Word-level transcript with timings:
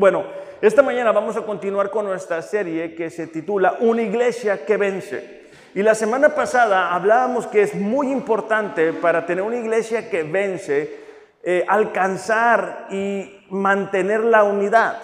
Bueno, 0.00 0.24
esta 0.62 0.80
mañana 0.80 1.12
vamos 1.12 1.36
a 1.36 1.42
continuar 1.42 1.90
con 1.90 2.06
nuestra 2.06 2.40
serie 2.40 2.94
que 2.94 3.10
se 3.10 3.26
titula 3.26 3.76
Una 3.80 4.00
iglesia 4.00 4.64
que 4.64 4.78
vence. 4.78 5.42
Y 5.74 5.82
la 5.82 5.94
semana 5.94 6.34
pasada 6.34 6.94
hablábamos 6.94 7.46
que 7.46 7.60
es 7.60 7.74
muy 7.74 8.10
importante 8.10 8.94
para 8.94 9.26
tener 9.26 9.44
una 9.44 9.58
iglesia 9.58 10.08
que 10.08 10.22
vence, 10.22 11.00
eh, 11.42 11.66
alcanzar 11.68 12.86
y 12.88 13.44
mantener 13.50 14.20
la 14.24 14.42
unidad, 14.42 14.96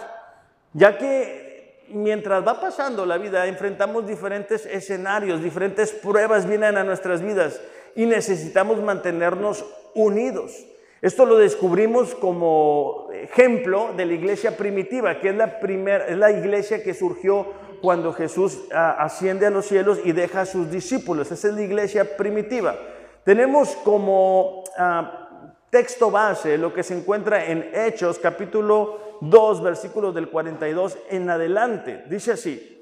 ya 0.73 0.97
que 0.97 1.85
mientras 1.91 2.49
va 2.49 2.59
pasando 2.59 3.05
la 3.05 3.19
vida 3.19 3.47
enfrentamos 3.49 4.07
diferentes 4.07 4.65
escenarios, 4.65 5.43
diferentes 5.43 5.93
pruebas 5.93 6.49
vienen 6.49 6.79
a 6.79 6.85
nuestras 6.85 7.21
vidas 7.21 7.61
y 7.95 8.07
necesitamos 8.07 8.83
mantenernos 8.83 9.63
unidos. 9.95 10.65
Esto 11.03 11.27
lo 11.27 11.37
descubrimos 11.37 12.15
como 12.15 13.09
ejemplo 13.13 13.91
de 13.97 14.07
la 14.07 14.15
iglesia 14.15 14.57
primitiva, 14.57 15.21
que 15.21 15.29
es 15.29 15.37
la, 15.37 15.61
primera, 15.61 16.07
es 16.07 16.17
la 16.17 16.31
iglesia 16.31 16.83
que 16.83 16.95
surgió 16.95 17.47
cuando 17.83 18.13
Jesús 18.13 18.65
ah, 18.73 18.97
asciende 18.99 19.47
a 19.47 19.51
los 19.51 19.67
cielos 19.67 19.99
y 20.03 20.13
deja 20.13 20.43
a 20.43 20.47
sus 20.47 20.71
discípulos. 20.71 21.31
Esa 21.31 21.49
es 21.49 21.55
la 21.55 21.63
iglesia 21.63 22.17
primitiva. 22.17 22.77
Tenemos 23.25 23.77
como 23.77 24.65
ah, 24.79 25.55
texto 25.71 26.11
base 26.11 26.57
lo 26.57 26.73
que 26.73 26.83
se 26.83 26.97
encuentra 26.97 27.45
en 27.45 27.71
Hechos 27.75 28.19
capítulo 28.19 29.19
2, 29.21 29.63
versículos 29.63 30.15
del 30.15 30.31
42 30.31 30.97
en 31.11 31.29
adelante. 31.29 32.05
Dice 32.09 32.33
así, 32.33 32.73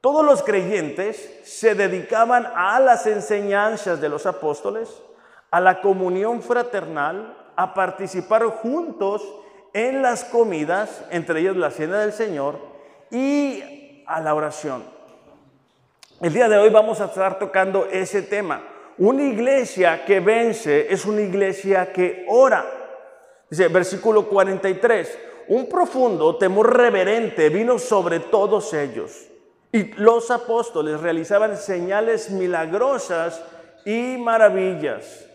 todos 0.00 0.24
los 0.24 0.42
creyentes 0.42 1.40
se 1.44 1.74
dedicaban 1.74 2.46
a 2.54 2.80
las 2.80 3.06
enseñanzas 3.06 4.00
de 4.00 4.08
los 4.08 4.26
apóstoles, 4.26 5.02
a 5.50 5.60
la 5.60 5.80
comunión 5.80 6.42
fraternal, 6.42 7.43
a 7.56 7.74
participar 7.74 8.44
juntos 8.44 9.22
en 9.72 10.02
las 10.02 10.24
comidas, 10.24 11.04
entre 11.10 11.40
ellas 11.40 11.56
la 11.56 11.70
cena 11.70 12.00
del 12.00 12.12
Señor, 12.12 12.58
y 13.10 14.02
a 14.06 14.20
la 14.20 14.34
oración. 14.34 14.84
El 16.20 16.32
día 16.32 16.48
de 16.48 16.58
hoy 16.58 16.70
vamos 16.70 17.00
a 17.00 17.06
estar 17.06 17.38
tocando 17.38 17.86
ese 17.86 18.22
tema. 18.22 18.62
Una 18.98 19.24
iglesia 19.24 20.04
que 20.04 20.20
vence 20.20 20.92
es 20.92 21.04
una 21.04 21.20
iglesia 21.20 21.92
que 21.92 22.24
ora. 22.28 22.64
Dice, 23.50 23.68
versículo 23.68 24.28
43, 24.28 25.18
un 25.48 25.68
profundo 25.68 26.36
temor 26.36 26.76
reverente 26.76 27.48
vino 27.48 27.78
sobre 27.78 28.20
todos 28.20 28.72
ellos. 28.72 29.26
Y 29.72 29.92
los 29.94 30.30
apóstoles 30.30 31.00
realizaban 31.00 31.56
señales 31.56 32.30
milagrosas 32.30 33.42
y 33.84 34.16
maravillas. 34.18 35.26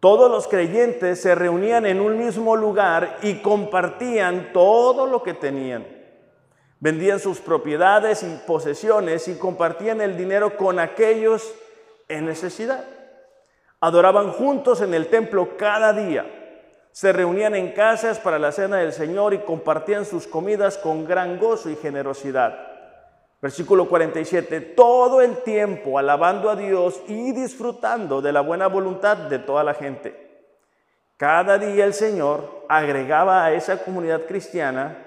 Todos 0.00 0.30
los 0.30 0.48
creyentes 0.48 1.20
se 1.20 1.34
reunían 1.34 1.86
en 1.86 2.00
un 2.00 2.18
mismo 2.18 2.56
lugar 2.56 3.18
y 3.22 3.36
compartían 3.42 4.52
todo 4.52 5.06
lo 5.06 5.22
que 5.22 5.34
tenían 5.34 6.00
Vendían 6.80 7.20
sus 7.20 7.40
propiedades 7.40 8.22
y 8.22 8.40
posesiones 8.46 9.28
y 9.28 9.34
compartían 9.34 10.00
el 10.00 10.16
dinero 10.16 10.56
con 10.56 10.78
aquellos 10.78 11.54
en 12.08 12.24
necesidad. 12.24 12.86
Adoraban 13.80 14.32
juntos 14.32 14.80
en 14.80 14.94
el 14.94 15.08
templo 15.08 15.58
cada 15.58 15.92
día. 15.92 16.24
Se 16.92 17.12
reunían 17.12 17.54
en 17.54 17.72
casas 17.72 18.18
para 18.18 18.38
la 18.38 18.50
cena 18.50 18.78
del 18.78 18.94
Señor 18.94 19.34
y 19.34 19.40
compartían 19.40 20.06
sus 20.06 20.26
comidas 20.26 20.78
con 20.78 21.04
gran 21.04 21.38
gozo 21.38 21.68
y 21.68 21.76
generosidad. 21.76 22.69
Versículo 23.40 23.88
47. 23.88 24.60
Todo 24.60 25.22
el 25.22 25.38
tiempo 25.38 25.98
alabando 25.98 26.50
a 26.50 26.56
Dios 26.56 27.02
y 27.08 27.32
disfrutando 27.32 28.20
de 28.20 28.32
la 28.32 28.42
buena 28.42 28.66
voluntad 28.66 29.16
de 29.16 29.38
toda 29.38 29.64
la 29.64 29.74
gente. 29.74 30.28
Cada 31.16 31.58
día 31.58 31.84
el 31.84 31.94
Señor 31.94 32.64
agregaba 32.68 33.44
a 33.44 33.52
esa 33.52 33.82
comunidad 33.82 34.26
cristiana 34.26 35.06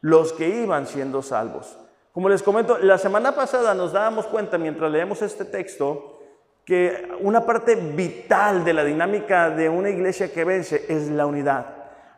los 0.00 0.32
que 0.32 0.48
iban 0.48 0.86
siendo 0.86 1.22
salvos. 1.22 1.76
Como 2.12 2.28
les 2.28 2.42
comento, 2.42 2.78
la 2.78 2.98
semana 2.98 3.32
pasada 3.34 3.74
nos 3.74 3.92
dábamos 3.92 4.26
cuenta 4.26 4.58
mientras 4.58 4.90
leemos 4.90 5.22
este 5.22 5.44
texto 5.44 6.20
que 6.64 7.08
una 7.20 7.46
parte 7.46 7.76
vital 7.76 8.64
de 8.64 8.72
la 8.72 8.84
dinámica 8.84 9.50
de 9.50 9.68
una 9.68 9.90
iglesia 9.90 10.32
que 10.32 10.44
vence 10.44 10.84
es 10.88 11.08
la 11.08 11.26
unidad. 11.26 11.66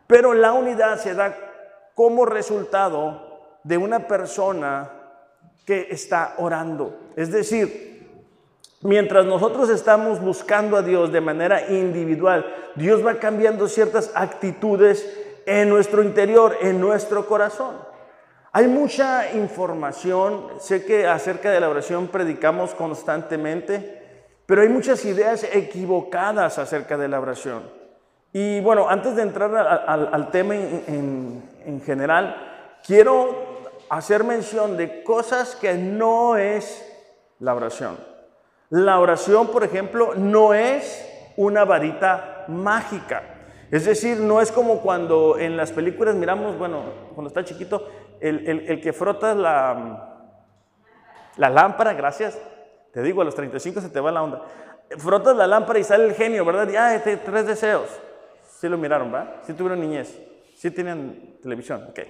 Pero 0.07 0.35
la 0.35 0.53
unidad 0.53 0.99
se 0.99 1.15
da 1.15 1.37
como 1.95 2.27
resultado 2.27 3.59
de 3.63 3.79
una 3.79 4.09
persona 4.09 5.00
que 5.65 5.89
está 5.91 6.35
orando. 6.39 6.99
Es 7.17 7.31
decir, 7.31 8.09
mientras 8.83 9.27
nosotros 9.27 9.69
estamos 9.71 10.21
buscando 10.21 10.77
a 10.77 10.83
Dios 10.83 11.13
de 11.13 11.21
manera 11.21 11.71
individual, 11.71 12.47
Dios 12.77 13.05
va 13.05 13.19
cambiando 13.19 13.69
ciertas 13.69 14.11
actitudes 14.15 15.09
en 15.47 15.69
nuestro 15.69 16.03
interior, 16.03 16.57
en 16.61 16.81
nuestro 16.81 17.27
corazón. 17.27 17.77
Hay 18.53 18.67
mucha 18.67 19.33
información, 19.33 20.49
sé 20.59 20.85
que 20.85 21.07
acerca 21.07 21.51
de 21.51 21.61
la 21.61 21.69
oración 21.69 22.09
predicamos 22.09 22.75
constantemente, 22.75 24.27
pero 24.47 24.63
hay 24.63 24.69
muchas 24.69 25.05
ideas 25.05 25.45
equivocadas 25.53 26.59
acerca 26.59 26.97
de 26.97 27.07
la 27.09 27.21
oración. 27.21 27.63
Y 28.33 28.61
bueno, 28.61 28.89
antes 28.89 29.15
de 29.15 29.23
entrar 29.23 29.55
al, 29.57 30.31
tema 30.31 30.55
en, 30.57 31.43
en 31.65 31.81
general, 31.83 32.79
quiero 32.85 33.50
hacer 33.91 34.25
mención 34.25 34.77
de 34.77 35.03
cosas 35.03 35.57
que 35.57 35.75
no 35.75 36.37
es 36.37 36.87
la 37.41 37.55
oración. 37.55 37.99
La 38.71 39.01
oración, 39.01 39.49
por 39.49 39.65
ejemplo, 39.65 40.15
no 40.15 40.55
es 40.55 41.07
una 41.37 41.65
varita 41.65 42.45
mágica. 42.47 43.23
Es 43.71 43.85
decir, 43.85 44.19
no 44.19 44.41
es 44.41 44.53
como 44.53 44.81
cuando 44.81 45.39
en 45.39 45.57
las 45.57 45.73
películas 45.73 46.15
miramos, 46.15 46.57
bueno, 46.57 46.83
cuando 47.15 47.29
está 47.29 47.45
chiquito, 47.45 47.89
el, 48.21 48.81
que 48.81 48.93
frota 48.93 49.35
la, 49.35 50.29
la 51.37 51.51
lámpara, 51.51 51.93
gracias, 51.93 52.39
te 52.93 53.03
digo, 53.03 53.23
a 53.23 53.25
los 53.25 53.35
35 53.35 53.81
se 53.81 53.89
te 53.89 54.01
va 54.01 54.13
la 54.13 54.23
onda. 54.23 54.43
Frotas 54.99 55.37
la 55.37 55.47
lámpara 55.49 55.79
y 55.81 55.85
sale 55.85 56.05
el 56.05 56.15
genio, 56.15 56.45
¿verdad? 56.45 56.69
Y, 56.69 56.77
ah, 56.77 56.95
este, 56.95 57.17
tres 57.17 57.47
deseos. 57.47 57.89
Sí 58.59 58.69
lo 58.69 58.79
miraron, 58.79 59.11
¿verdad? 59.11 59.37
Sí 59.47 59.53
tuvieron 59.53 59.81
niñez. 59.81 60.17
Sí 60.61 60.71
tienen 60.71 61.39
televisión, 61.43 61.87
ok. 61.89 62.01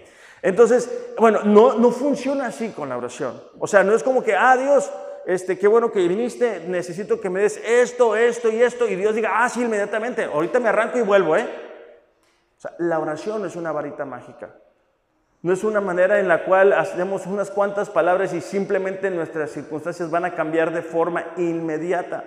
Entonces, 0.43 1.13
bueno, 1.17 1.43
no, 1.45 1.75
no 1.75 1.93
funciona 1.93 2.47
así 2.47 2.71
con 2.71 2.89
la 2.89 2.97
oración. 2.97 3.41
O 3.61 3.69
sea, 3.69 3.85
no 3.85 3.95
es 3.95 4.03
como 4.03 4.25
que, 4.25 4.35
ah, 4.35 4.57
Dios, 4.57 4.91
este, 5.25 5.57
qué 5.57 5.69
bueno 5.69 5.93
que 5.93 6.01
viniste, 6.09 6.65
necesito 6.67 7.21
que 7.21 7.31
me 7.31 7.43
des 7.43 7.59
esto, 7.59 8.17
esto 8.17 8.51
y 8.51 8.61
esto, 8.61 8.89
y 8.89 8.97
Dios 8.97 9.15
diga, 9.15 9.45
ah, 9.45 9.49
sí, 9.49 9.63
inmediatamente, 9.63 10.25
ahorita 10.25 10.59
me 10.59 10.69
arranco 10.69 10.99
y 10.99 11.03
vuelvo, 11.03 11.37
¿eh? 11.37 11.49
O 12.59 12.61
sea, 12.61 12.75
la 12.79 12.99
oración 12.99 13.41
no 13.41 13.47
es 13.47 13.55
una 13.55 13.71
varita 13.71 14.05
mágica. 14.05 14.53
No 15.43 15.53
es 15.53 15.63
una 15.63 15.81
manera 15.81 16.19
en 16.19 16.27
la 16.27 16.43
cual 16.43 16.73
hacemos 16.73 17.27
unas 17.27 17.53
cuantas 17.53 17.89
palabras 17.89 18.35
y 18.35 18.41
simplemente 18.41 19.13
nuestras 19.13 19.53
circunstancias 19.53 20.11
van 20.11 20.25
a 20.25 20.35
cambiar 20.35 20.73
de 20.73 20.83
forma 20.83 21.25
inmediata. 21.37 22.25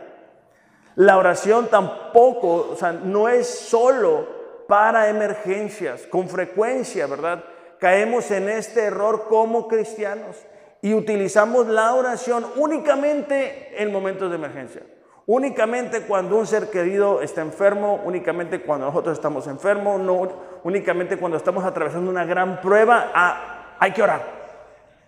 La 0.95 1.17
oración 1.17 1.67
tampoco, 1.67 2.69
o 2.71 2.75
sea, 2.77 2.93
no 2.93 3.27
es 3.27 3.45
solo 3.45 4.42
para 4.73 5.07
emergencias. 5.07 6.07
Con 6.07 6.27
frecuencia, 6.27 7.05
¿verdad? 7.05 7.43
Caemos 7.77 8.31
en 8.31 8.49
este 8.49 8.85
error 8.85 9.27
como 9.29 9.67
cristianos 9.67 10.35
y 10.81 10.95
utilizamos 10.95 11.67
la 11.67 11.93
oración 11.93 12.43
únicamente 12.55 13.79
en 13.79 13.91
momentos 13.91 14.31
de 14.31 14.35
emergencia. 14.37 14.81
Únicamente 15.27 16.01
cuando 16.07 16.37
un 16.37 16.47
ser 16.47 16.71
querido 16.71 17.21
está 17.21 17.41
enfermo, 17.41 18.01
únicamente 18.03 18.61
cuando 18.61 18.87
nosotros 18.87 19.15
estamos 19.15 19.45
enfermos, 19.45 19.99
no, 19.99 20.27
únicamente 20.63 21.17
cuando 21.17 21.37
estamos 21.37 21.63
atravesando 21.63 22.09
una 22.09 22.25
gran 22.25 22.59
prueba, 22.59 23.11
ah, 23.13 23.75
hay 23.77 23.91
que 23.91 24.01
orar. 24.01 24.23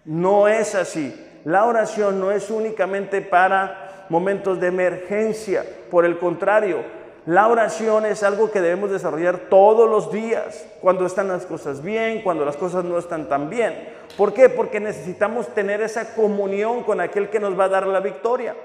No 0.05 0.47
es 0.47 0.75
así. 0.75 1.41
La 1.43 1.65
oración 1.65 2.19
no 2.19 2.29
es 2.29 2.51
únicamente 2.51 3.19
para 3.19 4.05
momentos 4.09 4.59
de 4.59 4.67
emergencia, 4.67 5.65
por 5.89 6.05
el 6.05 6.19
contrario, 6.19 6.83
la 7.25 7.47
oración 7.47 8.05
es 8.05 8.21
algo 8.21 8.51
que 8.51 8.61
debemos 8.61 8.91
desarrollar 8.91 9.47
todos 9.49 9.89
los 9.89 10.11
días, 10.11 10.67
cuando 10.79 11.07
están 11.07 11.27
las 11.27 11.45
cosas 11.45 11.81
bien, 11.81 12.21
cuando 12.21 12.45
las 12.45 12.55
cosas 12.55 12.83
no 12.83 12.99
están 12.99 13.27
tan 13.27 13.49
bien. 13.49 13.89
¿Por 14.15 14.33
qué? 14.33 14.47
Porque 14.47 14.79
necesitamos 14.79 15.47
tener 15.55 15.81
esa 15.81 16.13
comunión 16.13 16.83
con 16.83 17.01
aquel 17.01 17.29
que 17.31 17.39
nos 17.39 17.59
va 17.59 17.63
a 17.63 17.69
dar 17.69 17.87
la 17.87 17.99
victoria. 17.99 18.55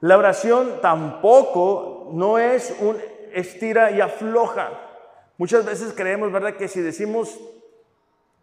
La 0.00 0.16
oración 0.16 0.80
tampoco 0.80 2.10
no 2.12 2.38
es 2.38 2.72
un 2.80 2.98
estira 3.32 3.90
y 3.90 4.00
afloja. 4.00 4.70
Muchas 5.36 5.64
veces 5.64 5.92
creemos, 5.92 6.30
¿verdad?, 6.30 6.54
que 6.54 6.68
si 6.68 6.80
decimos 6.80 7.40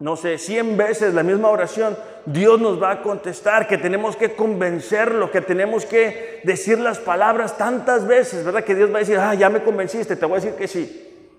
no 0.02 0.16
sé, 0.16 0.36
100 0.36 0.76
veces 0.76 1.14
la 1.14 1.22
misma 1.22 1.48
oración, 1.48 1.96
Dios 2.26 2.60
nos 2.60 2.82
va 2.82 2.90
a 2.90 3.02
contestar, 3.02 3.68
que 3.68 3.78
tenemos 3.78 4.16
que 4.16 4.34
convencerlo, 4.34 5.30
que 5.30 5.40
tenemos 5.40 5.86
que 5.86 6.40
decir 6.42 6.80
las 6.80 6.98
palabras 6.98 7.56
tantas 7.56 8.04
veces, 8.04 8.44
¿verdad? 8.44 8.64
Que 8.64 8.74
Dios 8.74 8.90
va 8.90 8.96
a 8.96 8.98
decir, 8.98 9.18
ah, 9.18 9.32
ya 9.34 9.48
me 9.48 9.62
convenciste, 9.62 10.16
te 10.16 10.26
voy 10.26 10.38
a 10.38 10.40
decir 10.40 10.56
que 10.56 10.66
sí. 10.66 11.30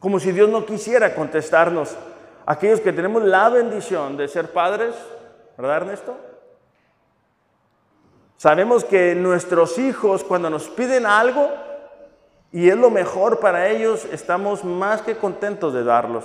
Como 0.00 0.18
si 0.18 0.32
Dios 0.32 0.48
no 0.48 0.66
quisiera 0.66 1.14
contestarnos. 1.14 1.96
Aquellos 2.44 2.80
que 2.80 2.92
tenemos 2.92 3.22
la 3.22 3.50
bendición 3.50 4.16
de 4.16 4.26
ser 4.26 4.50
padres, 4.50 4.96
¿verdad 5.56 5.76
Ernesto? 5.76 6.16
Sabemos 8.36 8.84
que 8.84 9.14
nuestros 9.14 9.78
hijos 9.78 10.24
cuando 10.24 10.50
nos 10.50 10.68
piden 10.68 11.06
algo 11.06 11.52
y 12.50 12.68
es 12.68 12.76
lo 12.76 12.90
mejor 12.90 13.38
para 13.38 13.68
ellos, 13.68 14.08
estamos 14.10 14.64
más 14.64 15.02
que 15.02 15.16
contentos 15.16 15.72
de 15.72 15.84
darlos. 15.84 16.24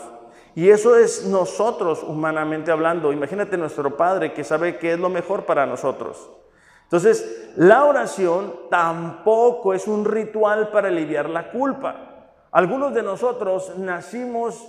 Y 0.55 0.69
eso 0.69 0.95
es 0.95 1.25
nosotros 1.25 2.03
humanamente 2.03 2.71
hablando. 2.71 3.11
Imagínate 3.11 3.57
nuestro 3.57 3.97
Padre 3.97 4.33
que 4.33 4.43
sabe 4.43 4.77
qué 4.77 4.93
es 4.93 4.99
lo 4.99 5.09
mejor 5.09 5.45
para 5.45 5.65
nosotros. 5.65 6.29
Entonces, 6.83 7.51
la 7.55 7.85
oración 7.85 8.53
tampoco 8.69 9.73
es 9.73 9.87
un 9.87 10.05
ritual 10.05 10.69
para 10.69 10.89
aliviar 10.89 11.29
la 11.29 11.49
culpa. 11.49 12.29
Algunos 12.51 12.93
de 12.93 13.01
nosotros 13.01 13.73
nacimos 13.77 14.63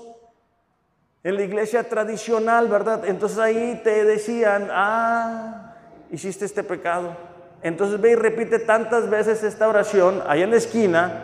en 1.23 1.37
la 1.37 1.43
iglesia 1.43 1.89
tradicional, 1.89 2.69
¿verdad? 2.69 3.05
Entonces 3.07 3.39
ahí 3.39 3.81
te 3.83 4.05
decían, 4.05 4.69
ah, 4.71 5.75
hiciste 6.11 6.45
este 6.45 6.63
pecado. 6.63 7.17
Entonces 7.63 7.99
ve 8.01 8.11
y 8.11 8.15
repite 8.15 8.59
tantas 8.59 9.09
veces 9.09 9.43
esta 9.43 9.69
oración 9.69 10.23
allá 10.27 10.45
en 10.45 10.51
la 10.51 10.57
esquina 10.57 11.23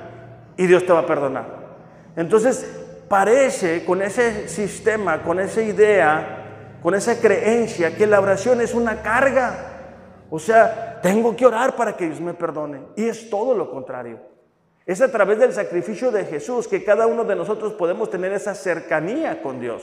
y 0.56 0.67
Dios 0.67 0.87
te 0.87 0.93
va 0.93 1.01
a 1.01 1.06
perdonar. 1.06 1.47
Entonces 2.17 2.80
parece 3.11 3.85
con 3.85 4.03
ese 4.03 4.49
sistema, 4.49 5.25
con 5.25 5.41
esa 5.41 5.61
idea, 5.61 6.79
con 6.81 6.95
esa 6.95 7.21
creencia 7.21 7.97
que 7.97 8.07
la 8.07 8.21
oración 8.21 8.61
es 8.61 8.73
una 8.73 9.03
carga. 9.03 10.29
O 10.31 10.39
sea, 10.39 11.01
tengo 11.03 11.35
que 11.35 11.45
orar 11.45 11.75
para 11.75 11.97
que 11.97 12.07
Dios 12.07 12.21
me 12.21 12.35
perdone. 12.35 12.83
Y 12.95 13.09
es 13.09 13.29
todo 13.29 13.53
lo 13.53 13.69
contrario. 13.69 14.21
Es 14.87 15.03
a 15.03 15.11
través 15.11 15.41
del 15.41 15.53
sacrificio 15.53 16.12
de 16.12 16.25
Jesús 16.25 16.69
que 16.69 16.85
cada 16.85 17.09
uno 17.09 17.25
de 17.25 17.35
nosotros 17.35 17.73
podemos 17.73 18.11
tener 18.11 18.33
esa 18.33 18.55
cercanía 18.55 19.43
con 19.43 19.59
Dios. 19.59 19.83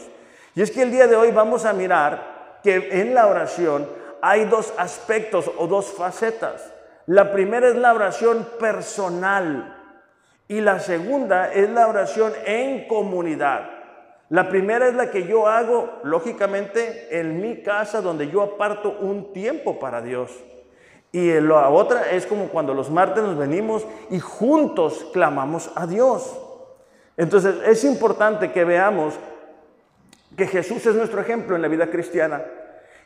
Y 0.56 0.62
es 0.62 0.72
que 0.72 0.84
el 0.84 0.92
día 0.92 1.08
de 1.08 1.18
hoy 1.18 1.32
vamos 1.32 1.66
a 1.66 1.74
mirar 1.74 2.60
que 2.64 3.02
en 3.02 3.14
la 3.14 3.28
oración 3.28 3.90
hay 4.22 4.46
dos 4.46 4.74
aspectos 4.78 5.52
o 5.58 5.68
dos 5.68 5.88
facetas. 5.88 6.72
La 7.08 7.34
primera 7.34 7.68
es 7.68 7.76
la 7.76 7.94
oración 7.94 8.48
personal 8.58 9.77
y 10.48 10.62
la 10.62 10.80
segunda 10.80 11.52
es 11.52 11.70
la 11.70 11.88
oración 11.88 12.34
en 12.46 12.88
comunidad. 12.88 13.70
La 14.30 14.50
primera 14.50 14.88
es 14.88 14.94
la 14.94 15.10
que 15.10 15.26
yo 15.26 15.48
hago, 15.48 16.00
lógicamente, 16.04 17.20
en 17.20 17.42
mi 17.42 17.62
casa, 17.64 18.02
donde 18.02 18.30
yo 18.30 18.42
aparto 18.42 18.98
un 19.00 19.32
tiempo 19.32 19.80
para 19.80 20.02
Dios. 20.02 20.32
Y 21.12 21.32
la 21.40 21.70
otra 21.70 22.12
es 22.12 22.26
como 22.26 22.50
cuando 22.50 22.74
los 22.74 22.90
martes 22.90 23.24
nos 23.24 23.38
venimos 23.38 23.86
y 24.10 24.20
juntos 24.20 25.08
clamamos 25.14 25.72
a 25.76 25.88
Dios. 25.88 26.38
Entonces 27.16 27.56
es 27.66 27.84
importante 27.86 28.52
que 28.52 28.66
veamos 28.66 29.16
que 30.36 30.46
Jesús 30.46 30.86
es 30.86 30.96
nuestro 30.96 31.22
ejemplo 31.22 31.56
en 31.56 31.62
la 31.62 31.68
vida 31.70 31.90
cristiana. 31.90 32.44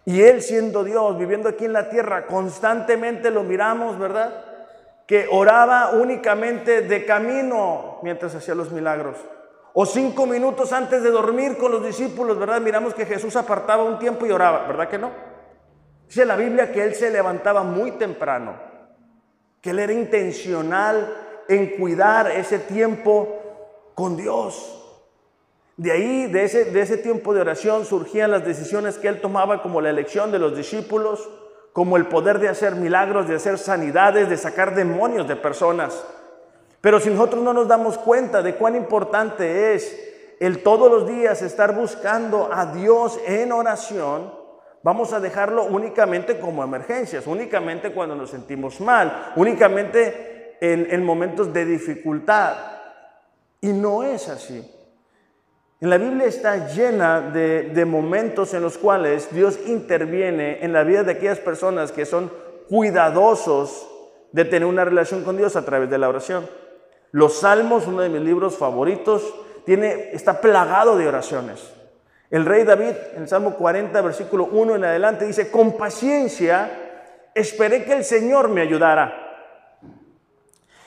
Y 0.03 0.21
Él 0.21 0.41
siendo 0.41 0.83
Dios, 0.83 1.17
viviendo 1.17 1.47
aquí 1.47 1.65
en 1.65 1.73
la 1.73 1.89
tierra, 1.89 2.25
constantemente 2.25 3.29
lo 3.29 3.43
miramos, 3.43 3.99
¿verdad? 3.99 4.50
Que 5.11 5.27
oraba 5.29 5.89
únicamente 5.89 6.83
de 6.83 7.05
camino 7.05 7.99
mientras 8.01 8.33
hacía 8.33 8.55
los 8.55 8.71
milagros. 8.71 9.17
O 9.73 9.85
cinco 9.85 10.25
minutos 10.25 10.71
antes 10.71 11.03
de 11.03 11.11
dormir 11.11 11.57
con 11.57 11.69
los 11.69 11.85
discípulos, 11.85 12.39
¿verdad? 12.39 12.61
Miramos 12.61 12.93
que 12.93 13.05
Jesús 13.05 13.35
apartaba 13.35 13.83
un 13.83 13.99
tiempo 13.99 14.25
y 14.25 14.31
oraba, 14.31 14.65
¿verdad 14.67 14.87
que 14.87 14.97
no? 14.97 15.11
Dice 16.07 16.23
la 16.23 16.37
Biblia 16.37 16.71
que 16.71 16.81
Él 16.81 16.95
se 16.95 17.11
levantaba 17.11 17.61
muy 17.61 17.91
temprano, 17.91 18.55
que 19.59 19.71
Él 19.71 19.79
era 19.79 19.91
intencional 19.91 21.43
en 21.49 21.71
cuidar 21.71 22.31
ese 22.31 22.59
tiempo 22.59 23.91
con 23.95 24.15
Dios. 24.15 24.81
De 25.75 25.91
ahí, 25.91 26.27
de 26.27 26.45
ese, 26.45 26.63
de 26.63 26.79
ese 26.79 26.95
tiempo 26.95 27.33
de 27.33 27.41
oración, 27.41 27.83
surgían 27.83 28.31
las 28.31 28.45
decisiones 28.45 28.97
que 28.97 29.09
él 29.09 29.19
tomaba, 29.19 29.61
como 29.61 29.81
la 29.81 29.89
elección 29.89 30.31
de 30.31 30.39
los 30.39 30.55
discípulos, 30.55 31.29
como 31.73 31.97
el 31.97 32.07
poder 32.07 32.39
de 32.39 32.49
hacer 32.49 32.75
milagros, 32.75 33.27
de 33.27 33.35
hacer 33.35 33.57
sanidades, 33.57 34.29
de 34.29 34.37
sacar 34.37 34.75
demonios 34.75 35.27
de 35.27 35.35
personas. 35.35 36.03
Pero 36.81 36.99
si 36.99 37.09
nosotros 37.09 37.43
no 37.43 37.53
nos 37.53 37.67
damos 37.67 37.97
cuenta 37.97 38.41
de 38.41 38.55
cuán 38.55 38.75
importante 38.75 39.73
es 39.73 40.09
el 40.39 40.63
todos 40.63 40.91
los 40.91 41.07
días 41.07 41.41
estar 41.41 41.75
buscando 41.75 42.49
a 42.51 42.65
Dios 42.65 43.19
en 43.27 43.51
oración, 43.51 44.33
vamos 44.83 45.13
a 45.13 45.19
dejarlo 45.19 45.65
únicamente 45.65 46.39
como 46.39 46.63
emergencias, 46.63 47.27
únicamente 47.27 47.91
cuando 47.93 48.15
nos 48.15 48.31
sentimos 48.31 48.81
mal, 48.81 49.33
únicamente 49.35 50.57
en, 50.59 50.87
en 50.89 51.05
momentos 51.05 51.53
de 51.53 51.65
dificultad. 51.65 52.55
Y 53.61 53.71
no 53.71 54.03
es 54.03 54.27
así. 54.27 54.67
En 55.81 55.89
la 55.89 55.97
Biblia 55.97 56.27
está 56.27 56.67
llena 56.67 57.21
de, 57.21 57.85
momentos 57.85 58.53
en 58.53 58.61
los 58.61 58.77
cuales 58.77 59.33
Dios 59.33 59.57
interviene 59.65 60.63
en 60.63 60.73
la 60.73 60.83
vida 60.83 61.03
de 61.03 61.13
aquellas 61.13 61.39
personas 61.39 61.91
que 61.91 62.05
son 62.05 62.31
cuidadosos 62.69 63.89
de 64.31 64.45
tener 64.45 64.67
una 64.67 64.85
relación 64.85 65.23
con 65.23 65.37
Dios 65.37 65.55
a 65.55 65.65
través 65.65 65.89
de 65.89 65.97
la 65.97 66.07
oración. 66.07 66.47
Los 67.09 67.39
Salmos, 67.39 67.87
uno 67.87 68.03
de 68.03 68.09
mis 68.09 68.21
libros 68.21 68.57
favoritos, 68.57 69.33
tiene, 69.65 70.11
está 70.13 70.39
plagado 70.39 70.95
de 70.99 71.07
oraciones. 71.07 71.73
El 72.29 72.45
rey 72.45 72.63
David, 72.63 72.93
en 73.15 73.23
el 73.23 73.27
Salmo 73.27 73.55
40, 73.55 73.99
versículo 74.01 74.49
1 74.51 74.75
en 74.75 74.85
adelante, 74.85 75.25
dice, 75.25 75.49
con 75.49 75.77
paciencia 75.77 77.29
esperé 77.33 77.83
que 77.85 77.93
el 77.93 78.05
Señor 78.05 78.49
me 78.49 78.61
ayudara. 78.61 79.17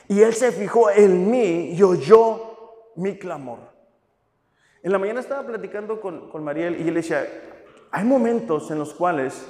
Y 0.06 0.22
Él 0.22 0.34
se 0.34 0.52
fijó 0.52 0.88
en 0.88 1.28
mí 1.28 1.72
y 1.72 1.82
oyó 1.82 2.92
mi 2.94 3.18
clamor. 3.18 3.73
En 4.84 4.92
la 4.92 4.98
mañana 4.98 5.20
estaba 5.20 5.42
platicando 5.46 5.98
con, 5.98 6.28
con 6.28 6.44
Mariel 6.44 6.76
y 6.76 6.82
él 6.82 6.88
le 6.88 7.00
decía, 7.00 7.26
hay 7.90 8.04
momentos 8.04 8.70
en 8.70 8.78
los 8.78 8.92
cuales 8.92 9.42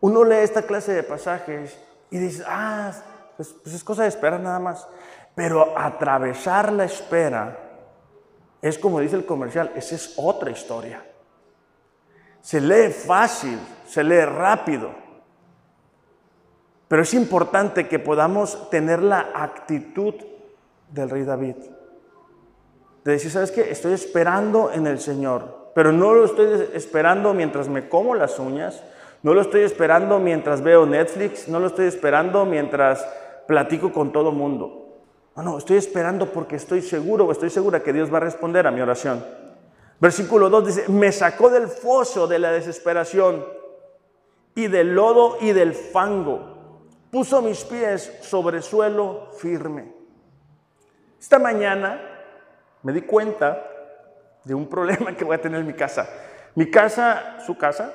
uno 0.00 0.22
lee 0.24 0.42
esta 0.42 0.60
clase 0.60 0.92
de 0.92 1.02
pasajes 1.02 1.80
y 2.10 2.18
dice, 2.18 2.44
ah, 2.46 2.92
pues, 3.34 3.54
pues 3.62 3.74
es 3.74 3.82
cosa 3.82 4.02
de 4.02 4.08
esperar 4.08 4.40
nada 4.40 4.58
más. 4.58 4.86
Pero 5.34 5.72
atravesar 5.74 6.70
la 6.70 6.84
espera 6.84 7.58
es 8.60 8.78
como 8.78 9.00
dice 9.00 9.16
el 9.16 9.24
comercial, 9.24 9.72
esa 9.74 9.94
es 9.94 10.12
otra 10.18 10.50
historia. 10.50 11.02
Se 12.42 12.60
lee 12.60 12.92
fácil, 12.92 13.58
se 13.86 14.04
lee 14.04 14.26
rápido. 14.26 14.90
Pero 16.88 17.00
es 17.00 17.14
importante 17.14 17.88
que 17.88 17.98
podamos 17.98 18.68
tener 18.68 19.02
la 19.02 19.30
actitud 19.34 20.14
del 20.90 21.08
rey 21.08 21.24
David 21.24 21.56
de 23.04 23.12
decir, 23.12 23.30
¿sabes 23.30 23.50
qué? 23.50 23.70
Estoy 23.70 23.92
esperando 23.92 24.70
en 24.72 24.86
el 24.86 24.98
Señor, 24.98 25.70
pero 25.74 25.92
no 25.92 26.14
lo 26.14 26.24
estoy 26.24 26.68
esperando 26.72 27.34
mientras 27.34 27.68
me 27.68 27.88
como 27.88 28.14
las 28.14 28.38
uñas, 28.38 28.82
no 29.22 29.34
lo 29.34 29.42
estoy 29.42 29.62
esperando 29.62 30.18
mientras 30.18 30.62
veo 30.62 30.86
Netflix, 30.86 31.48
no 31.48 31.60
lo 31.60 31.66
estoy 31.66 31.86
esperando 31.86 32.44
mientras 32.44 33.06
platico 33.46 33.92
con 33.92 34.12
todo 34.12 34.32
mundo. 34.32 34.80
No, 35.36 35.42
no, 35.42 35.58
estoy 35.58 35.76
esperando 35.76 36.26
porque 36.26 36.56
estoy 36.56 36.80
seguro 36.80 37.26
o 37.26 37.32
estoy 37.32 37.50
segura 37.50 37.82
que 37.82 37.92
Dios 37.92 38.12
va 38.12 38.18
a 38.18 38.20
responder 38.20 38.66
a 38.66 38.70
mi 38.70 38.80
oración. 38.80 39.24
Versículo 40.00 40.48
2 40.48 40.66
dice, 40.66 40.88
me 40.88 41.12
sacó 41.12 41.50
del 41.50 41.68
foso 41.68 42.26
de 42.26 42.38
la 42.38 42.52
desesperación 42.52 43.44
y 44.54 44.66
del 44.68 44.94
lodo 44.94 45.38
y 45.40 45.52
del 45.52 45.74
fango. 45.74 46.54
Puso 47.10 47.42
mis 47.42 47.64
pies 47.64 48.18
sobre 48.22 48.62
suelo 48.62 49.28
firme. 49.38 49.92
Esta 51.20 51.38
mañana 51.38 52.13
me 52.84 52.92
di 52.92 53.00
cuenta 53.00 53.66
de 54.44 54.54
un 54.54 54.68
problema 54.68 55.16
que 55.16 55.24
voy 55.24 55.34
a 55.34 55.40
tener 55.40 55.60
en 55.60 55.66
mi 55.66 55.72
casa. 55.72 56.08
Mi 56.54 56.70
casa, 56.70 57.40
su 57.44 57.56
casa, 57.56 57.92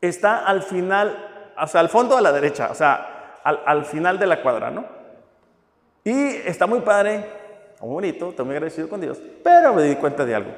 está 0.00 0.46
al 0.46 0.62
final, 0.62 1.52
o 1.60 1.66
sea, 1.66 1.80
al 1.80 1.88
fondo 1.88 2.16
a 2.16 2.20
la 2.20 2.30
derecha, 2.30 2.68
o 2.70 2.74
sea, 2.74 3.40
al, 3.42 3.84
final 3.84 4.18
de 4.18 4.26
la 4.26 4.42
cuadra, 4.42 4.70
¿no? 4.70 4.84
Y 6.04 6.36
está 6.44 6.66
muy 6.66 6.80
padre, 6.80 7.24
muy 7.80 7.90
bonito, 7.90 8.30
estoy 8.30 8.44
muy 8.44 8.54
agradecido 8.54 8.88
con 8.88 9.00
Dios, 9.00 9.20
pero 9.42 9.74
me 9.74 9.82
di 9.82 9.96
cuenta 9.96 10.24
de 10.24 10.34
algo. 10.34 10.52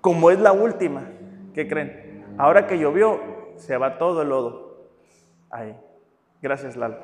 Como 0.00 0.30
es 0.30 0.38
la 0.38 0.52
última, 0.52 1.02
¿qué 1.54 1.68
creen? 1.68 2.34
Ahora 2.38 2.66
que 2.66 2.78
llovió, 2.78 3.20
se 3.56 3.76
va 3.76 3.98
todo 3.98 4.22
el 4.22 4.28
lodo. 4.28 4.88
Ahí. 5.50 5.76
Gracias, 6.40 6.76
Lalo. 6.76 6.96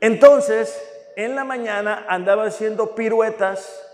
Entonces, 0.00 0.82
en 1.16 1.36
la 1.36 1.44
mañana 1.44 2.04
andaba 2.08 2.44
haciendo 2.44 2.94
piruetas 2.94 3.91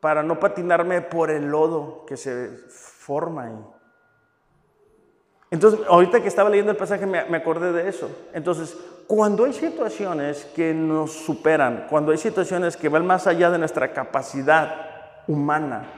para 0.00 0.22
no 0.22 0.38
patinarme 0.38 1.02
por 1.02 1.30
el 1.30 1.48
lodo 1.48 2.04
que 2.06 2.16
se 2.16 2.48
forma 2.68 3.44
ahí. 3.44 3.64
Entonces, 5.50 5.80
ahorita 5.88 6.20
que 6.20 6.28
estaba 6.28 6.50
leyendo 6.50 6.72
el 6.72 6.76
pasaje 6.76 7.06
me, 7.06 7.18
acordé 7.36 7.72
de 7.72 7.88
eso. 7.88 8.10
Entonces, 8.34 8.76
cuando 9.06 9.44
hay 9.44 9.54
situaciones 9.54 10.44
que 10.54 10.74
nos 10.74 11.12
superan, 11.12 11.86
cuando 11.88 12.12
hay 12.12 12.18
situaciones 12.18 12.76
que 12.76 12.90
van 12.90 13.06
más 13.06 13.26
allá 13.26 13.50
de 13.50 13.58
nuestra 13.58 13.92
capacidad 13.92 15.24
humana, 15.26 15.90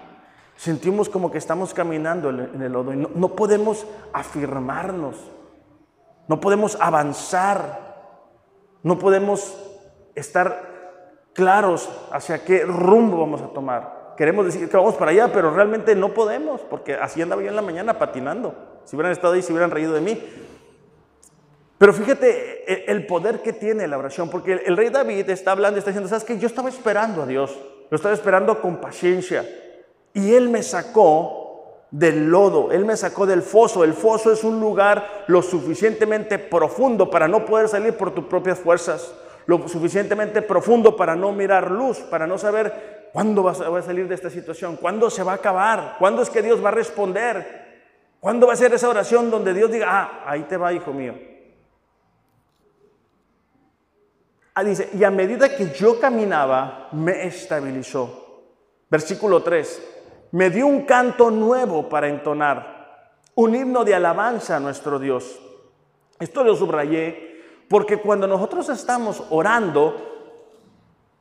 sentimos 0.57 1.09
como 1.09 1.33
que 1.33 1.39
estamos 1.39 1.75
caminando 1.75 2.31
en 2.31 2.63
el 2.63 2.73
lodo 2.73 2.93
y 2.93 2.97
no, 2.97 3.11
no 3.15 3.35
podemos 3.35 3.87
afirmarnos, 4.13 5.17
no 6.29 6.41
podemos 6.41 6.79
avanzar, 6.81 7.91
no 8.85 8.99
podemos 8.99 9.59
estar 10.15 10.70
claros 11.33 11.89
hacia 12.13 12.45
qué 12.45 12.65
rumbo 12.65 13.19
vamos 13.19 13.43
a 13.43 13.49
tomar. 13.49 14.15
Queremos 14.17 14.45
decir 14.45 14.69
que 14.69 14.77
vamos 14.77 14.97
para 14.97 15.13
allá, 15.13 15.33
pero 15.33 15.51
realmente 15.51 15.95
no 15.95 16.13
podemos, 16.13 16.61
porque 16.63 16.95
así 16.95 17.23
andaba 17.23 17.43
yo 17.43 17.49
en 17.49 17.57
la 17.57 17.63
mañana 17.63 17.99
patinando. 17.99 18.55
Si 18.85 18.95
hubieran 18.97 19.13
estado 19.13 19.35
ahí, 19.35 19.43
se 19.43 19.53
hubieran 19.53 19.71
reído 19.71 19.95
de 19.95 20.01
mí. 20.01 20.23
Pero 21.79 21.95
fíjate 21.95 22.71
e, 22.71 22.93
el 22.93 23.07
poder 23.07 23.41
que 23.41 23.55
tiene 23.55 23.89
la 23.89 23.97
oración, 23.97 24.29
porque 24.29 24.53
el 24.67 24.77
rey 24.77 24.91
David 24.91 25.31
está 25.31 25.53
hablando 25.53 25.79
está 25.79 25.91
diciendo, 25.91 26.11
¿sabes 26.11 26.25
qué? 26.25 26.39
Yo 26.39 26.47
estaba 26.47 26.69
esperando 26.69 27.23
a 27.23 27.27
Dios, 27.27 27.59
lo 27.89 27.97
estaba 27.97 28.15
esperando 28.15 28.61
con 28.61 28.83
paciencia. 28.83 29.49
Y 30.13 30.35
Él 30.35 30.51
me 30.51 30.63
sacó 30.63 31.87
del 31.91 32.29
lodo, 32.29 32.71
Él 32.73 32.85
me 32.85 32.97
sacó 32.97 33.25
del 33.25 33.41
foso. 33.41 33.85
El 33.85 33.95
foso 33.95 34.31
es 34.31 34.45
un 34.45 34.61
lugar 34.61 35.25
lo 35.27 35.41
suficientemente 35.41 36.39
profundo 36.39 37.11
para 37.11 37.29
no 37.29 37.47
poder 37.47 37.69
salir 37.69 37.97
por 37.97 38.13
tus 38.13 38.27
propias 38.27 38.59
fuerzas, 38.59 39.15
lo 39.51 39.67
suficientemente 39.67 40.43
profundo 40.43 40.95
para 40.95 41.17
no 41.17 41.33
mirar 41.33 41.73
luz, 41.73 41.99
para 41.99 42.25
no 42.25 42.39
saber 42.39 43.09
cuándo 43.13 43.43
vas 43.43 43.61
a 43.61 43.83
salir 43.83 44.07
de 44.07 44.15
esta 44.15 44.31
situación, 44.31 44.77
cuándo 44.77 45.11
se 45.11 45.25
va 45.25 45.33
a 45.33 45.37
acabar, 45.37 45.97
cuándo 45.99 46.23
es 46.23 46.31
que 46.31 46.41
Dios 46.41 46.65
va 46.65 46.69
a 46.69 46.73
responder, 46.73 47.81
cuándo 48.21 48.47
va 48.47 48.53
a 48.53 48.57
ser 48.57 48.73
esa 48.73 48.89
oración 48.89 49.29
donde 49.29 49.53
Dios 49.53 49.73
diga, 49.73 49.87
ah, 49.89 50.23
ahí 50.25 50.45
te 50.45 50.57
va, 50.57 50.73
hijo 50.73 50.93
mío. 50.93 51.19
Ah, 54.55 54.63
dice, 54.63 54.89
y 54.95 55.03
a 55.03 55.11
medida 55.11 55.57
que 55.57 55.71
yo 55.71 55.99
caminaba, 55.99 56.89
me 56.93 57.27
estabilizó. 57.27 58.45
Versículo 58.89 59.43
3 59.43 59.97
me 60.33 60.49
dio 60.49 60.69
un 60.69 60.83
canto 60.83 61.29
nuevo 61.33 61.89
para 61.89 62.07
entonar, 62.09 63.19
un 63.35 63.53
himno 63.53 63.85
de 63.85 63.97
alabanza 63.97 64.59
a 64.59 64.61
nuestro 64.61 65.01
Dios. 65.01 65.41
Esto 66.21 66.45
lo 66.45 66.55
subrayé 66.55 67.30
porque 67.71 67.99
cuando 67.99 68.27
nosotros 68.27 68.69
estamos 68.69 69.23
orando, 69.31 69.95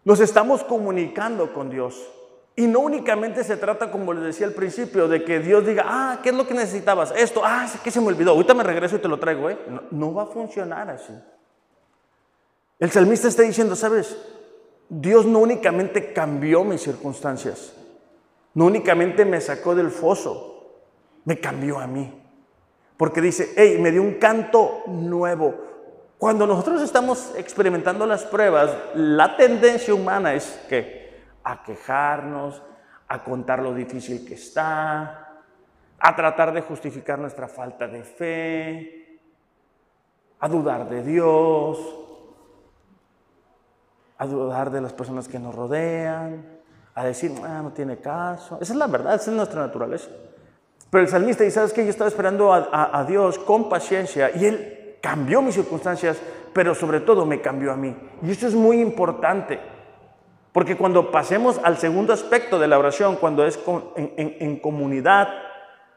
nos 0.04 0.20
estamos 0.20 0.64
comunicando 0.64 1.54
con 1.54 1.70
Dios. 1.70 2.10
Y 2.56 2.66
no 2.66 2.80
únicamente 2.80 3.44
se 3.44 3.56
trata, 3.56 3.92
como 3.92 4.14
les 4.14 4.24
decía 4.24 4.48
al 4.48 4.54
principio, 4.54 5.08
de 5.08 5.24
que 5.24 5.42
Dios 5.42 5.64
diga, 5.64 5.84
ah, 5.86 6.20
¿qué 6.24 6.30
es 6.30 6.36
lo 6.36 6.48
que 6.48 6.56
necesitabas? 6.56 7.14
Esto, 7.16 7.42
ah, 7.46 7.66
es 7.72 7.80
que 7.80 7.92
se 7.92 8.02
me 8.02 8.08
olvidó, 8.08 8.32
ahorita 8.32 8.56
me 8.56 8.64
regreso 8.64 8.96
y 8.96 9.00
te 9.00 9.08
lo 9.08 9.20
traigo, 9.20 9.48
¿eh? 9.48 9.60
No, 9.70 9.84
no 9.92 10.14
va 10.16 10.24
a 10.24 10.26
funcionar 10.26 10.90
así. 10.90 11.14
El 12.80 12.90
salmista 12.90 13.28
está 13.28 13.44
diciendo, 13.44 13.76
¿sabes? 13.76 14.18
Dios 14.90 15.28
no 15.28 15.38
únicamente 15.38 16.14
cambió 16.14 16.64
mis 16.64 16.82
circunstancias, 16.82 17.76
no 18.56 18.66
únicamente 18.66 19.24
me 19.24 19.40
sacó 19.40 19.76
del 19.76 19.92
foso, 19.92 20.80
me 21.26 21.40
cambió 21.40 21.78
a 21.78 21.86
mí. 21.86 22.12
Porque 22.98 23.22
dice, 23.22 23.54
hey, 23.56 23.78
me 23.80 23.92
dio 23.92 24.02
un 24.02 24.16
canto 24.16 24.82
nuevo. 24.88 25.69
Cuando 26.20 26.46
nosotros 26.46 26.82
estamos 26.82 27.32
experimentando 27.38 28.06
las 28.06 28.26
pruebas, 28.26 28.76
la 28.94 29.38
tendencia 29.38 29.94
humana 29.94 30.34
es 30.34 30.60
que 30.68 31.18
a 31.46 31.64
quejarnos, 31.64 32.62
a 33.08 33.24
contar 33.24 33.60
lo 33.60 33.74
difícil 33.74 34.28
que 34.28 34.34
está, 34.34 35.46
a 35.98 36.16
tratar 36.18 36.52
de 36.52 36.60
justificar 36.60 37.20
nuestra 37.20 37.48
falta 37.48 37.88
de 37.88 38.04
fe, 38.04 39.22
a 40.42 40.50
dudar 40.50 40.90
de 40.90 41.04
Dios, 41.04 41.80
a 44.18 44.26
dudar 44.26 44.72
de 44.72 44.82
las 44.82 44.92
personas 44.92 45.30
que 45.30 45.40
nos 45.40 45.56
rodean 45.56 46.60
a 46.96 47.06
decir, 47.06 47.32
ah, 47.46 47.62
no 47.64 47.72
tiene 47.72 47.96
caso. 47.96 48.58
Esa 48.60 48.74
es 48.74 48.78
la 48.78 48.88
verdad, 48.88 49.16
esa 49.16 49.32
es 49.32 49.38
nuestra 49.38 49.62
naturaleza. 49.62 50.10
Pero 50.90 51.02
el 51.02 51.10
salmista 51.10 51.46
dice, 51.46 51.56
¿sabes 51.56 51.72
qué? 51.72 51.86
Yo 51.86 51.92
estaba 51.92 52.10
esperando 52.10 52.52
a, 52.52 52.90
a 52.92 53.06
Dios 53.06 53.40
con 53.40 53.70
paciencia 53.70 54.36
y 54.36 54.44
Él 54.44 54.79
cambió 55.02 55.42
mis 55.42 55.56
circunstancias, 55.56 56.18
pero 56.54 56.76
sobre 56.76 57.00
todo 57.00 57.26
me 57.26 57.42
cambió 57.42 57.72
a 57.72 57.78
mí. 57.78 57.96
Y 58.24 58.32
esto 58.32 58.48
es 58.48 58.56
muy 58.56 58.82
importante, 58.82 59.60
porque 60.52 60.76
cuando 60.76 61.12
pasemos 61.12 61.60
al 61.64 61.78
segundo 61.78 62.14
aspecto 62.14 62.60
de 62.60 62.68
la 62.68 62.80
oración, 62.80 63.18
cuando 63.18 63.46
es 63.46 63.60
en, 63.96 64.14
en, 64.18 64.38
en 64.40 64.60
comunidad, 64.60 65.30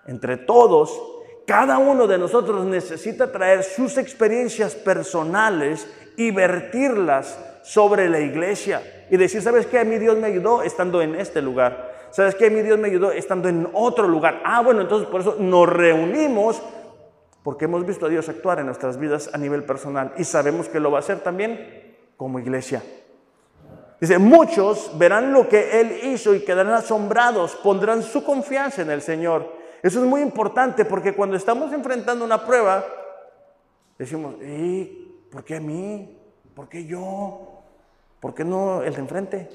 entre 0.06 0.36
todos, 0.36 1.00
cada 1.46 1.78
uno 1.78 2.06
de 2.06 2.18
nosotros 2.18 2.64
necesita 2.64 3.32
traer 3.32 3.64
sus 3.64 3.98
experiencias 3.98 4.74
personales 4.74 5.88
y 6.16 6.30
vertirlas 6.30 7.38
sobre 7.62 8.08
la 8.08 8.20
iglesia 8.20 9.06
y 9.10 9.16
decir, 9.16 9.42
¿sabes 9.42 9.66
qué? 9.66 9.78
A 9.78 9.84
mí 9.84 9.98
Dios 9.98 10.16
me 10.16 10.26
ayudó 10.26 10.62
estando 10.62 11.02
en 11.02 11.14
este 11.14 11.42
lugar. 11.42 11.92
¿Sabes 12.10 12.34
qué? 12.34 12.46
A 12.46 12.50
mí 12.50 12.60
Dios 12.62 12.78
me 12.78 12.88
ayudó 12.88 13.10
estando 13.12 13.48
en 13.48 13.68
otro 13.72 14.06
lugar. 14.06 14.42
Ah, 14.44 14.60
bueno, 14.60 14.82
entonces 14.82 15.08
por 15.08 15.22
eso 15.22 15.36
nos 15.38 15.68
reunimos 15.68 16.62
porque 17.42 17.64
hemos 17.64 17.84
visto 17.84 18.06
a 18.06 18.08
Dios 18.08 18.28
actuar 18.28 18.60
en 18.60 18.66
nuestras 18.66 18.98
vidas 18.98 19.30
a 19.32 19.38
nivel 19.38 19.64
personal 19.64 20.12
y 20.16 20.24
sabemos 20.24 20.68
que 20.68 20.80
lo 20.80 20.90
va 20.90 20.98
a 20.98 21.00
hacer 21.00 21.20
también 21.20 21.96
como 22.16 22.38
iglesia. 22.38 22.82
Dice, 24.00 24.18
muchos 24.18 24.96
verán 24.98 25.32
lo 25.32 25.48
que 25.48 25.80
Él 25.80 26.12
hizo 26.12 26.34
y 26.34 26.44
quedarán 26.44 26.74
asombrados, 26.74 27.54
pondrán 27.56 28.02
su 28.02 28.24
confianza 28.24 28.82
en 28.82 28.90
el 28.90 29.00
Señor. 29.00 29.52
Eso 29.82 30.00
es 30.00 30.06
muy 30.06 30.20
importante 30.20 30.84
porque 30.84 31.14
cuando 31.14 31.36
estamos 31.36 31.72
enfrentando 31.72 32.24
una 32.24 32.44
prueba, 32.44 32.84
decimos, 33.98 34.34
¿y 34.42 35.26
por 35.30 35.44
qué 35.44 35.56
a 35.56 35.60
mí? 35.60 36.18
¿Por 36.54 36.68
qué 36.68 36.84
yo? 36.84 37.62
¿Por 38.20 38.34
qué 38.34 38.44
no 38.44 38.82
el 38.82 38.94
de 38.94 39.00
enfrente? 39.00 39.48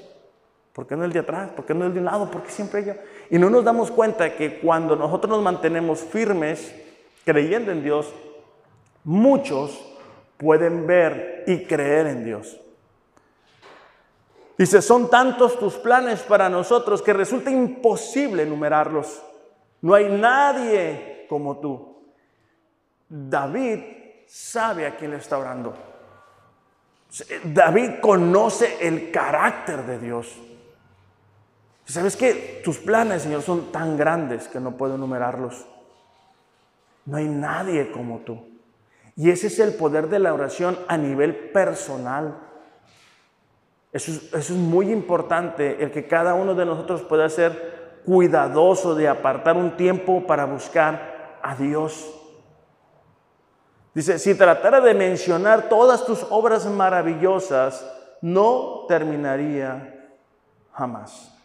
¿Por 0.72 0.86
qué 0.86 0.96
no 0.96 1.04
el 1.04 1.12
de 1.12 1.20
atrás? 1.20 1.50
¿Por 1.50 1.64
qué 1.64 1.74
no 1.74 1.86
el 1.86 1.92
de 1.92 1.98
un 1.98 2.04
lado? 2.06 2.30
¿Por 2.30 2.42
qué 2.42 2.50
siempre 2.50 2.84
yo? 2.84 2.94
Y 3.30 3.38
no 3.38 3.50
nos 3.50 3.64
damos 3.64 3.90
cuenta 3.90 4.34
que 4.34 4.60
cuando 4.60 4.94
nosotros 4.96 5.30
nos 5.30 5.42
mantenemos 5.42 6.00
firmes, 6.00 6.74
creyendo 7.28 7.72
en 7.72 7.82
Dios, 7.82 8.10
muchos 9.04 9.78
pueden 10.38 10.86
ver 10.86 11.44
y 11.46 11.64
creer 11.64 12.06
en 12.06 12.24
Dios. 12.24 12.58
Dice, 14.56 14.80
son 14.80 15.10
tantos 15.10 15.58
tus 15.58 15.74
planes 15.74 16.20
para 16.20 16.48
nosotros 16.48 17.02
que 17.02 17.12
resulta 17.12 17.50
imposible 17.50 18.44
enumerarlos. 18.44 19.22
No 19.82 19.92
hay 19.92 20.08
nadie 20.08 21.26
como 21.28 21.58
tú. 21.58 21.98
David 23.10 23.80
sabe 24.26 24.86
a 24.86 24.96
quién 24.96 25.10
le 25.10 25.18
está 25.18 25.36
orando. 25.36 25.74
David 27.44 28.00
conoce 28.00 28.78
el 28.80 29.10
carácter 29.10 29.84
de 29.84 29.98
Dios. 29.98 30.34
¿Sabes 31.84 32.16
que 32.16 32.62
Tus 32.64 32.78
planes, 32.78 33.20
Señor, 33.20 33.42
son 33.42 33.70
tan 33.70 33.98
grandes 33.98 34.48
que 34.48 34.60
no 34.60 34.78
puedo 34.78 34.94
enumerarlos. 34.94 35.66
No 37.08 37.16
hay 37.16 37.26
nadie 37.26 37.90
como 37.90 38.18
tú. 38.18 38.38
Y 39.16 39.30
ese 39.30 39.46
es 39.46 39.58
el 39.60 39.74
poder 39.74 40.08
de 40.08 40.18
la 40.18 40.34
oración 40.34 40.78
a 40.88 40.98
nivel 40.98 41.34
personal. 41.34 42.38
Eso 43.90 44.12
es, 44.36 44.50
muy 44.50 44.92
importante, 44.92 45.82
el 45.82 45.90
que 45.90 46.06
cada 46.06 46.34
uno 46.34 46.54
de 46.54 46.66
nosotros 46.66 47.00
pueda 47.02 47.26
ser 47.30 48.00
cuidadoso 48.04 48.94
de 48.94 49.08
apartar 49.08 49.56
un 49.56 49.74
tiempo 49.74 50.26
para 50.26 50.44
buscar 50.44 51.38
a 51.42 51.54
Dios. 51.56 52.14
Dice, 53.94 54.18
si 54.18 54.34
tratara 54.34 54.82
de 54.82 54.92
mencionar 54.92 55.70
todas 55.70 56.04
tus 56.04 56.26
obras 56.28 56.66
maravillosas, 56.66 57.90
no 58.20 58.84
terminaría 58.86 60.12
jamás. 60.72 61.37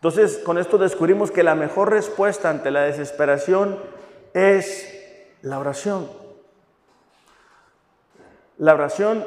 Entonces, 0.00 0.38
con 0.38 0.58
esto 0.58 0.78
descubrimos 0.78 1.30
que 1.30 1.42
la 1.42 1.54
mejor 1.54 1.90
respuesta 1.90 2.48
ante 2.48 2.70
la 2.70 2.82
desesperación 2.82 3.78
es 4.32 4.98
la 5.42 5.58
oración. 5.58 6.08
La 8.58 8.74
oración 8.74 9.26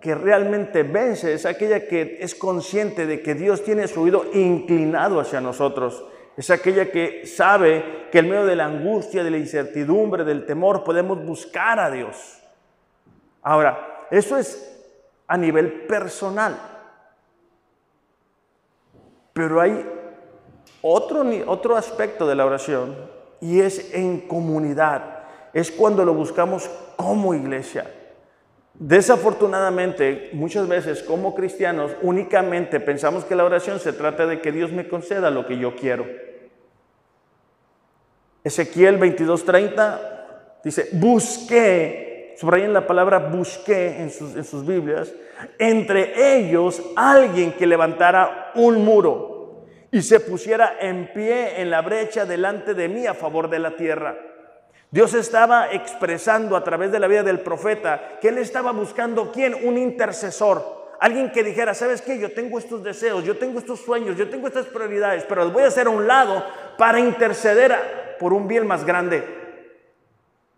que 0.00 0.14
realmente 0.14 0.82
vence 0.84 1.34
es 1.34 1.44
aquella 1.44 1.86
que 1.86 2.18
es 2.20 2.34
consciente 2.34 3.06
de 3.06 3.22
que 3.22 3.34
Dios 3.34 3.62
tiene 3.64 3.88
su 3.88 4.02
oído 4.02 4.24
inclinado 4.32 5.20
hacia 5.20 5.40
nosotros 5.40 6.04
es 6.36 6.50
aquella 6.50 6.90
que 6.90 7.26
sabe 7.26 8.08
que 8.10 8.20
en 8.20 8.28
medio 8.28 8.46
de 8.46 8.56
la 8.56 8.64
angustia, 8.66 9.22
de 9.22 9.30
la 9.30 9.36
incertidumbre, 9.36 10.24
del 10.24 10.46
temor, 10.46 10.82
podemos 10.82 11.22
buscar 11.24 11.78
a 11.78 11.90
Dios. 11.90 12.42
Ahora, 13.42 14.06
eso 14.10 14.38
es 14.38 14.80
a 15.26 15.36
nivel 15.36 15.86
personal. 15.86 16.58
Pero 19.32 19.60
hay 19.60 19.91
otro, 20.82 21.24
otro 21.46 21.76
aspecto 21.76 22.26
de 22.26 22.34
la 22.34 22.44
oración 22.44 22.96
y 23.40 23.60
es 23.60 23.94
en 23.94 24.20
comunidad. 24.20 25.20
Es 25.52 25.70
cuando 25.70 26.04
lo 26.04 26.14
buscamos 26.14 26.68
como 26.96 27.34
iglesia. 27.34 27.90
Desafortunadamente, 28.74 30.30
muchas 30.32 30.66
veces 30.66 31.02
como 31.02 31.34
cristianos 31.34 31.92
únicamente 32.02 32.80
pensamos 32.80 33.24
que 33.24 33.36
la 33.36 33.44
oración 33.44 33.78
se 33.78 33.92
trata 33.92 34.26
de 34.26 34.40
que 34.40 34.50
Dios 34.50 34.72
me 34.72 34.88
conceda 34.88 35.30
lo 35.30 35.46
que 35.46 35.58
yo 35.58 35.76
quiero. 35.76 36.06
Ezequiel 38.42 38.98
22:30 38.98 39.98
dice, 40.64 40.88
busqué, 40.92 42.34
subrayen 42.38 42.72
la 42.72 42.86
palabra 42.86 43.18
busqué 43.18 44.00
en 44.00 44.10
sus, 44.10 44.34
en 44.34 44.44
sus 44.44 44.66
Biblias, 44.66 45.12
entre 45.58 46.38
ellos 46.38 46.82
alguien 46.96 47.52
que 47.52 47.66
levantara 47.66 48.52
un 48.54 48.84
muro 48.84 49.31
y 49.92 50.00
se 50.00 50.20
pusiera 50.20 50.78
en 50.80 51.12
pie 51.12 51.60
en 51.60 51.70
la 51.70 51.82
brecha 51.82 52.24
delante 52.24 52.72
de 52.72 52.88
mí 52.88 53.06
a 53.06 53.12
favor 53.12 53.50
de 53.50 53.58
la 53.58 53.76
tierra. 53.76 54.16
Dios 54.90 55.12
estaba 55.12 55.70
expresando 55.70 56.56
a 56.56 56.64
través 56.64 56.90
de 56.90 56.98
la 56.98 57.06
vida 57.06 57.22
del 57.22 57.40
profeta 57.40 58.18
que 58.18 58.28
él 58.28 58.38
estaba 58.38 58.72
buscando 58.72 59.30
quién? 59.30 59.54
Un 59.54 59.76
intercesor. 59.76 60.96
Alguien 60.98 61.30
que 61.30 61.44
dijera, 61.44 61.74
¿sabes 61.74 62.00
qué? 62.00 62.18
Yo 62.18 62.32
tengo 62.32 62.58
estos 62.58 62.82
deseos, 62.82 63.22
yo 63.24 63.36
tengo 63.36 63.58
estos 63.58 63.80
sueños, 63.80 64.16
yo 64.16 64.30
tengo 64.30 64.46
estas 64.46 64.66
prioridades, 64.66 65.24
pero 65.28 65.44
los 65.44 65.52
voy 65.52 65.64
a 65.64 65.68
hacer 65.68 65.86
a 65.86 65.90
un 65.90 66.06
lado 66.06 66.42
para 66.78 66.98
interceder 66.98 68.16
por 68.18 68.32
un 68.32 68.48
bien 68.48 68.66
más 68.66 68.86
grande, 68.86 69.22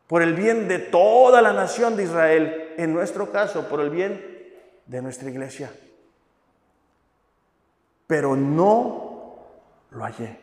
por 0.07 0.23
el 0.23 0.35
bien 0.35 0.69
de 0.69 0.79
toda 0.79 1.43
la 1.43 1.53
nación 1.53 1.97
de 1.97 2.05
Israel, 2.05 2.75
en 2.77 2.93
nuestro 2.93 3.33
caso, 3.33 3.69
por 3.69 3.81
el 3.81 3.91
bien 3.91 4.53
de 4.87 5.03
nuestra 5.03 5.29
iglesia. 5.29 5.73
Pero 8.07 8.37
no 8.37 9.14
lo 9.95 10.05
hallé. 10.05 10.41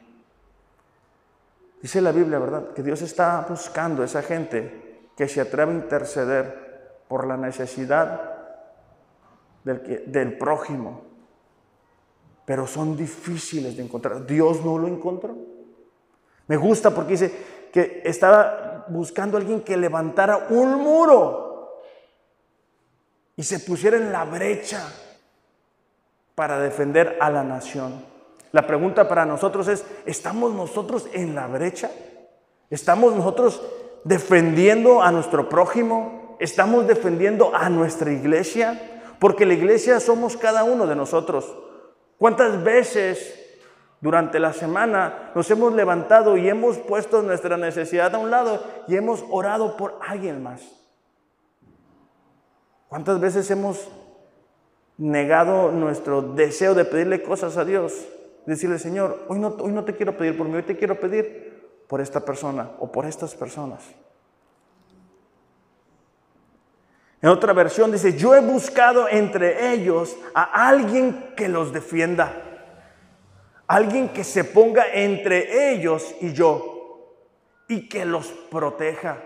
Dice 1.82 2.02
la 2.02 2.12
Biblia, 2.12 2.40
¿verdad? 2.40 2.74
Que 2.74 2.84
Dios 2.84 3.02
está 3.02 3.46
buscando 3.48 4.02
a 4.02 4.06
esa 4.06 4.22
gente 4.22 5.10
que 5.16 5.28
se 5.28 5.42
atreve 5.42 5.72
a 5.72 5.76
interceder 5.76 7.04
por 7.08 7.26
la 7.26 7.38
necesidad 7.38 8.22
del, 9.64 10.04
del 10.08 10.38
prójimo. 10.38 11.02
Pero 12.46 12.68
son 12.68 12.96
difíciles 12.96 13.78
de 13.78 13.84
encontrar. 13.84 14.26
Dios 14.26 14.64
no 14.64 14.78
lo 14.78 14.88
encontró. 14.88 15.36
Me 16.48 16.58
gusta 16.58 16.92
porque 16.94 17.12
dice 17.12 17.32
que 17.72 18.02
estaba 18.06 18.86
buscando 18.90 19.38
a 19.38 19.40
alguien 19.40 19.62
que 19.62 19.78
levantara 19.78 20.48
un 20.50 20.76
muro 20.76 21.82
y 23.36 23.44
se 23.44 23.60
pusiera 23.60 23.98
en 23.98 24.12
la 24.12 24.26
brecha 24.26 24.88
para 26.36 26.60
defender 26.60 27.18
a 27.20 27.30
la 27.30 27.44
nación. 27.44 28.11
La 28.52 28.68
pregunta 28.68 29.08
para 29.08 29.26
nosotros 29.26 29.68
es, 29.68 29.86
¿estamos 30.06 30.54
nosotros 30.54 31.08
en 31.14 31.36
la 31.36 31.48
brecha? 31.48 31.90
¿Estamos 32.70 33.16
nosotros 33.16 33.62
defendiendo 34.04 35.02
a 35.02 35.12
nuestro 35.12 35.48
prójimo? 35.48 36.36
¿Estamos 36.40 36.88
defendiendo 36.88 37.56
a 37.56 37.70
nuestra 37.70 38.12
iglesia? 38.12 39.02
Porque 39.20 39.46
la 39.46 39.54
iglesia 39.54 40.00
somos 40.00 40.36
cada 40.36 40.64
uno 40.64 40.86
de 40.88 40.96
nosotros. 40.96 41.56
¿Cuántas 42.18 42.64
veces 42.64 43.38
durante 44.02 44.40
la 44.40 44.52
semana 44.52 45.32
nos 45.34 45.50
hemos 45.50 45.74
levantado 45.74 46.36
y 46.36 46.50
hemos 46.50 46.78
puesto 46.78 47.22
nuestra 47.22 47.56
necesidad 47.56 48.14
a 48.16 48.18
un 48.18 48.32
lado 48.32 48.64
y 48.88 48.96
hemos 48.96 49.24
orado 49.30 49.78
por 49.78 49.98
alguien 50.06 50.44
más? 50.44 50.62
¿Cuántas 52.90 53.22
veces 53.22 53.50
hemos 53.50 53.88
negado 54.98 55.72
nuestro 55.72 56.22
deseo 56.22 56.74
de 56.74 56.84
pedirle 56.84 57.24
cosas 57.24 57.56
a 57.56 57.64
Dios? 57.64 57.94
Decirle, 58.46 58.80
Señor, 58.80 59.26
hoy 59.28 59.40
no, 59.40 59.50
hoy 59.60 59.72
no 59.72 59.84
te 59.84 59.96
quiero 59.96 60.18
pedir 60.18 60.38
por 60.38 60.48
mí, 60.48 60.56
hoy 60.56 60.64
te 60.64 60.78
quiero 60.78 61.00
pedir 61.00 61.52
por 61.88 62.02
esta 62.02 62.24
persona 62.24 62.72
o 62.80 62.92
por 62.92 63.06
estas 63.06 63.36
personas. 63.36 63.84
En 67.22 67.30
otra 67.30 67.54
versión 67.54 67.92
dice, 67.92 68.18
yo 68.18 68.34
he 68.34 68.40
buscado 68.40 69.08
entre 69.08 69.74
ellos 69.74 70.18
a 70.34 70.68
alguien 70.68 71.34
que 71.36 71.48
los 71.48 71.72
defienda, 71.72 72.34
alguien 73.68 74.10
que 74.10 74.24
se 74.24 74.44
ponga 74.44 74.86
entre 74.92 75.74
ellos 75.74 76.16
y 76.20 76.34
yo 76.34 77.16
y 77.68 77.88
que 77.88 78.06
los 78.06 78.28
proteja 78.50 79.22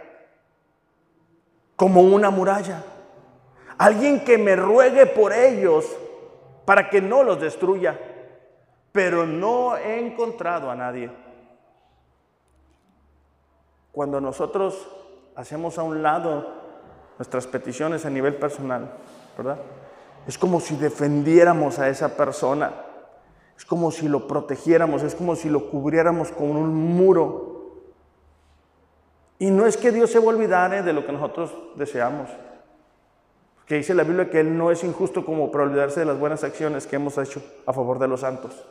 como 1.75 2.01
una 2.01 2.29
muralla. 2.29 2.83
Alguien 3.77 4.23
que 4.23 4.37
me 4.37 4.55
ruegue 4.55 5.05
por 5.05 5.33
ellos 5.33 5.85
para 6.65 6.89
que 6.89 7.01
no 7.01 7.23
los 7.23 7.39
destruya 7.39 7.99
pero 8.95 9.25
no 9.25 9.75
he 9.75 9.99
encontrado 9.99 10.71
a 10.71 10.75
nadie. 10.75 11.11
Cuando 13.91 14.21
nosotros 14.21 14.87
hacemos 15.35 15.77
a 15.77 15.83
un 15.83 16.01
lado 16.01 16.47
nuestras 17.17 17.45
peticiones 17.45 18.05
a 18.05 18.09
nivel 18.09 18.37
personal, 18.37 18.93
¿verdad? 19.35 19.57
Es 20.25 20.37
como 20.37 20.61
si 20.61 20.77
defendiéramos 20.77 21.77
a 21.77 21.89
esa 21.89 22.15
persona, 22.15 22.71
es 23.57 23.65
como 23.65 23.91
si 23.91 24.07
lo 24.07 24.27
protegiéramos, 24.29 25.03
es 25.03 25.13
como 25.13 25.35
si 25.35 25.49
lo 25.49 25.69
cubriéramos 25.69 26.31
con 26.31 26.51
un 26.51 26.73
muro. 26.73 27.81
Y 29.39 29.51
no 29.51 29.65
es 29.65 29.75
que 29.75 29.91
Dios 29.91 30.09
se 30.09 30.19
olvidare 30.19 30.83
de 30.83 30.93
lo 30.93 31.05
que 31.05 31.11
nosotros 31.11 31.53
deseamos, 31.75 32.29
que 33.65 33.75
dice 33.75 33.93
la 33.93 34.03
Biblia 34.03 34.29
que 34.29 34.39
Él 34.39 34.57
no 34.57 34.71
es 34.71 34.85
injusto 34.85 35.25
como 35.25 35.51
para 35.51 35.65
olvidarse 35.65 35.99
de 35.99 36.05
las 36.05 36.17
buenas 36.17 36.45
acciones 36.45 36.87
que 36.87 36.95
hemos 36.95 37.17
hecho 37.17 37.43
a 37.65 37.73
favor 37.73 37.99
de 37.99 38.07
los 38.07 38.21
santos. 38.21 38.65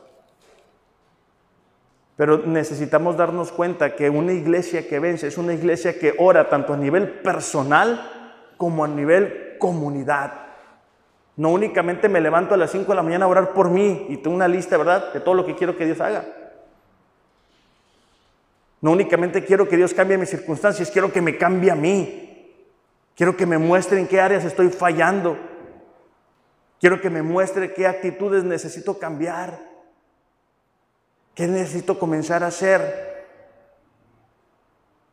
Pero 2.17 2.39
necesitamos 2.47 3.17
darnos 3.17 3.51
cuenta 3.51 3.97
que 3.97 4.09
una 4.09 4.33
iglesia 4.33 4.87
que 4.89 5.01
vence 5.01 5.27
es 5.27 5.37
una 5.37 5.53
iglesia 5.53 5.99
que 5.99 6.15
ora 6.19 6.49
tanto 6.49 6.73
a 6.73 6.77
nivel 6.77 7.09
personal 7.09 8.11
como 8.57 8.85
a 8.85 8.89
nivel 8.89 9.57
comunidad. 9.59 10.33
No 11.37 11.51
únicamente 11.51 12.09
me 12.09 12.21
levanto 12.21 12.55
a 12.55 12.57
las 12.57 12.71
5 12.71 12.93
de 12.93 12.95
la 12.95 13.03
mañana 13.03 13.25
a 13.25 13.29
orar 13.29 13.53
por 13.53 13.69
mí 13.69 14.07
y 14.09 14.19
tengo 14.19 14.37
una 14.37 14.47
lista, 14.47 14.77
¿verdad?, 14.77 15.13
de 15.13 15.21
todo 15.21 15.35
lo 15.35 15.45
que 15.45 15.57
quiero 15.57 15.77
que 15.77 15.85
Dios 15.85 16.01
haga. 16.01 16.25
No 18.81 18.93
únicamente 18.93 19.45
quiero 19.45 19.69
que 19.69 19.77
Dios 19.77 19.95
cambie 19.95 20.19
mis 20.19 20.29
circunstancias, 20.29 20.91
quiero 20.91 21.11
que 21.11 21.21
me 21.21 21.37
cambie 21.37 21.71
a 21.71 21.75
mí. 21.75 22.31
Quiero 23.17 23.37
que 23.37 23.47
me 23.47 23.59
muestre 23.59 23.99
en 23.99 24.07
qué 24.07 24.21
áreas 24.21 24.45
estoy 24.45 24.69
fallando. 24.69 25.39
Quiero 26.81 27.01
que 27.01 27.11
me 27.11 27.23
muestre 27.23 27.73
qué 27.73 27.87
actitudes 27.87 28.45
necesito 28.45 28.99
cambiar. 28.99 29.74
¿Qué 31.35 31.47
necesito 31.49 31.99
comenzar 31.99 32.45
a 32.45 32.49
hacer? 32.49 33.15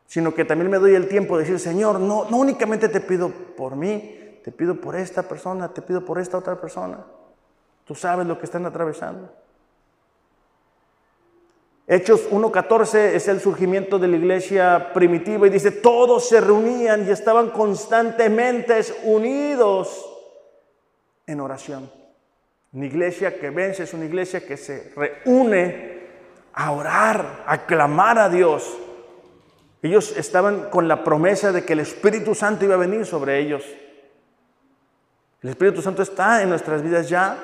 Sino 0.06 0.34
que 0.34 0.44
también 0.44 0.70
me 0.70 0.78
doy 0.78 0.94
el 0.94 1.08
tiempo 1.08 1.36
de 1.36 1.44
decir, 1.44 1.58
Señor, 1.58 1.98
no, 1.98 2.28
no 2.30 2.36
únicamente 2.36 2.88
te 2.88 3.00
pido 3.00 3.30
por 3.30 3.76
mí, 3.76 4.40
te 4.44 4.52
pido 4.52 4.80
por 4.80 4.94
esta 4.94 5.22
persona, 5.22 5.72
te 5.72 5.82
pido 5.82 6.04
por 6.04 6.18
esta 6.18 6.38
otra 6.38 6.60
persona. 6.60 7.04
Tú 7.84 7.94
sabes 7.94 8.26
lo 8.26 8.38
que 8.38 8.44
están 8.44 8.66
atravesando. 8.66 9.32
Hechos 11.86 12.30
1.14 12.30 13.14
es 13.14 13.26
el 13.26 13.40
surgimiento 13.40 13.98
de 13.98 14.08
la 14.08 14.16
iglesia 14.16 14.92
primitiva 14.94 15.46
y 15.46 15.50
dice, 15.50 15.72
todos 15.72 16.28
se 16.28 16.40
reunían 16.40 17.06
y 17.06 17.10
estaban 17.10 17.50
constantemente 17.50 18.80
unidos 19.04 20.08
en 21.26 21.40
oración. 21.40 21.90
Una 22.72 22.86
iglesia 22.86 23.38
que 23.38 23.50
vence 23.50 23.82
es 23.82 23.92
una 23.92 24.04
iglesia 24.04 24.46
que 24.46 24.56
se 24.56 24.92
reúne 24.94 25.91
a 26.54 26.70
orar, 26.72 27.44
a 27.46 27.66
clamar 27.66 28.18
a 28.18 28.28
Dios. 28.28 28.76
Ellos 29.82 30.14
estaban 30.16 30.70
con 30.70 30.86
la 30.88 31.02
promesa 31.02 31.52
de 31.52 31.64
que 31.64 31.72
el 31.72 31.80
Espíritu 31.80 32.34
Santo 32.34 32.64
iba 32.64 32.74
a 32.74 32.78
venir 32.78 33.04
sobre 33.06 33.38
ellos. 33.38 33.64
El 35.42 35.50
Espíritu 35.50 35.82
Santo 35.82 36.02
está 36.02 36.42
en 36.42 36.50
nuestras 36.50 36.82
vidas 36.82 37.08
ya, 37.08 37.36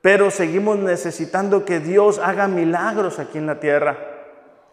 pero 0.00 0.30
seguimos 0.30 0.78
necesitando 0.78 1.64
que 1.64 1.80
Dios 1.80 2.20
haga 2.20 2.46
milagros 2.46 3.18
aquí 3.18 3.38
en 3.38 3.46
la 3.46 3.58
tierra. 3.58 3.98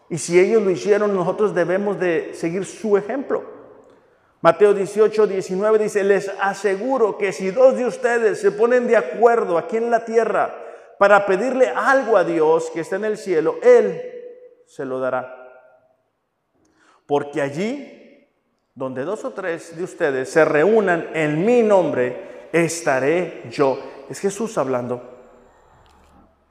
Y 0.08 0.18
si 0.18 0.38
ellos 0.38 0.62
lo 0.62 0.70
hicieron, 0.70 1.14
nosotros 1.14 1.54
debemos 1.54 1.98
de 1.98 2.32
seguir 2.34 2.64
su 2.64 2.96
ejemplo. 2.96 3.42
Mateo 4.40 4.74
18, 4.74 5.26
19 5.26 5.78
dice, 5.78 6.04
les 6.04 6.30
aseguro 6.40 7.18
que 7.18 7.32
si 7.32 7.50
dos 7.50 7.76
de 7.76 7.86
ustedes 7.86 8.40
se 8.40 8.52
ponen 8.52 8.86
de 8.86 8.96
acuerdo 8.96 9.58
aquí 9.58 9.78
en 9.78 9.90
la 9.90 10.04
tierra 10.04 10.63
para 10.98 11.26
pedirle 11.26 11.68
algo 11.68 12.16
a 12.16 12.24
Dios 12.24 12.70
que 12.70 12.80
está 12.80 12.96
en 12.96 13.04
el 13.04 13.18
cielo, 13.18 13.58
Él 13.62 14.00
se 14.66 14.84
lo 14.84 14.98
dará. 15.00 15.40
Porque 17.06 17.40
allí, 17.40 18.26
donde 18.74 19.04
dos 19.04 19.24
o 19.24 19.32
tres 19.32 19.76
de 19.76 19.84
ustedes 19.84 20.30
se 20.30 20.44
reúnan 20.44 21.10
en 21.14 21.44
mi 21.44 21.62
nombre, 21.62 22.48
estaré 22.52 23.42
yo. 23.50 23.78
Es 24.08 24.20
Jesús 24.20 24.56
hablando. 24.58 25.10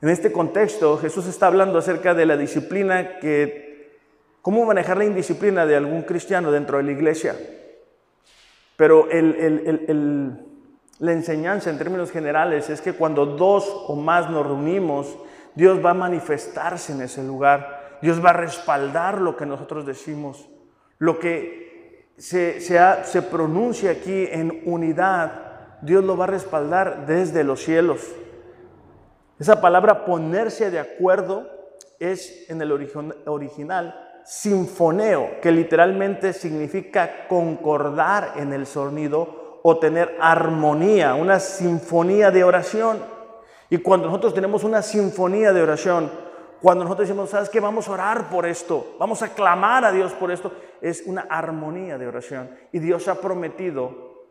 En 0.02 0.10
este 0.10 0.32
contexto, 0.32 0.98
Jesús 0.98 1.28
está 1.28 1.48
hablando 1.48 1.80
acerca 1.80 2.14
de 2.14 2.26
la 2.26 2.36
disciplina 2.36 3.20
que, 3.20 3.98
cómo 4.42 4.66
manejar 4.66 4.98
la 4.98 5.06
indisciplina 5.06 5.66
de 5.66 5.78
algún 5.78 6.02
cristiano 6.02 6.52
dentro 6.52 6.78
de 6.78 6.84
la 6.84 6.92
iglesia. 6.92 7.36
Pero 8.76 9.10
el, 9.10 9.36
el, 9.36 9.86
el 9.88 10.53
la 11.00 11.12
enseñanza 11.12 11.70
en 11.70 11.78
términos 11.78 12.12
generales 12.12 12.70
es 12.70 12.82
que 12.82 12.94
cuando 12.94 13.26
dos 13.26 13.68
o 13.88 13.96
más 13.96 14.30
nos 14.30 14.46
reunimos, 14.46 15.18
Dios 15.56 15.84
va 15.84 15.92
a 15.92 15.96
manifestarse 15.96 16.94
en 16.94 17.02
ese 17.02 17.24
lugar. 17.24 18.00
Dios 18.02 18.24
va 18.24 18.30
a 18.32 18.34
respaldar 18.34 19.20
lo 19.20 19.36
que 19.36 19.46
nosotros 19.46 19.86
decimos. 19.86 20.48
Lo 21.00 21.20
que 21.20 22.12
se, 22.18 22.62
se, 22.62 23.22
pronuncia 23.24 23.92
aquí 23.92 24.28
en 24.32 24.62
unidad, 24.66 25.80
Dios 25.82 26.04
lo 26.04 26.16
va 26.16 26.26
a 26.26 26.28
respaldar 26.28 27.06
desde 27.06 27.44
los 27.44 27.64
cielos. 27.64 28.02
Esa 29.40 29.62
palabra 29.62 30.06
ponerse 30.06 30.70
de 30.70 30.80
acuerdo 30.80 31.50
es 32.00 32.50
en 32.50 32.62
el 32.62 32.72
original 33.26 34.22
sinfoneo, 34.24 35.42
que 35.42 35.52
literalmente 35.52 36.34
significa 36.34 37.28
concordar 37.28 38.34
en 38.38 38.54
el 38.54 38.66
sonido 38.66 39.43
o 39.64 39.80
tener 39.80 40.18
armonía, 40.20 41.16
una 41.16 41.40
sinfonía 41.40 42.30
de 42.30 42.44
oración. 42.44 43.00
Y 43.70 43.78
cuando 43.78 44.08
nosotros 44.08 44.34
tenemos 44.34 44.64
una 44.66 44.82
sinfonía 44.82 45.54
de 45.54 45.64
oración, 45.64 46.12
cuando 46.62 46.84
nosotros 46.84 47.08
decimos, 47.08 47.30
¿sabes 47.30 47.50
qué? 47.50 47.62
Vamos 47.62 47.88
a 47.88 47.94
orar 47.94 48.30
por 48.30 48.46
esto, 48.46 48.96
vamos 49.00 49.22
a 49.22 49.30
clamar 49.30 49.86
a 49.86 49.92
Dios 49.92 50.12
por 50.14 50.32
esto, 50.32 50.52
es 50.82 51.04
una 51.06 51.22
armonía 51.30 51.98
de 51.98 52.08
oración. 52.08 52.50
Y 52.74 52.80
Dios 52.80 53.08
ha 53.08 53.16
prometido 53.16 54.26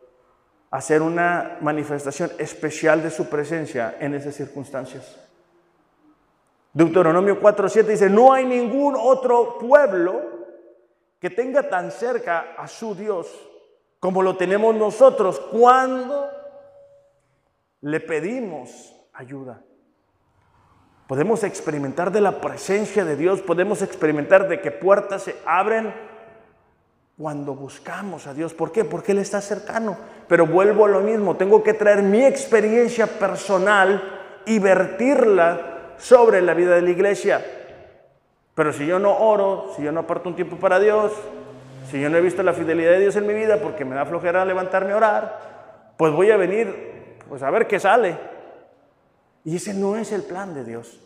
hacer 0.69 1.01
una 1.01 1.57
manifestación 1.61 2.31
especial 2.37 3.01
de 3.01 3.09
su 3.09 3.27
presencia 3.27 3.97
en 3.99 4.13
esas 4.13 4.35
circunstancias. 4.35 5.19
Deuteronomio 6.73 7.39
4.7 7.39 7.83
dice, 7.83 8.09
no 8.09 8.33
hay 8.33 8.45
ningún 8.45 8.95
otro 8.97 9.57
pueblo 9.57 10.21
que 11.19 11.31
tenga 11.31 11.69
tan 11.69 11.91
cerca 11.91 12.53
a 12.55 12.67
su 12.67 12.93
Dios 12.93 13.27
como 14.03 14.21
lo 14.21 14.35
tenemos 14.35 14.75
nosotros 14.75 15.39
cuando 15.39 16.29
le 17.79 18.01
pedimos 18.01 18.93
ayuda. 19.13 19.61
Podemos 21.07 21.45
experimentar 21.45 22.11
de 22.11 22.19
la 22.19 22.41
presencia 22.41 23.05
de 23.05 23.15
Dios, 23.15 23.39
podemos 23.39 23.81
experimentar 23.81 24.49
de 24.49 24.59
que 24.59 24.71
puertas 24.71 25.23
se 25.23 25.37
abren 25.45 25.93
cuando 27.17 27.55
buscamos 27.55 28.27
a 28.27 28.33
Dios. 28.33 28.53
¿Por 28.53 28.73
qué? 28.73 28.83
Porque 28.83 29.13
Él 29.13 29.19
está 29.19 29.39
cercano. 29.39 29.95
Pero 30.27 30.47
vuelvo 30.47 30.83
a 30.83 30.89
lo 30.89 30.99
mismo, 30.99 31.37
tengo 31.37 31.63
que 31.63 31.73
traer 31.73 32.03
mi 32.03 32.25
experiencia 32.25 33.07
personal 33.07 34.03
y 34.45 34.59
vertirla 34.59 35.93
sobre 35.95 36.41
la 36.41 36.53
vida 36.53 36.75
de 36.75 36.81
la 36.81 36.89
iglesia. 36.89 37.41
Pero 38.53 38.73
si 38.73 38.85
yo 38.85 38.99
no 38.99 39.17
oro, 39.17 39.71
si 39.77 39.81
yo 39.81 39.93
no 39.93 40.01
aparto 40.01 40.27
un 40.27 40.35
tiempo 40.35 40.57
para 40.57 40.77
Dios, 40.81 41.13
si 41.93 42.01
yo 42.01 42.09
no 42.09 42.17
he 42.17 42.21
visto 42.21 42.41
la 42.41 42.53
fidelidad 42.53 42.93
de 42.93 43.01
Dios 43.01 43.15
en 43.17 43.27
mi 43.27 43.35
vida 43.35 43.59
porque 43.61 43.85
me 43.85 43.93
da 43.93 44.03
flojera 44.03 44.43
levantarme 44.45 44.93
a 44.93 44.97
orar, 44.97 45.93
pues 45.95 46.11
voy 46.11 46.31
a 46.31 46.37
venir 46.37 47.19
pues 47.29 47.43
a 47.43 47.51
ver 47.51 47.67
qué 47.67 47.79
sale. 47.79 48.17
Y 49.45 49.57
ese 49.57 49.75
no 49.75 49.95
es 49.95 50.11
el 50.11 50.23
plan 50.23 50.55
de 50.55 50.63
Dios. 50.63 50.99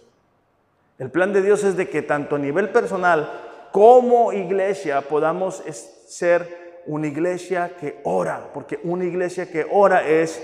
El 0.97 1.12
plan 1.12 1.34
de 1.34 1.41
Dios 1.41 1.65
es 1.65 1.76
de 1.76 1.89
que 1.89 2.04
tanto 2.04 2.38
a 2.38 2.39
nivel 2.39 2.69
personal 2.69 3.30
como 3.73 4.32
iglesia 4.32 5.02
podamos 5.02 5.62
ser 6.08 6.84
una 6.86 7.08
iglesia 7.08 7.76
que 7.78 8.00
ora, 8.06 8.52
porque 8.54 8.80
una 8.84 9.04
iglesia 9.04 9.52
que 9.52 9.67
ora 9.69 10.08
es 10.08 10.41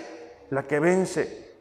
la 0.50 0.64
que 0.64 0.82
vence. 0.82 1.54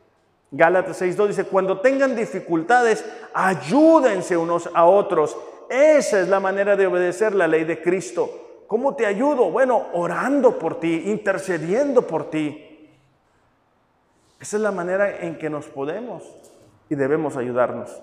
Gálatas 0.50 1.00
6.2 1.00 1.28
dice, 1.28 1.44
cuando 1.44 1.80
tengan 1.80 2.16
dificultades, 2.16 3.04
ayúdense 3.32 4.36
unos 4.36 4.68
a 4.74 4.86
otros. 4.86 5.36
Esa 5.70 6.18
es 6.20 6.28
la 6.28 6.40
manera 6.40 6.74
de 6.74 6.88
obedecer 6.88 7.32
la 7.32 7.46
ley 7.46 7.62
de 7.62 7.80
Cristo. 7.80 8.40
¿Cómo 8.72 8.94
te 8.94 9.04
ayudo? 9.04 9.50
Bueno, 9.50 9.88
orando 9.92 10.58
por 10.58 10.80
ti, 10.80 11.02
intercediendo 11.04 12.06
por 12.06 12.30
ti. 12.30 12.88
Esa 14.40 14.56
es 14.56 14.62
la 14.62 14.72
manera 14.72 15.18
en 15.18 15.36
que 15.36 15.50
nos 15.50 15.66
podemos 15.66 16.22
y 16.88 16.94
debemos 16.94 17.36
ayudarnos. 17.36 18.00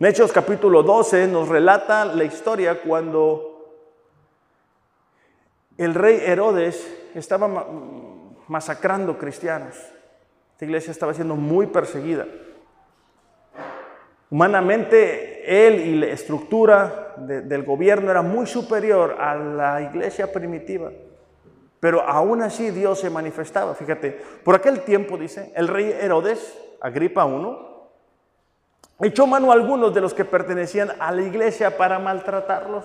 En 0.00 0.06
Hechos 0.08 0.32
capítulo 0.32 0.82
12 0.82 1.28
nos 1.28 1.48
relata 1.48 2.04
la 2.04 2.24
historia 2.24 2.82
cuando 2.82 3.70
el 5.78 5.94
rey 5.94 6.18
Herodes 6.24 6.92
estaba 7.14 7.64
masacrando 8.48 9.18
cristianos. 9.18 9.76
Esta 10.54 10.64
iglesia 10.64 10.90
estaba 10.90 11.14
siendo 11.14 11.36
muy 11.36 11.68
perseguida. 11.68 12.26
Humanamente, 14.30 15.25
él 15.46 15.80
y 15.80 15.94
la 15.94 16.06
estructura 16.06 17.14
del 17.16 17.62
gobierno 17.62 18.10
era 18.10 18.22
muy 18.22 18.46
superior 18.46 19.16
a 19.18 19.36
la 19.36 19.80
iglesia 19.80 20.32
primitiva. 20.32 20.90
Pero 21.78 22.02
aún 22.02 22.42
así 22.42 22.70
Dios 22.70 22.98
se 23.00 23.10
manifestaba. 23.10 23.74
Fíjate, 23.74 24.20
por 24.44 24.56
aquel 24.56 24.80
tiempo, 24.80 25.16
dice, 25.16 25.52
el 25.54 25.68
rey 25.68 25.96
Herodes, 26.00 26.58
Agripa 26.80 27.26
I, 27.26 29.06
echó 29.06 29.26
mano 29.26 29.50
a 29.50 29.54
algunos 29.54 29.94
de 29.94 30.00
los 30.00 30.12
que 30.12 30.24
pertenecían 30.24 30.90
a 30.98 31.12
la 31.12 31.22
iglesia 31.22 31.76
para 31.76 31.98
maltratarlos. 31.98 32.84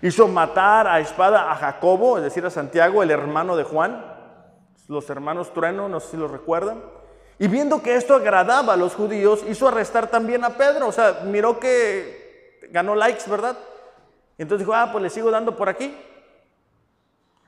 Hizo 0.00 0.28
matar 0.28 0.86
a 0.86 1.00
espada 1.00 1.50
a 1.50 1.56
Jacobo, 1.56 2.16
es 2.16 2.24
decir, 2.24 2.44
a 2.46 2.50
Santiago, 2.50 3.02
el 3.02 3.10
hermano 3.10 3.56
de 3.56 3.64
Juan, 3.64 4.02
los 4.88 5.10
hermanos 5.10 5.52
Trueno, 5.52 5.88
no 5.88 6.00
sé 6.00 6.12
si 6.12 6.16
lo 6.16 6.28
recuerdan. 6.28 6.80
Y 7.38 7.48
viendo 7.48 7.82
que 7.82 7.96
esto 7.96 8.14
agradaba 8.14 8.72
a 8.72 8.76
los 8.76 8.94
judíos, 8.94 9.44
hizo 9.48 9.68
arrestar 9.68 10.08
también 10.08 10.44
a 10.44 10.50
Pedro. 10.50 10.88
O 10.88 10.92
sea, 10.92 11.20
miró 11.24 11.60
que 11.60 12.60
ganó 12.70 12.94
likes, 12.94 13.28
¿verdad? 13.28 13.56
Entonces 14.38 14.66
dijo, 14.66 14.74
ah, 14.74 14.88
pues 14.90 15.02
le 15.02 15.10
sigo 15.10 15.30
dando 15.30 15.56
por 15.56 15.68
aquí. 15.68 15.94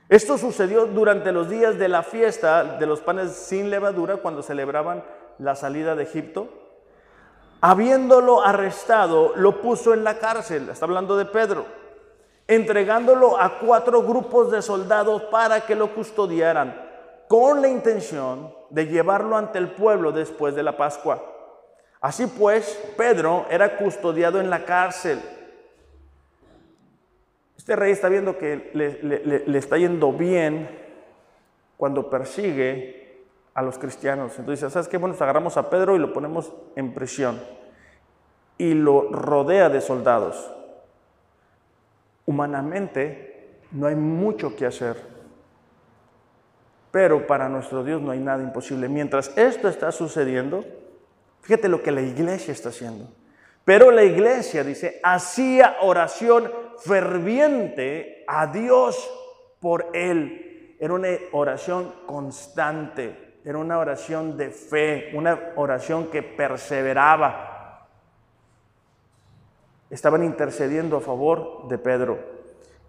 Esto 0.07 0.37
sucedió 0.37 0.85
durante 0.85 1.31
los 1.31 1.49
días 1.49 1.77
de 1.77 1.87
la 1.87 2.01
fiesta 2.03 2.63
de 2.63 2.85
los 2.85 2.99
panes 2.99 3.31
sin 3.31 3.69
levadura, 3.69 4.17
cuando 4.17 4.41
celebraban 4.41 5.03
la 5.37 5.55
salida 5.55 5.95
de 5.95 6.03
Egipto. 6.03 6.49
Habiéndolo 7.61 8.41
arrestado, 8.41 9.33
lo 9.35 9.61
puso 9.61 9.93
en 9.93 10.03
la 10.03 10.17
cárcel, 10.17 10.69
está 10.69 10.85
hablando 10.85 11.17
de 11.17 11.25
Pedro, 11.25 11.65
entregándolo 12.47 13.39
a 13.39 13.59
cuatro 13.59 14.01
grupos 14.01 14.49
de 14.49 14.61
soldados 14.61 15.23
para 15.23 15.61
que 15.61 15.75
lo 15.75 15.93
custodiaran, 15.93 16.73
con 17.27 17.61
la 17.61 17.67
intención 17.67 18.58
de 18.69 18.87
llevarlo 18.87 19.37
ante 19.37 19.57
el 19.57 19.69
pueblo 19.69 20.11
después 20.11 20.55
de 20.55 20.63
la 20.63 20.77
Pascua. 20.77 21.23
Así 22.01 22.27
pues, 22.27 22.79
Pedro 22.97 23.45
era 23.49 23.77
custodiado 23.77 24.39
en 24.39 24.49
la 24.49 24.65
cárcel 24.65 25.19
este 27.69 27.75
rey 27.75 27.91
está 27.91 28.09
viendo 28.09 28.35
que 28.35 28.71
le, 28.73 29.57
está 29.59 29.77
yendo 29.77 30.11
bien 30.11 30.67
cuando 31.77 32.09
persigue 32.09 33.25
a 33.53 33.61
los 33.61 33.77
cristianos. 33.77 34.39
Entonces 34.39 34.73
¿sabes 34.73 34.87
qué? 34.87 34.97
Bueno, 34.97 35.15
agarramos 35.19 35.55
a 35.55 35.69
Pedro 35.69 35.95
y 35.95 35.99
lo 35.99 36.11
ponemos 36.11 36.51
en 36.75 36.95
prisión. 36.95 37.39
Y 38.57 38.73
lo 38.73 39.11
rodea 39.11 39.69
de 39.69 39.81
soldados. 39.81 40.51
Humanamente 42.25 43.59
no 43.71 43.85
hay 43.85 43.95
mucho 43.95 44.55
que 44.55 44.65
hacer. 44.65 44.95
Pero 46.91 47.27
para 47.27 47.49
nuestro 47.49 47.83
Dios 47.83 48.01
no 48.01 48.11
hay 48.11 48.19
nada 48.19 48.41
imposible. 48.41 48.89
Mientras 48.89 49.35
esto 49.37 49.67
está 49.67 49.91
sucediendo, 49.91 50.65
fíjate 51.41 51.69
lo 51.69 51.83
que 51.83 51.91
la 51.91 52.01
iglesia 52.01 52.51
está 52.51 52.69
haciendo. 52.69 53.07
Pero 53.63 53.91
la 53.91 54.03
iglesia, 54.03 54.63
dice, 54.63 54.99
hacía 55.03 55.77
oración 55.81 56.51
ferviente 56.79 58.23
a 58.27 58.47
Dios 58.47 59.09
por 59.59 59.87
él. 59.93 60.75
Era 60.79 60.93
una 60.93 61.09
oración 61.33 61.93
constante, 62.07 63.35
era 63.45 63.57
una 63.57 63.77
oración 63.77 64.37
de 64.37 64.49
fe, 64.49 65.11
una 65.13 65.51
oración 65.55 66.07
que 66.07 66.23
perseveraba. 66.23 67.87
Estaban 69.89 70.23
intercediendo 70.23 70.97
a 70.97 71.01
favor 71.01 71.67
de 71.67 71.77
Pedro. 71.77 72.38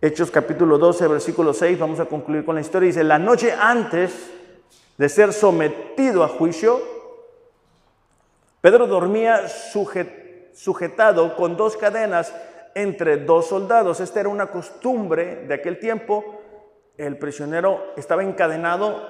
Hechos 0.03 0.31
capítulo 0.31 0.79
12, 0.79 1.09
versículo 1.09 1.53
6, 1.53 1.79
vamos 1.79 2.01
a 2.01 2.07
concluir 2.07 2.43
con 2.43 2.55
la 2.55 2.63
historia. 2.63 2.87
Dice, 2.87 3.05
la 3.05 3.19
noche 3.19 3.53
antes 3.53 4.31
de 4.97 5.09
ser 5.11 5.35
sometido 5.35 6.25
a 6.25 6.29
juicio, 6.29 6.81
Pedro 8.63 8.87
dormía 8.87 9.47
sujetado 10.55 11.37
con 11.37 11.55
dos 11.59 11.77
cadenas 11.77 12.35
entre 12.75 13.19
dos 13.19 13.49
soldados. 13.49 14.01
Esta 14.01 14.21
era 14.21 14.31
una 14.31 14.47
costumbre 14.47 15.45
de 15.47 15.53
aquel 15.53 15.79
tiempo. 15.79 16.41
El 16.97 17.19
prisionero 17.19 17.93
estaba 17.95 18.23
encadenado 18.23 19.07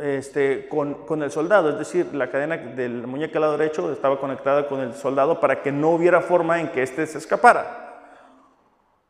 este, 0.00 0.66
con, 0.66 1.22
el 1.22 1.30
soldado, 1.30 1.70
es 1.70 1.78
decir, 1.78 2.12
la 2.12 2.28
cadena 2.28 2.56
del 2.56 3.06
muñeca 3.06 3.38
al 3.38 3.42
lado 3.42 3.56
derecho 3.56 3.92
estaba 3.92 4.18
conectada 4.18 4.66
con 4.66 4.80
el 4.80 4.94
soldado 4.94 5.38
para 5.38 5.62
que 5.62 5.70
no 5.70 5.90
hubiera 5.90 6.20
forma 6.22 6.60
en 6.60 6.72
que 6.72 6.82
éste 6.82 7.06
se 7.06 7.18
escapara. 7.18 7.87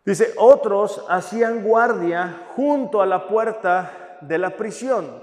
Dice, 0.09 0.33
otros 0.39 1.05
hacían 1.11 1.63
guardia 1.63 2.47
junto 2.57 3.03
a 3.03 3.07
la 3.07 3.29
puerta 3.29 4.17
de 4.23 4.39
la 4.39 4.57
prisión. 4.57 5.23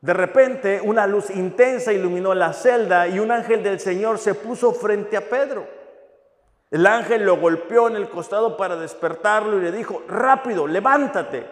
De 0.00 0.12
repente 0.12 0.80
una 0.80 1.04
luz 1.08 1.28
intensa 1.30 1.92
iluminó 1.92 2.32
la 2.32 2.52
celda 2.52 3.08
y 3.08 3.18
un 3.18 3.32
ángel 3.32 3.64
del 3.64 3.80
Señor 3.80 4.18
se 4.18 4.34
puso 4.34 4.72
frente 4.72 5.16
a 5.16 5.28
Pedro. 5.28 5.66
El 6.70 6.86
ángel 6.86 7.24
lo 7.24 7.38
golpeó 7.38 7.88
en 7.88 7.96
el 7.96 8.08
costado 8.08 8.56
para 8.56 8.76
despertarlo 8.76 9.58
y 9.58 9.62
le 9.62 9.72
dijo, 9.72 10.00
rápido, 10.06 10.68
levántate. 10.68 11.44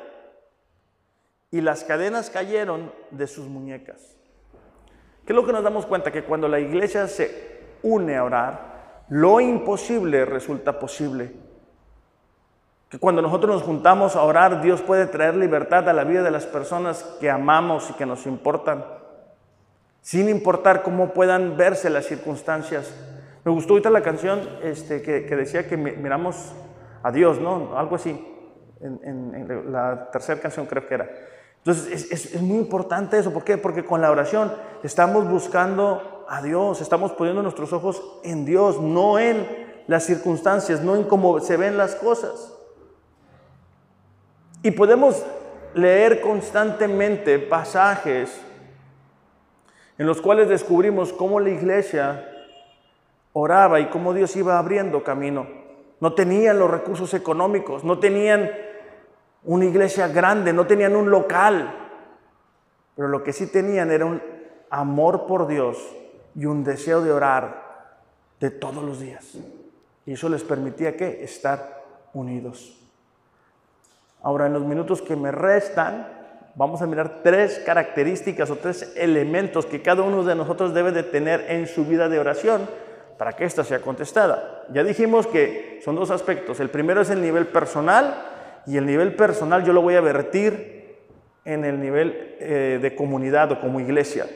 Y 1.50 1.62
las 1.62 1.82
cadenas 1.82 2.30
cayeron 2.30 2.92
de 3.10 3.26
sus 3.26 3.46
muñecas. 3.48 4.16
¿Qué 5.24 5.32
es 5.32 5.34
lo 5.36 5.44
que 5.44 5.52
nos 5.52 5.64
damos 5.64 5.84
cuenta? 5.84 6.12
Que 6.12 6.22
cuando 6.22 6.46
la 6.46 6.60
iglesia 6.60 7.08
se 7.08 7.78
une 7.82 8.16
a 8.16 8.22
orar, 8.22 9.04
lo 9.08 9.40
imposible 9.40 10.24
resulta 10.24 10.78
posible. 10.78 11.45
Que 12.88 12.98
cuando 12.98 13.20
nosotros 13.20 13.56
nos 13.56 13.62
juntamos 13.64 14.14
a 14.14 14.22
orar, 14.22 14.62
Dios 14.62 14.80
puede 14.80 15.06
traer 15.06 15.34
libertad 15.36 15.88
a 15.88 15.92
la 15.92 16.04
vida 16.04 16.22
de 16.22 16.30
las 16.30 16.46
personas 16.46 17.02
que 17.20 17.30
amamos 17.30 17.90
y 17.90 17.94
que 17.94 18.06
nos 18.06 18.26
importan, 18.26 18.84
sin 20.02 20.28
importar 20.28 20.82
cómo 20.82 21.12
puedan 21.12 21.56
verse 21.56 21.90
las 21.90 22.06
circunstancias. 22.06 22.94
Me 23.44 23.50
gustó 23.50 23.72
ahorita 23.72 23.90
la 23.90 24.02
canción 24.02 24.40
este, 24.62 25.02
que, 25.02 25.36
decía 25.36 25.66
que 25.66 25.76
miramos 25.76 26.52
a 27.02 27.10
Dios, 27.10 27.40
¿no? 27.40 27.76
Algo 27.76 27.96
así, 27.96 28.24
en, 28.80 29.72
la 29.72 30.10
tercera 30.12 30.40
canción 30.40 30.66
creo 30.66 30.86
que 30.86 30.94
era. 30.94 31.10
Entonces 31.58 32.10
es, 32.12 32.34
es, 32.34 32.40
muy 32.40 32.58
importante 32.58 33.18
eso, 33.18 33.32
¿por 33.32 33.42
qué? 33.42 33.58
Porque 33.58 33.84
con 33.84 34.00
la 34.00 34.12
oración 34.12 34.52
estamos 34.84 35.28
buscando 35.28 36.24
a 36.28 36.40
Dios, 36.40 36.80
estamos 36.80 37.10
poniendo 37.12 37.42
nuestros 37.42 37.72
ojos 37.72 38.20
en 38.22 38.44
Dios, 38.44 38.80
no 38.80 39.18
en 39.18 39.44
las 39.88 40.04
circunstancias, 40.04 40.82
no 40.82 40.94
en 40.94 41.04
cómo 41.04 41.40
se 41.40 41.56
ven 41.56 41.76
las 41.76 41.96
cosas. 41.96 42.55
Y 44.66 44.72
podemos 44.72 45.24
leer 45.74 46.20
constantemente 46.20 47.38
pasajes 47.38 48.36
en 49.96 50.06
los 50.08 50.20
cuales 50.20 50.48
descubrimos 50.48 51.12
cómo 51.12 51.38
la 51.38 51.50
iglesia 51.50 52.28
oraba 53.32 53.78
y 53.78 53.86
cómo 53.86 54.12
Dios 54.12 54.34
iba 54.34 54.58
abriendo 54.58 55.04
camino. 55.04 55.46
No 56.00 56.14
tenían 56.14 56.58
los 56.58 56.68
recursos 56.68 57.14
económicos, 57.14 57.84
no 57.84 58.00
tenían 58.00 58.50
una 59.44 59.66
iglesia 59.66 60.08
grande, 60.08 60.52
no 60.52 60.66
tenían 60.66 60.96
un 60.96 61.10
local, 61.12 61.72
pero 62.96 63.06
lo 63.06 63.22
que 63.22 63.32
sí 63.32 63.46
tenían 63.46 63.92
era 63.92 64.04
un 64.04 64.20
amor 64.68 65.28
por 65.28 65.46
Dios 65.46 65.78
y 66.34 66.44
un 66.46 66.64
deseo 66.64 67.02
de 67.02 67.12
orar 67.12 67.92
de 68.40 68.50
todos 68.50 68.82
los 68.82 68.98
días. 68.98 69.38
Y 70.06 70.14
eso 70.14 70.28
les 70.28 70.42
permitía 70.42 70.96
que 70.96 71.22
estar 71.22 71.84
unidos. 72.14 72.82
Ahora, 74.22 74.46
en 74.46 74.52
los 74.52 74.64
minutos 74.64 75.02
que 75.02 75.16
me 75.16 75.30
restan, 75.30 76.08
vamos 76.54 76.82
a 76.82 76.86
mirar 76.86 77.20
tres 77.22 77.62
características 77.64 78.50
o 78.50 78.56
tres 78.56 78.94
elementos 78.96 79.66
que 79.66 79.82
cada 79.82 80.02
uno 80.02 80.24
de 80.24 80.34
nosotros 80.34 80.74
debe 80.74 80.90
de 80.90 81.02
tener 81.02 81.44
en 81.48 81.66
su 81.66 81.84
vida 81.84 82.08
de 82.08 82.18
oración 82.18 82.68
para 83.18 83.34
que 83.34 83.44
ésta 83.44 83.64
sea 83.64 83.80
contestada. 83.80 84.64
Ya 84.72 84.82
dijimos 84.82 85.26
que 85.26 85.80
son 85.84 85.96
dos 85.96 86.10
aspectos. 86.10 86.60
El 86.60 86.70
primero 86.70 87.00
es 87.00 87.10
el 87.10 87.22
nivel 87.22 87.46
personal 87.46 88.14
y 88.66 88.76
el 88.76 88.86
nivel 88.86 89.14
personal 89.14 89.64
yo 89.64 89.72
lo 89.72 89.82
voy 89.82 89.94
a 89.94 90.00
vertir 90.00 90.96
en 91.44 91.64
el 91.64 91.80
nivel 91.80 92.36
eh, 92.40 92.78
de 92.82 92.96
comunidad 92.96 93.52
o 93.52 93.60
como 93.60 93.80
iglesia. 93.80 94.26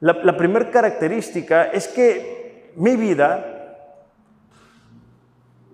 La, 0.00 0.14
la 0.22 0.36
primera 0.36 0.70
característica 0.70 1.64
es 1.64 1.86
que 1.88 2.72
mi 2.76 2.96
vida, 2.96 3.61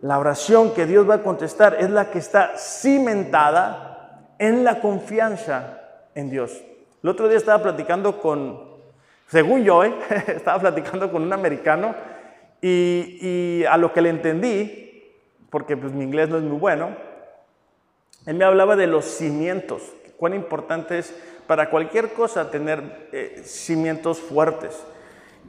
la 0.01 0.19
oración 0.19 0.75
que 0.75 0.87
Dios 0.87 1.09
va 1.09 1.17
a 1.17 1.23
contestar 1.23 1.77
es 1.81 1.91
la 1.91 2.11
que 2.11 2.19
está 2.19 2.57
cimentada 2.57 4.35
en 4.39 4.63
la 4.63 4.81
confianza 4.81 5.81
en 6.15 6.31
Dios. 6.31 6.63
El 7.03 7.11
otro 7.11 7.29
día 7.29 7.39
estaba 7.39 7.63
platicando 7.63 8.21
con, 8.21 8.61
según 9.27 9.65
yo, 9.65 9.85
¿eh? 9.85 9.95
estaba 10.29 10.61
platicando 10.61 11.11
con 11.11 11.23
un 11.23 11.33
americano 11.33 11.95
y, 12.61 13.65
a 13.65 13.77
lo 13.77 13.93
que 13.93 14.01
le 14.01 14.11
entendí, 14.11 15.15
porque 15.51 15.77
pues 15.77 15.93
mi 15.93 16.05
inglés 16.05 16.29
no 16.29 16.39
es 16.39 16.45
muy 16.45 16.59
bueno, 16.59 16.91
él 18.27 18.35
me 18.35 18.45
hablaba 18.45 18.77
de 18.77 18.87
los 18.87 19.05
cimientos, 19.05 19.83
cuán 20.17 20.35
importante 20.35 20.99
es 20.99 21.15
para 21.47 21.71
cualquier 21.71 22.13
cosa 22.13 22.51
tener 22.51 23.09
eh, 23.13 23.43
cimientos 23.45 24.19
fuertes. 24.19 24.85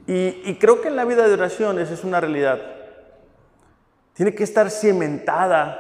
Y, 0.08 0.42
y, 0.46 0.58
creo 0.60 0.82
que 0.82 0.88
en 0.88 0.96
la 0.96 1.06
vida 1.06 1.28
de 1.28 1.34
oración 1.34 1.78
esa 1.78 1.94
es 1.94 2.04
una 2.04 2.20
realidad. 2.20 2.79
Tiene 4.20 4.36
que 4.36 4.44
estar 4.44 4.70
cimentada 4.70 5.80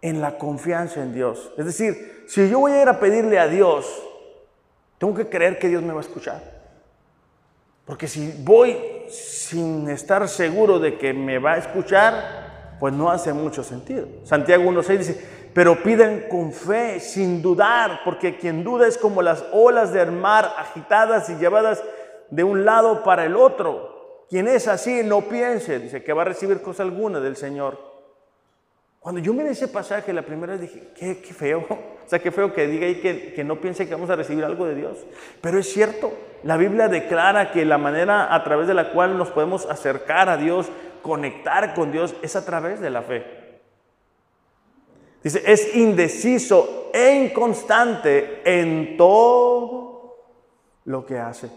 en 0.00 0.20
la 0.20 0.38
confianza 0.38 1.02
en 1.02 1.12
Dios. 1.12 1.52
Es 1.58 1.66
decir, 1.66 2.22
si 2.28 2.48
yo 2.48 2.60
voy 2.60 2.70
a 2.70 2.82
ir 2.82 2.88
a 2.88 3.00
pedirle 3.00 3.40
a 3.40 3.48
Dios, 3.48 4.00
tengo 4.96 5.12
que 5.12 5.28
creer 5.28 5.58
que 5.58 5.66
Dios 5.66 5.82
me 5.82 5.92
va 5.92 5.98
a 5.98 6.02
escuchar. 6.02 6.40
Porque 7.84 8.06
si 8.06 8.32
voy 8.44 8.78
sin 9.08 9.90
estar 9.90 10.28
seguro 10.28 10.78
de 10.78 10.98
que 10.98 11.12
me 11.12 11.40
va 11.40 11.54
a 11.54 11.58
escuchar, 11.58 12.76
pues 12.78 12.94
no 12.94 13.10
hace 13.10 13.32
mucho 13.32 13.64
sentido. 13.64 14.06
Santiago 14.22 14.62
1.6 14.62 14.96
dice, 14.96 15.28
pero 15.52 15.82
piden 15.82 16.28
con 16.28 16.52
fe, 16.52 17.00
sin 17.00 17.42
dudar, 17.42 18.02
porque 18.04 18.38
quien 18.38 18.62
duda 18.62 18.86
es 18.86 18.96
como 18.96 19.20
las 19.20 19.44
olas 19.50 19.92
del 19.92 20.12
mar 20.12 20.54
agitadas 20.58 21.28
y 21.28 21.34
llevadas 21.34 21.82
de 22.30 22.44
un 22.44 22.64
lado 22.64 23.02
para 23.02 23.24
el 23.24 23.34
otro. 23.34 23.95
Quien 24.28 24.48
es 24.48 24.66
así, 24.66 25.02
no 25.04 25.22
piense, 25.22 25.78
dice, 25.78 26.02
que 26.02 26.12
va 26.12 26.22
a 26.22 26.26
recibir 26.26 26.60
cosa 26.60 26.82
alguna 26.82 27.20
del 27.20 27.36
Señor. 27.36 27.78
Cuando 28.98 29.20
yo 29.20 29.32
miré 29.32 29.50
ese 29.50 29.68
pasaje 29.68 30.12
la 30.12 30.22
primera 30.22 30.54
vez 30.54 30.62
dije, 30.62 30.88
qué, 30.96 31.20
qué 31.20 31.34
feo. 31.34 31.66
O 32.06 32.08
sea, 32.08 32.20
qué 32.20 32.30
feo 32.30 32.52
que 32.52 32.68
diga 32.68 32.86
ahí 32.86 33.00
que, 33.00 33.32
que 33.32 33.42
no 33.42 33.60
piense 33.60 33.88
que 33.88 33.94
vamos 33.94 34.10
a 34.10 34.14
recibir 34.14 34.44
algo 34.44 34.64
de 34.64 34.76
Dios. 34.76 34.96
Pero 35.40 35.58
es 35.58 35.72
cierto, 35.72 36.12
la 36.44 36.56
Biblia 36.56 36.86
declara 36.86 37.50
que 37.50 37.64
la 37.64 37.78
manera 37.78 38.32
a 38.32 38.44
través 38.44 38.68
de 38.68 38.74
la 38.74 38.92
cual 38.92 39.18
nos 39.18 39.30
podemos 39.30 39.66
acercar 39.66 40.28
a 40.28 40.36
Dios, 40.36 40.68
conectar 41.02 41.74
con 41.74 41.90
Dios, 41.90 42.14
es 42.22 42.36
a 42.36 42.44
través 42.44 42.80
de 42.80 42.90
la 42.90 43.02
fe. 43.02 43.26
Dice, 45.20 45.42
es 45.44 45.74
indeciso 45.74 46.92
e 46.94 47.24
inconstante 47.24 48.42
en 48.44 48.96
todo 48.96 50.16
lo 50.84 51.04
que 51.04 51.18
hace. 51.18 51.50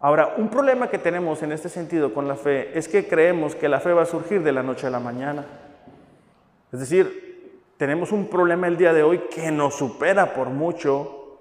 Ahora, 0.00 0.34
un 0.36 0.48
problema 0.48 0.88
que 0.88 0.98
tenemos 0.98 1.42
en 1.42 1.50
este 1.50 1.68
sentido 1.68 2.14
con 2.14 2.28
la 2.28 2.36
fe 2.36 2.78
es 2.78 2.86
que 2.86 3.08
creemos 3.08 3.56
que 3.56 3.68
la 3.68 3.80
fe 3.80 3.92
va 3.92 4.02
a 4.02 4.06
surgir 4.06 4.44
de 4.44 4.52
la 4.52 4.62
noche 4.62 4.86
a 4.86 4.90
la 4.90 5.00
mañana. 5.00 5.44
Es 6.72 6.78
decir, 6.78 7.62
tenemos 7.76 8.12
un 8.12 8.28
problema 8.28 8.68
el 8.68 8.76
día 8.76 8.92
de 8.92 9.02
hoy 9.02 9.18
que 9.30 9.50
nos 9.50 9.74
supera 9.74 10.34
por 10.34 10.50
mucho 10.50 11.40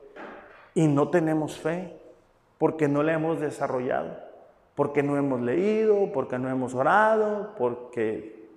y 0.74 0.88
no 0.88 1.10
tenemos 1.10 1.60
fe 1.60 2.00
porque 2.58 2.88
no 2.88 3.04
la 3.04 3.13
hemos 3.13 3.39
desarrollado, 3.39 4.17
porque 4.74 5.04
no 5.04 5.17
hemos 5.17 5.39
leído, 5.41 6.12
porque 6.12 6.39
no 6.39 6.50
hemos 6.50 6.74
orado, 6.74 7.54
porque 7.60 8.50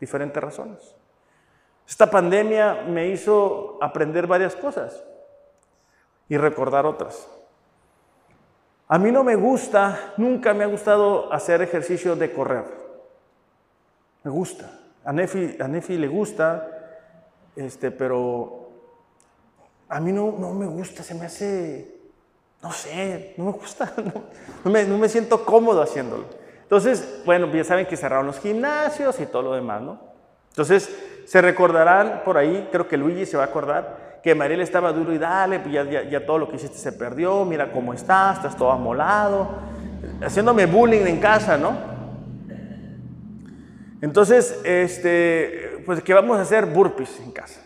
diferentes 0.00 0.42
razones. 0.42 0.96
Esta 1.86 2.10
pandemia 2.10 2.84
me 2.88 3.08
hizo 3.08 3.76
aprender 3.82 4.26
varias 4.26 4.56
cosas 4.56 5.04
y 6.30 6.38
recordar 6.38 6.86
otras. 6.86 7.28
A 8.88 8.98
mí 8.98 9.10
no 9.10 9.24
me 9.24 9.34
gusta, 9.34 10.14
nunca 10.16 10.52
me 10.52 10.64
ha 10.64 10.66
gustado 10.66 11.32
hacer 11.32 11.62
ejercicio 11.62 12.16
de 12.16 12.32
correr. 12.32 12.64
Me 14.22 14.30
gusta. 14.30 14.70
A 15.04 15.12
Nefi, 15.12 15.98
le 15.98 16.08
gusta, 16.08 16.66
este, 17.56 17.90
pero 17.90 18.70
a 19.88 20.00
mí 20.00 20.12
no, 20.12 20.34
no 20.38 20.52
me 20.52 20.66
gusta, 20.66 21.02
se 21.02 21.14
me 21.14 21.26
hace, 21.26 21.94
no 22.62 22.72
sé, 22.72 23.34
no 23.36 23.44
me 23.44 23.52
gusta, 23.52 23.92
no, 24.64 24.70
me, 24.70 24.84
no 24.84 24.96
me 24.96 25.08
siento 25.08 25.44
cómodo 25.44 25.82
haciéndolo. 25.82 26.24
Entonces, 26.62 27.22
bueno, 27.26 27.52
ya 27.52 27.64
saben 27.64 27.86
que 27.86 27.96
cerraron 27.96 28.26
los 28.26 28.40
gimnasios 28.40 29.20
y 29.20 29.26
todo 29.26 29.42
lo 29.42 29.52
demás, 29.54 29.82
¿no? 29.82 30.00
Entonces, 30.48 30.88
se 31.26 31.40
recordarán 31.42 32.22
por 32.24 32.38
ahí, 32.38 32.68
creo 32.72 32.88
que 32.88 32.96
Luigi 32.96 33.26
se 33.26 33.36
va 33.36 33.44
a 33.44 33.46
acordar, 33.46 34.13
que 34.24 34.34
Mariel 34.34 34.62
estaba 34.62 34.90
duro 34.90 35.12
y 35.12 35.18
dale, 35.18 35.60
pues 35.60 35.74
ya, 35.74 35.84
ya, 35.84 36.24
todo 36.24 36.38
lo 36.38 36.48
que 36.48 36.56
hiciste 36.56 36.78
se 36.78 36.92
perdió, 36.92 37.44
mira 37.44 37.70
cómo 37.70 37.92
estás, 37.92 38.38
estás 38.38 38.56
todo 38.56 38.72
amolado, 38.72 39.50
haciéndome 40.22 40.64
bullying 40.64 41.04
en 41.04 41.20
casa, 41.20 41.58
¿no? 41.58 41.76
Entonces, 44.00 44.62
este, 44.64 45.82
pues 45.84 46.02
que 46.02 46.14
vamos 46.14 46.38
a 46.38 46.40
hacer 46.40 46.64
burpees 46.64 47.20
en 47.20 47.32
casa. 47.32 47.60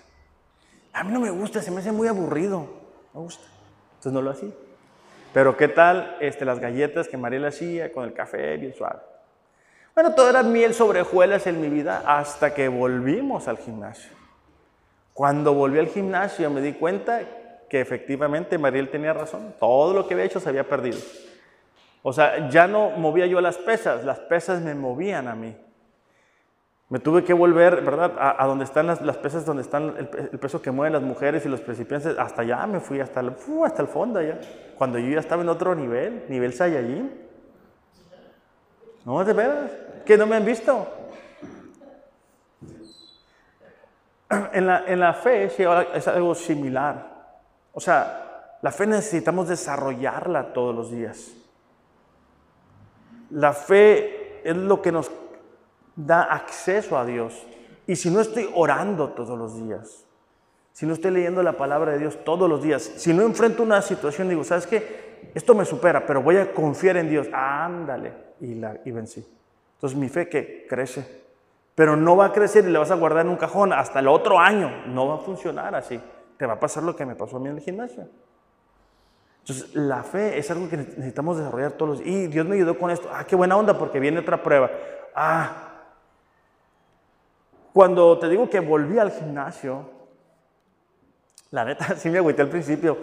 A 0.92 1.04
mí 1.04 1.12
no 1.12 1.20
me 1.20 1.30
gusta, 1.30 1.62
se 1.62 1.70
me 1.70 1.78
hace 1.78 1.92
muy 1.92 2.08
aburrido, 2.08 2.66
me 3.14 3.20
gusta. 3.20 3.44
Entonces 3.90 4.12
no 4.12 4.20
lo 4.20 4.32
hacía. 4.32 4.50
Pero 5.32 5.56
qué 5.56 5.68
tal 5.68 6.16
este, 6.18 6.44
las 6.44 6.58
galletas 6.58 7.06
que 7.06 7.16
Mariel 7.16 7.44
hacía 7.44 7.92
con 7.92 8.02
el 8.02 8.12
café 8.12 8.56
bien 8.56 8.74
suave. 8.74 8.98
Bueno, 9.94 10.12
todo 10.12 10.28
era 10.28 10.42
miel 10.42 10.74
sobre 10.74 11.02
hojuelas 11.02 11.46
en 11.46 11.60
mi 11.60 11.68
vida 11.68 12.02
hasta 12.04 12.52
que 12.52 12.66
volvimos 12.66 13.46
al 13.46 13.58
gimnasio. 13.58 14.17
Cuando 15.18 15.52
volví 15.52 15.80
al 15.80 15.88
gimnasio 15.88 16.48
me 16.48 16.60
di 16.60 16.74
cuenta 16.74 17.22
que 17.68 17.80
efectivamente 17.80 18.56
Mariel 18.56 18.88
tenía 18.88 19.12
razón. 19.12 19.52
Todo 19.58 19.92
lo 19.92 20.06
que 20.06 20.14
había 20.14 20.26
hecho 20.26 20.38
se 20.38 20.48
había 20.48 20.68
perdido. 20.68 20.96
O 22.04 22.12
sea, 22.12 22.48
ya 22.50 22.68
no 22.68 22.90
movía 22.90 23.26
yo 23.26 23.40
las 23.40 23.58
pesas, 23.58 24.04
las 24.04 24.20
pesas 24.20 24.62
me 24.62 24.76
movían 24.76 25.26
a 25.26 25.34
mí. 25.34 25.56
Me 26.88 27.00
tuve 27.00 27.24
que 27.24 27.32
volver, 27.32 27.82
¿verdad? 27.82 28.12
A, 28.16 28.46
donde 28.46 28.62
están 28.62 28.86
las, 28.86 29.00
pesas, 29.16 29.44
donde 29.44 29.62
están 29.62 29.92
el, 29.98 30.38
peso 30.38 30.62
que 30.62 30.70
mueven 30.70 30.92
las 30.92 31.02
mujeres 31.02 31.44
y 31.44 31.48
los 31.48 31.62
principiantes. 31.62 32.16
Hasta 32.16 32.42
allá 32.42 32.64
me 32.68 32.78
fui, 32.78 33.00
hasta 33.00 33.18
el, 33.18 33.32
hasta 33.64 33.82
el 33.82 33.88
fondo 33.88 34.20
allá. 34.20 34.38
Cuando 34.76 35.00
yo 35.00 35.08
ya 35.08 35.18
estaba 35.18 35.42
en 35.42 35.48
otro 35.48 35.74
nivel, 35.74 36.26
nivel 36.28 36.52
Saiyajin. 36.52 37.12
No, 39.04 39.24
de 39.24 39.32
veras, 39.32 39.72
que 40.06 40.16
no 40.16 40.28
me 40.28 40.36
han 40.36 40.44
visto. 40.44 40.86
En 44.52 44.66
la, 44.66 44.84
en 44.86 45.00
la 45.00 45.14
fe 45.14 45.44
es 45.44 46.08
algo 46.08 46.34
similar. 46.34 47.18
O 47.72 47.80
sea, 47.80 48.56
la 48.60 48.72
fe 48.72 48.86
necesitamos 48.86 49.48
desarrollarla 49.48 50.52
todos 50.52 50.74
los 50.74 50.90
días. 50.90 51.32
La 53.30 53.52
fe 53.52 54.40
es 54.48 54.56
lo 54.56 54.82
que 54.82 54.92
nos 54.92 55.10
da 55.94 56.22
acceso 56.22 56.98
a 56.98 57.04
Dios. 57.04 57.46
Y 57.86 57.96
si 57.96 58.10
no 58.10 58.20
estoy 58.20 58.50
orando 58.54 59.10
todos 59.10 59.38
los 59.38 59.54
días, 59.62 60.04
si 60.72 60.86
no 60.86 60.92
estoy 60.92 61.10
leyendo 61.10 61.42
la 61.42 61.54
palabra 61.54 61.92
de 61.92 61.98
Dios 61.98 62.18
todos 62.24 62.48
los 62.48 62.62
días, 62.62 62.82
si 62.82 63.12
no 63.12 63.22
enfrento 63.22 63.62
una 63.62 63.82
situación, 63.82 64.28
digo, 64.28 64.44
¿sabes 64.44 64.66
qué? 64.66 65.30
Esto 65.34 65.54
me 65.54 65.64
supera, 65.64 66.06
pero 66.06 66.22
voy 66.22 66.36
a 66.36 66.52
confiar 66.52 66.96
en 66.96 67.08
Dios. 67.08 67.28
Ándale. 67.32 68.12
Y, 68.40 68.54
la, 68.54 68.78
y 68.84 68.90
vencí. 68.92 69.26
Entonces 69.74 69.98
mi 69.98 70.08
fe 70.08 70.28
que 70.28 70.66
crece 70.68 71.27
pero 71.78 71.94
no 71.94 72.16
va 72.16 72.26
a 72.26 72.32
crecer 72.32 72.64
y 72.64 72.72
le 72.72 72.78
vas 72.80 72.90
a 72.90 72.96
guardar 72.96 73.24
en 73.24 73.30
un 73.30 73.36
cajón 73.36 73.72
hasta 73.72 74.00
el 74.00 74.08
otro 74.08 74.40
año. 74.40 74.68
No 74.88 75.06
va 75.06 75.14
a 75.14 75.18
funcionar 75.18 75.76
así. 75.76 76.00
Te 76.36 76.44
va 76.44 76.54
a 76.54 76.58
pasar 76.58 76.82
lo 76.82 76.96
que 76.96 77.06
me 77.06 77.14
pasó 77.14 77.36
a 77.36 77.38
mí 77.38 77.48
en 77.48 77.54
el 77.54 77.62
gimnasio. 77.62 78.08
Entonces, 79.42 79.76
la 79.76 80.02
fe 80.02 80.36
es 80.36 80.50
algo 80.50 80.68
que 80.68 80.76
necesitamos 80.76 81.38
desarrollar 81.38 81.70
todos 81.74 82.00
los 82.00 82.06
Y 82.08 82.26
Dios 82.26 82.44
me 82.46 82.56
ayudó 82.56 82.76
con 82.76 82.90
esto. 82.90 83.08
Ah, 83.12 83.22
qué 83.22 83.36
buena 83.36 83.56
onda, 83.56 83.78
porque 83.78 84.00
viene 84.00 84.18
otra 84.18 84.42
prueba. 84.42 84.68
Ah, 85.14 85.68
cuando 87.72 88.18
te 88.18 88.28
digo 88.28 88.50
que 88.50 88.58
volví 88.58 88.98
al 88.98 89.12
gimnasio, 89.12 89.88
la 91.52 91.64
neta, 91.64 91.94
sí 91.96 92.10
me 92.10 92.18
agüité 92.18 92.42
al 92.42 92.48
principio. 92.48 92.98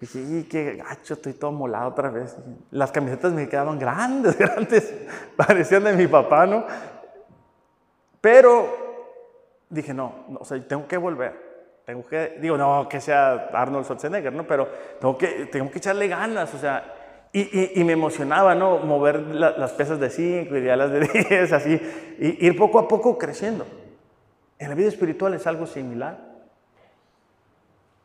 Dije, 0.00 0.46
qué 0.48 0.76
gacho, 0.76 1.14
estoy 1.14 1.32
todo 1.32 1.50
molado 1.50 1.88
otra 1.88 2.10
vez. 2.10 2.36
Las 2.70 2.92
camisetas 2.92 3.32
me 3.32 3.48
quedaban 3.48 3.76
grandes, 3.76 4.38
grandes. 4.38 4.94
Parecían 5.34 5.82
de 5.82 5.94
mi 5.94 6.06
papá, 6.06 6.46
¿no? 6.46 6.64
Pero 8.20 8.90
dije, 9.68 9.94
no, 9.94 10.26
o 10.38 10.44
sea, 10.44 10.62
tengo 10.66 10.86
que 10.86 10.96
volver. 10.96 11.50
Tengo 11.86 12.06
que, 12.06 12.38
digo, 12.40 12.56
no 12.56 12.88
que 12.88 13.00
sea 13.00 13.48
Arnold 13.52 13.84
Schwarzenegger, 13.84 14.32
¿no? 14.32 14.46
Pero 14.46 14.68
tengo 15.00 15.16
que, 15.16 15.46
tengo 15.46 15.70
que 15.70 15.78
echarle 15.78 16.08
ganas, 16.08 16.52
o 16.54 16.58
sea, 16.58 16.94
Y, 17.32 17.84
me 17.84 17.92
emocionaba, 17.92 18.54
¿no? 18.54 18.78
Mover 18.78 19.20
las 19.20 19.72
pesas 19.72 20.00
de 20.00 20.10
5 20.10 20.56
y 20.56 20.60
las 20.62 20.90
de 20.90 21.00
10, 21.00 21.52
así, 21.52 21.80
y 22.18 22.46
ir 22.46 22.56
poco 22.56 22.78
a 22.78 22.88
poco 22.88 23.16
creciendo. 23.16 23.66
En 24.58 24.68
la 24.68 24.74
vida 24.74 24.88
espiritual 24.88 25.34
es 25.34 25.46
algo 25.46 25.66
similar. 25.66 26.18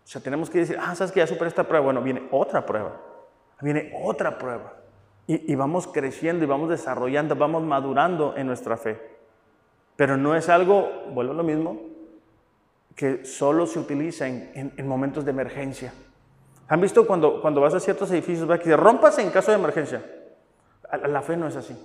O 0.03 0.07
sea, 0.07 0.21
tenemos 0.21 0.49
que 0.49 0.59
decir, 0.59 0.77
ah, 0.79 0.95
sabes 0.95 1.11
que 1.11 1.19
ya 1.19 1.27
superé 1.27 1.49
esta 1.49 1.63
prueba. 1.63 1.85
Bueno, 1.85 2.01
viene 2.01 2.27
otra 2.31 2.65
prueba. 2.65 3.01
Viene 3.61 3.91
otra 4.03 4.37
prueba. 4.37 4.73
Y, 5.25 5.51
y 5.51 5.55
vamos 5.55 5.87
creciendo 5.87 6.43
y 6.43 6.47
vamos 6.47 6.69
desarrollando, 6.69 7.35
vamos 7.35 7.63
madurando 7.63 8.35
en 8.37 8.45
nuestra 8.45 8.77
fe. 8.77 9.14
Pero 9.95 10.17
no 10.17 10.35
es 10.35 10.49
algo, 10.49 11.05
vuelvo 11.13 11.33
a 11.33 11.35
lo 11.35 11.43
mismo, 11.43 11.81
que 12.95 13.25
solo 13.25 13.67
se 13.67 13.79
utiliza 13.79 14.27
en, 14.27 14.73
en 14.75 14.87
momentos 14.87 15.25
de 15.25 15.31
emergencia. 15.31 15.93
¿Han 16.67 16.81
visto 16.81 17.05
cuando, 17.05 17.41
cuando 17.41 17.61
vas 17.61 17.73
a 17.73 17.79
ciertos 17.79 18.09
edificios, 18.11 18.49
va 18.49 18.57
que 18.57 18.75
rompas 18.75 19.19
en 19.19 19.29
caso 19.29 19.51
de 19.51 19.57
emergencia? 19.57 20.03
La 21.07 21.21
fe 21.21 21.37
no 21.37 21.47
es 21.47 21.55
así. 21.55 21.77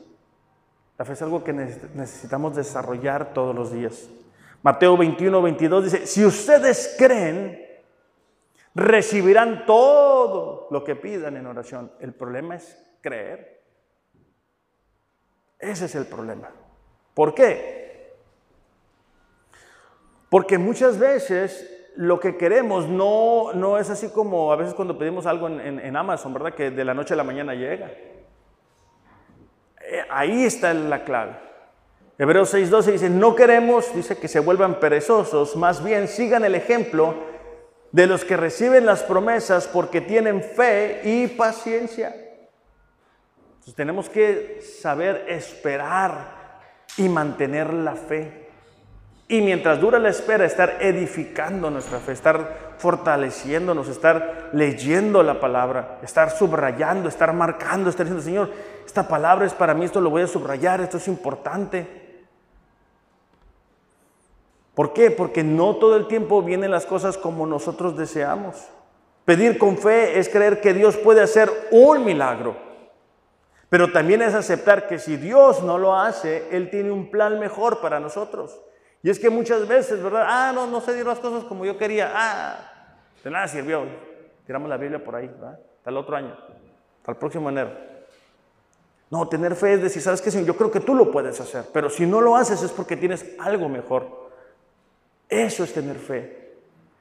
La 0.98 1.04
fe 1.04 1.12
es 1.14 1.22
algo 1.22 1.42
que 1.42 1.52
necesitamos 1.52 2.56
desarrollar 2.56 3.32
todos 3.32 3.54
los 3.54 3.72
días. 3.72 4.08
Mateo 4.62 4.96
21, 4.96 5.40
22 5.42 5.84
dice, 5.84 6.06
si 6.06 6.24
ustedes 6.24 6.94
creen, 6.98 7.66
recibirán 8.74 9.64
todo 9.64 10.68
lo 10.70 10.84
que 10.84 10.96
pidan 10.96 11.36
en 11.36 11.46
oración. 11.46 11.92
El 12.00 12.12
problema 12.12 12.56
es 12.56 12.78
creer. 13.00 13.62
Ese 15.58 15.86
es 15.86 15.94
el 15.94 16.06
problema. 16.06 16.50
¿Por 17.14 17.34
qué? 17.34 17.79
Porque 20.30 20.56
muchas 20.56 20.98
veces 20.98 21.68
lo 21.96 22.18
que 22.18 22.36
queremos 22.38 22.88
no, 22.88 23.52
no 23.52 23.76
es 23.76 23.90
así 23.90 24.08
como 24.08 24.52
a 24.52 24.56
veces 24.56 24.72
cuando 24.72 24.96
pedimos 24.96 25.26
algo 25.26 25.48
en, 25.48 25.96
Amazon, 25.96 26.32
¿verdad? 26.32 26.54
Que 26.54 26.70
de 26.70 26.84
la 26.84 26.94
noche 26.94 27.12
a 27.14 27.16
la 27.16 27.24
mañana 27.24 27.54
llega. 27.54 27.90
Eh, 29.82 30.04
ahí 30.08 30.44
está 30.44 30.72
la 30.72 31.04
clave. 31.04 31.32
Hebreos 32.16 32.54
6:12 32.54 32.92
dice, 32.92 33.10
no 33.10 33.34
queremos, 33.34 33.94
dice 33.94 34.16
que 34.16 34.28
se 34.28 34.40
vuelvan 34.40 34.78
perezosos, 34.78 35.56
más 35.56 35.82
bien 35.82 36.06
sigan 36.06 36.44
el 36.44 36.54
ejemplo 36.54 37.14
de 37.92 38.06
los 38.06 38.24
que 38.24 38.36
reciben 38.36 38.86
las 38.86 39.02
promesas 39.02 39.66
porque 39.66 40.00
tienen 40.00 40.42
fe 40.42 41.00
y 41.02 41.26
paciencia. 41.26 42.14
Entonces 43.48 43.74
tenemos 43.74 44.08
que 44.08 44.60
saber 44.60 45.24
esperar 45.28 46.60
y 46.96 47.08
mantener 47.08 47.72
la 47.72 47.96
fe. 47.96 48.49
Y 49.30 49.42
mientras 49.42 49.80
dura 49.80 50.00
la 50.00 50.08
espera, 50.08 50.44
estar 50.44 50.78
edificando 50.80 51.70
nuestra 51.70 52.00
fe, 52.00 52.10
estar 52.10 52.74
fortaleciéndonos, 52.78 53.86
estar 53.86 54.50
leyendo 54.52 55.22
la 55.22 55.38
palabra, 55.38 56.00
estar 56.02 56.32
subrayando, 56.32 57.08
estar 57.08 57.32
marcando, 57.32 57.88
estar 57.88 58.06
diciendo, 58.06 58.24
Señor, 58.24 58.50
esta 58.84 59.06
palabra 59.06 59.46
es 59.46 59.54
para 59.54 59.72
mí, 59.72 59.84
esto 59.84 60.00
lo 60.00 60.10
voy 60.10 60.22
a 60.22 60.26
subrayar, 60.26 60.80
esto 60.80 60.96
es 60.96 61.06
importante. 61.06 61.86
¿Por 64.74 64.92
qué? 64.94 65.12
Porque 65.12 65.44
no 65.44 65.76
todo 65.76 65.96
el 65.96 66.08
tiempo 66.08 66.42
vienen 66.42 66.72
las 66.72 66.84
cosas 66.84 67.16
como 67.16 67.46
nosotros 67.46 67.96
deseamos. 67.96 68.56
Pedir 69.24 69.58
con 69.58 69.78
fe 69.78 70.18
es 70.18 70.28
creer 70.28 70.60
que 70.60 70.74
Dios 70.74 70.96
puede 70.96 71.22
hacer 71.22 71.48
un 71.70 72.04
milagro. 72.04 72.56
Pero 73.68 73.92
también 73.92 74.22
es 74.22 74.34
aceptar 74.34 74.88
que 74.88 74.98
si 74.98 75.16
Dios 75.16 75.62
no 75.62 75.78
lo 75.78 75.94
hace, 75.94 76.48
Él 76.50 76.68
tiene 76.68 76.90
un 76.90 77.12
plan 77.12 77.38
mejor 77.38 77.80
para 77.80 78.00
nosotros. 78.00 78.58
Y 79.02 79.10
es 79.10 79.18
que 79.18 79.30
muchas 79.30 79.66
veces, 79.66 80.02
¿verdad? 80.02 80.26
Ah, 80.26 80.52
no, 80.54 80.66
no 80.66 80.80
se 80.80 80.92
dieron 80.92 81.10
las 81.10 81.20
cosas 81.20 81.44
como 81.44 81.64
yo 81.64 81.78
quería. 81.78 82.10
Ah, 82.14 82.58
de 83.24 83.30
nada 83.30 83.48
sirvió. 83.48 83.84
Tiramos 84.46 84.68
la 84.68 84.76
Biblia 84.76 85.02
por 85.02 85.14
ahí, 85.14 85.28
¿verdad? 85.28 85.58
Hasta 85.78 85.90
el 85.90 85.96
otro 85.96 86.16
año, 86.16 86.36
hasta 86.98 87.12
el 87.12 87.16
próximo 87.16 87.48
enero. 87.48 87.70
No, 89.10 89.28
tener 89.28 89.56
fe 89.56 89.74
es 89.74 89.82
decir, 89.82 90.02
¿sabes 90.02 90.20
qué, 90.20 90.30
Señor? 90.30 90.46
Yo 90.46 90.56
creo 90.56 90.70
que 90.70 90.80
tú 90.80 90.94
lo 90.94 91.10
puedes 91.10 91.40
hacer, 91.40 91.64
pero 91.72 91.90
si 91.90 92.06
no 92.06 92.20
lo 92.20 92.36
haces 92.36 92.62
es 92.62 92.70
porque 92.70 92.96
tienes 92.96 93.26
algo 93.40 93.68
mejor. 93.68 94.30
Eso 95.28 95.64
es 95.64 95.72
tener 95.72 95.96
fe. 95.96 96.54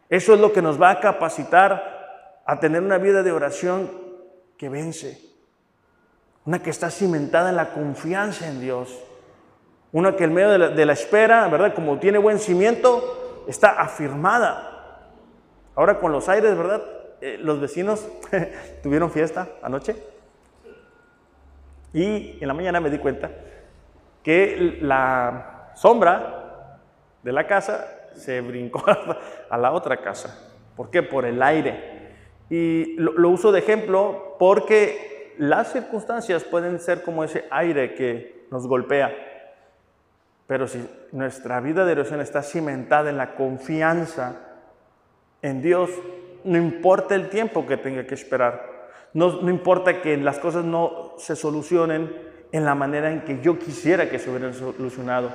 Eso 0.10 0.34
es 0.34 0.40
lo 0.40 0.52
que 0.52 0.62
nos 0.62 0.82
va 0.82 0.92
a 0.92 1.00
capacitar 1.00 2.42
a 2.46 2.60
tener 2.60 2.82
una 2.82 2.98
vida 2.98 3.22
de 3.22 3.32
oración 3.32 3.92
que 4.58 4.70
vence. 4.70 5.22
Una 6.46 6.64
que 6.64 6.72
está 6.72 6.90
cimentada 6.90 7.50
en 7.50 7.56
la 7.56 7.74
confianza 7.74 8.48
en 8.48 8.60
Dios. 8.60 8.98
Una 9.92 10.16
que 10.16 10.24
en 10.24 10.34
medio 10.34 10.70
de 10.70 10.86
la, 10.86 10.94
espera, 10.94 11.48
¿verdad? 11.48 11.74
Como 11.74 11.98
tiene 11.98 12.20
buen 12.20 12.38
cimiento, 12.40 13.44
está 13.48 13.82
afirmada. 13.82 15.08
Ahora 15.76 16.00
con 16.00 16.12
los 16.12 16.30
aires, 16.30 16.56
¿verdad? 16.56 16.84
Eh, 17.22 17.38
los 17.42 17.60
vecinos 17.60 18.08
tuvieron 18.84 19.10
fiesta 19.10 19.48
anoche. 19.64 19.96
Y 21.92 22.38
en 22.40 22.48
la 22.48 22.54
mañana 22.54 22.80
me 22.80 22.92
di 22.92 23.00
cuenta 23.00 23.32
que 24.22 24.78
la 24.82 25.72
sombra 25.74 26.80
de 27.24 27.32
la 27.32 27.48
casa 27.48 27.88
se 28.14 28.42
brincó 28.42 28.84
a 29.50 29.58
la 29.58 29.72
otra 29.72 29.98
casa. 30.02 30.52
¿Por 30.76 30.92
qué? 30.92 31.02
Por 31.02 31.26
el 31.26 31.42
aire. 31.42 32.00
Y 32.50 32.96
lo 32.98 33.30
uso 33.30 33.52
de 33.52 33.60
ejemplo 33.60 34.36
porque 34.40 35.36
las 35.38 35.72
circunstancias 35.72 36.44
pueden 36.44 36.80
ser 36.80 37.02
como 37.02 37.24
ese 37.24 37.46
aire 37.50 37.96
que 37.96 38.46
nos 38.52 38.68
golpea. 38.68 39.29
Pero 40.50 40.68
si 40.68 40.84
nuestra 41.12 41.60
vida 41.60 41.86
de 41.86 41.92
oración 41.92 42.22
está 42.22 42.42
cimentada 42.42 43.12
en 43.12 43.18
la 43.18 43.36
confianza 43.36 44.38
en 45.44 45.62
Dios, 45.62 45.92
no 46.44 46.58
importa 46.58 47.14
el 47.14 47.30
tiempo 47.30 47.68
que 47.68 47.78
tenga 47.78 48.08
que 48.08 48.16
esperar, 48.16 48.90
no, 49.14 49.44
no, 49.44 49.50
importa 49.52 50.02
que 50.02 50.18
las 50.18 50.40
cosas 50.40 50.66
no 50.66 51.14
se 51.20 51.36
solucionen 51.36 52.12
en 52.52 52.66
la 52.66 52.74
manera 52.74 53.12
en 53.12 53.22
que 53.22 53.40
yo 53.42 53.60
quisiera 53.60 54.10
que 54.10 54.18
se 54.18 54.32
hubieran 54.32 54.56
solucionado, 54.56 55.30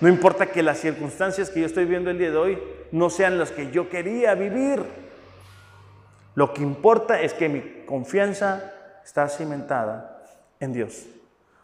no 0.00 0.08
importa 0.10 0.44
que 0.44 0.62
las 0.62 0.76
circunstancias 0.76 1.48
que 1.48 1.60
yo 1.60 1.66
estoy 1.66 1.86
viendo 1.86 2.10
el 2.10 2.18
día 2.18 2.30
de 2.30 2.36
hoy 2.36 2.58
no 2.92 3.08
sean 3.08 3.38
las 3.38 3.50
que 3.52 3.70
yo 3.70 3.88
quería 3.88 4.34
vivir. 4.34 4.82
Lo 6.34 6.52
que 6.52 6.60
importa 6.60 7.22
es 7.22 7.32
que 7.32 7.48
mi 7.48 7.86
confianza 7.86 8.70
está 9.02 9.30
cimentada 9.30 10.22
en 10.60 10.74
Dios. 10.74 11.06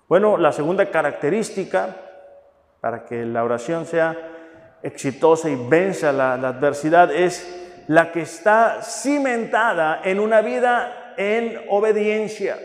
Bueno, 0.08 0.38
la 0.38 0.52
segunda 0.52 0.90
característica 0.90 1.96
para 2.84 3.06
que 3.06 3.24
la 3.24 3.42
oración 3.42 3.86
sea 3.86 4.14
exitosa 4.82 5.48
y 5.48 5.56
venza 5.56 6.12
la, 6.12 6.34
adversidad 6.34 7.10
es 7.10 7.82
la 7.86 8.12
que 8.12 8.20
está 8.20 8.82
cimentada 8.82 10.02
en 10.04 10.20
una 10.20 10.42
vida 10.42 11.14
en 11.16 11.62
obediencia. 11.70 12.58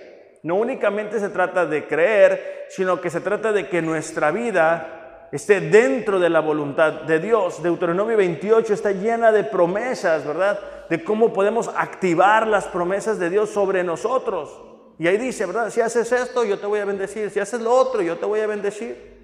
No 0.43 0.55
únicamente 0.55 1.21
se 1.21 1.29
trata 1.29 1.65
de 1.65 1.87
creer, 1.87 2.65
sino 2.67 2.99
que 2.99 3.09
se 3.09 3.21
trata 3.21 3.53
de 3.53 3.69
que 3.69 3.81
nuestra 3.81 4.29
vida 4.31 5.29
esté 5.31 5.61
dentro 5.61 6.19
de 6.19 6.29
la 6.29 6.41
voluntad 6.41 7.03
de 7.03 7.19
Dios. 7.19 7.63
Deuteronomio 7.63 8.17
28 8.17 8.73
está 8.73 8.91
llena 8.91 9.31
de 9.31 9.45
promesas, 9.45 10.27
¿verdad? 10.27 10.59
De 10.89 11.01
cómo 11.01 11.31
podemos 11.31 11.69
activar 11.69 12.45
las 12.45 12.67
promesas 12.67 13.19
de 13.19 13.29
Dios 13.29 13.51
sobre 13.51 13.85
nosotros. 13.85 14.49
Y 14.97 15.07
ahí 15.07 15.17
dice, 15.17 15.45
¿verdad? 15.45 15.69
Si 15.69 15.79
haces 15.79 16.11
esto, 16.11 16.43
yo 16.43 16.59
te 16.59 16.67
voy 16.67 16.81
a 16.81 16.85
bendecir. 16.85 17.29
Si 17.29 17.39
haces 17.39 17.61
lo 17.61 17.73
otro, 17.73 18.01
yo 18.01 18.17
te 18.17 18.25
voy 18.25 18.41
a 18.41 18.47
bendecir. 18.47 19.18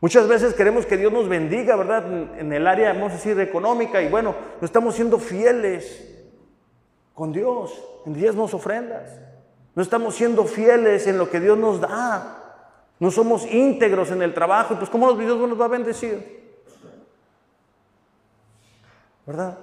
Muchas 0.00 0.26
veces 0.26 0.54
queremos 0.54 0.86
que 0.86 0.96
Dios 0.96 1.12
nos 1.12 1.28
bendiga, 1.28 1.76
¿verdad? 1.76 2.38
En 2.38 2.52
el 2.52 2.66
área, 2.66 2.92
vamos 2.94 3.12
a 3.12 3.16
decir, 3.16 3.38
económica, 3.38 4.00
y 4.00 4.08
bueno, 4.08 4.34
no 4.60 4.64
estamos 4.64 4.94
siendo 4.94 5.18
fieles 5.18 6.06
con 7.14 7.32
Dios 7.32 7.78
en 8.06 8.14
diezmos 8.14 8.54
ofrendas. 8.54 9.20
No 9.74 9.82
estamos 9.82 10.14
siendo 10.14 10.44
fieles 10.44 11.06
en 11.06 11.18
lo 11.18 11.28
que 11.28 11.38
Dios 11.38 11.58
nos 11.58 11.80
da. 11.80 12.38
No 12.98 13.10
somos 13.10 13.46
íntegros 13.46 14.10
en 14.10 14.22
el 14.22 14.32
trabajo. 14.32 14.76
Pues, 14.76 14.88
¿cómo 14.88 15.12
Dios 15.12 15.36
nos 15.38 15.60
va 15.60 15.66
a 15.66 15.68
bendecir? 15.68 16.40
¿Verdad? 19.26 19.58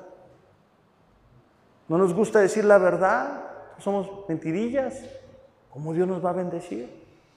No 1.88 1.98
nos 1.98 2.14
gusta 2.14 2.40
decir 2.40 2.64
la 2.64 2.78
verdad. 2.78 3.44
Somos 3.80 4.08
mentirillas. 4.30 5.02
¿Cómo 5.72 5.94
Dios 5.94 6.08
nos 6.08 6.24
va 6.24 6.30
a 6.30 6.34
bendecir? 6.34 6.90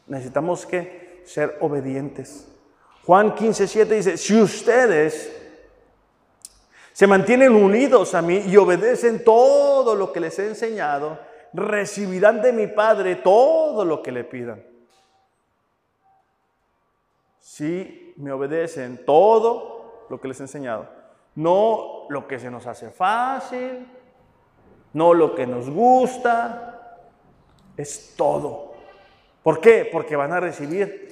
Necesitamos 0.06 0.66
que 0.66 1.22
ser 1.24 1.56
obedientes. 1.60 2.46
Juan 3.06 3.34
15, 3.34 3.66
7 3.66 3.94
dice, 3.94 4.16
si 4.16 4.40
ustedes 4.40 5.36
se 6.92 7.06
mantienen 7.06 7.54
unidos 7.54 8.14
a 8.14 8.22
mí 8.22 8.42
y 8.46 8.56
obedecen 8.56 9.24
todo 9.24 9.94
lo 9.94 10.12
que 10.12 10.20
les 10.20 10.38
he 10.38 10.46
enseñado, 10.48 11.18
recibirán 11.52 12.42
de 12.42 12.52
mi 12.52 12.66
Padre 12.66 13.16
todo 13.16 13.84
lo 13.84 14.02
que 14.02 14.12
le 14.12 14.24
pidan. 14.24 14.62
Si 17.38 18.12
me 18.16 18.32
obedecen 18.32 19.04
todo 19.04 20.06
lo 20.08 20.20
que 20.20 20.28
les 20.28 20.38
he 20.40 20.44
enseñado, 20.44 20.88
no 21.34 22.06
lo 22.10 22.28
que 22.28 22.38
se 22.38 22.50
nos 22.50 22.66
hace 22.66 22.90
fácil, 22.90 23.86
no 24.92 25.14
lo 25.14 25.34
que 25.34 25.46
nos 25.46 25.70
gusta, 25.70 26.98
es 27.76 28.14
todo. 28.16 28.74
¿Por 29.42 29.60
qué? 29.60 29.88
Porque 29.90 30.16
van 30.16 30.32
a 30.32 30.40
recibir 30.40 31.09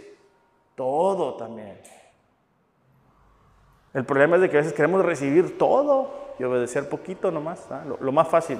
todo 0.78 1.34
también. 1.34 1.76
El 3.92 4.04
problema 4.04 4.36
es 4.36 4.42
de 4.42 4.48
que 4.48 4.58
a 4.58 4.60
veces 4.60 4.72
queremos 4.72 5.04
recibir 5.04 5.58
todo 5.58 6.34
y 6.38 6.44
obedecer 6.44 6.88
poquito 6.88 7.32
nomás, 7.32 7.66
lo, 8.00 8.12
más 8.12 8.28
fácil. 8.28 8.58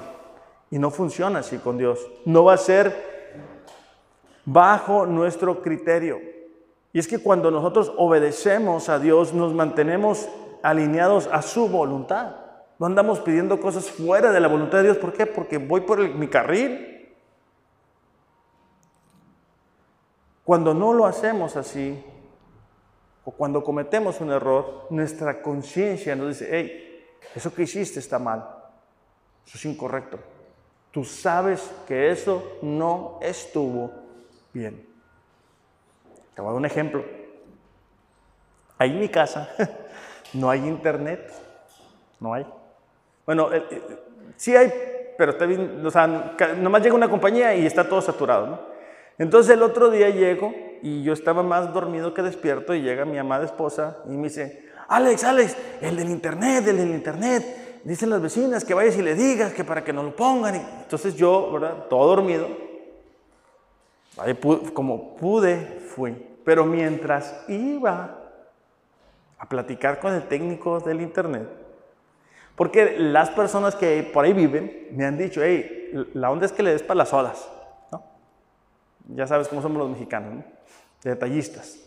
Y 0.69 0.77
no 0.79 0.91
funciona 0.91 1.39
así 1.39 1.59
con 1.59 1.77
Dios. 1.77 2.05
No 2.25 2.43
va 2.43 2.55
a 2.55 2.57
ser 2.57 3.39
bajo 4.43 5.05
nuestro 5.05 5.61
criterio. 5.61 6.19
Y 6.91 6.99
es 6.99 7.07
que 7.07 7.19
cuando 7.19 7.51
nosotros 7.51 7.93
obedecemos 7.95 8.89
a 8.89 8.99
Dios, 8.99 9.33
nos 9.33 9.53
mantenemos 9.53 10.27
alineados 10.61 11.29
a 11.31 11.41
su 11.41 11.69
voluntad. 11.69 12.35
No 12.79 12.85
andamos 12.85 13.21
pidiendo 13.21 13.61
cosas 13.61 13.89
fuera 13.89 14.33
de 14.33 14.41
la 14.41 14.49
voluntad 14.49 14.79
de 14.79 14.85
Dios. 14.85 14.97
¿Por 14.97 15.13
qué? 15.13 15.25
Porque 15.25 15.57
voy 15.57 15.81
por 15.81 15.99
mi 16.15 16.27
carril. 16.27 16.88
Cuando 20.49 20.73
no 20.73 20.93
lo 20.93 21.05
hacemos 21.05 21.55
así, 21.55 22.03
o 23.23 23.29
cuando 23.29 23.63
cometemos 23.63 24.19
un 24.19 24.31
error, 24.31 24.87
nuestra 24.89 25.43
conciencia 25.43 26.15
nos 26.15 26.29
dice, 26.29 26.49
hey, 26.51 27.05
eso 27.35 27.53
que 27.53 27.61
hiciste 27.61 27.99
está 27.99 28.17
mal, 28.17 28.49
eso 29.45 29.59
es 29.59 29.65
incorrecto. 29.65 30.17
Tú 30.89 31.03
sabes 31.03 31.71
que 31.87 32.09
eso 32.09 32.57
no 32.63 33.19
estuvo 33.21 33.91
bien. 34.51 34.87
Te 36.33 36.41
voy 36.41 36.49
a 36.49 36.53
dar 36.53 36.57
un 36.57 36.65
ejemplo. 36.65 37.05
Ahí 38.79 38.89
en 38.89 39.01
mi 39.01 39.09
casa 39.09 39.49
no 40.33 40.49
hay 40.49 40.67
internet, 40.67 41.31
no 42.19 42.33
hay. 42.33 42.47
Bueno, 43.23 43.53
eh, 43.53 43.67
eh, 43.69 43.99
sí 44.35 44.55
hay, 44.55 44.73
pero 45.15 45.33
está 45.33 45.45
bien, 45.45 45.85
o 45.85 45.91
sea, 45.91 46.07
nomás 46.57 46.81
llega 46.81 46.95
una 46.95 47.07
compañía 47.07 47.53
y 47.53 47.67
está 47.67 47.87
todo 47.87 48.01
saturado, 48.01 48.47
¿no? 48.47 48.78
Entonces 49.19 49.53
el 49.53 49.61
otro 49.61 49.91
día 49.91 50.09
llego 50.09 50.55
y 50.81 51.03
yo 51.03 51.11
estaba 51.11 51.43
más 51.43 51.73
dormido 51.73 52.13
que 52.13 52.21
despierto 52.21 52.73
y 52.73 52.81
llega 52.81 53.03
mi 53.03 53.17
amada 53.17 53.43
esposa 53.43 53.97
y 54.07 54.11
me 54.11 54.29
dice, 54.29 54.69
Alex, 54.87 55.23
Alex, 55.25 55.57
el 55.81 55.97
del 55.97 56.09
internet, 56.09 56.65
el 56.67 56.77
del 56.77 56.89
internet, 56.89 57.81
dicen 57.83 58.09
las 58.09 58.21
vecinas 58.21 58.63
que 58.63 58.73
vayas 58.73 58.97
y 58.97 59.01
le 59.01 59.15
digas 59.15 59.53
que 59.53 59.65
para 59.65 59.83
que 59.83 59.91
nos 59.91 60.05
lo 60.05 60.15
pongan. 60.15 60.55
Entonces 60.55 61.15
yo, 61.15 61.51
¿verdad? 61.51 61.85
Todo 61.89 62.15
dormido, 62.15 62.47
como 64.73 65.17
pude, 65.17 65.81
fui. 65.95 66.15
Pero 66.45 66.65
mientras 66.65 67.43
iba 67.49 68.17
a 69.37 69.49
platicar 69.49 69.99
con 69.99 70.13
el 70.13 70.23
técnico 70.23 70.79
del 70.79 71.01
internet, 71.01 71.47
porque 72.55 72.97
las 72.97 73.29
personas 73.29 73.75
que 73.75 74.09
por 74.13 74.23
ahí 74.23 74.33
viven 74.33 74.87
me 74.91 75.05
han 75.05 75.17
dicho, 75.17 75.41
hey, 75.43 76.07
la 76.13 76.31
onda 76.31 76.45
es 76.45 76.53
que 76.53 76.63
le 76.63 76.71
des 76.71 76.83
para 76.83 76.99
las 76.99 77.13
olas. 77.13 77.49
Ya 79.15 79.27
sabes 79.27 79.47
cómo 79.47 79.61
somos 79.61 79.77
los 79.77 79.89
mexicanos, 79.89 80.33
¿no? 80.35 80.43
detallistas. 81.03 81.79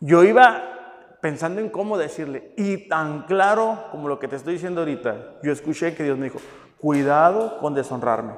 Yo 0.00 0.22
iba 0.22 0.74
pensando 1.20 1.60
en 1.60 1.70
cómo 1.70 1.96
decirle, 1.96 2.52
y 2.56 2.88
tan 2.88 3.22
claro 3.22 3.86
como 3.90 4.08
lo 4.08 4.18
que 4.18 4.28
te 4.28 4.36
estoy 4.36 4.54
diciendo 4.54 4.82
ahorita, 4.82 5.40
yo 5.42 5.52
escuché 5.52 5.94
que 5.94 6.04
Dios 6.04 6.18
me 6.18 6.24
dijo, 6.24 6.38
cuidado 6.78 7.58
con 7.60 7.74
deshonrarme. 7.74 8.34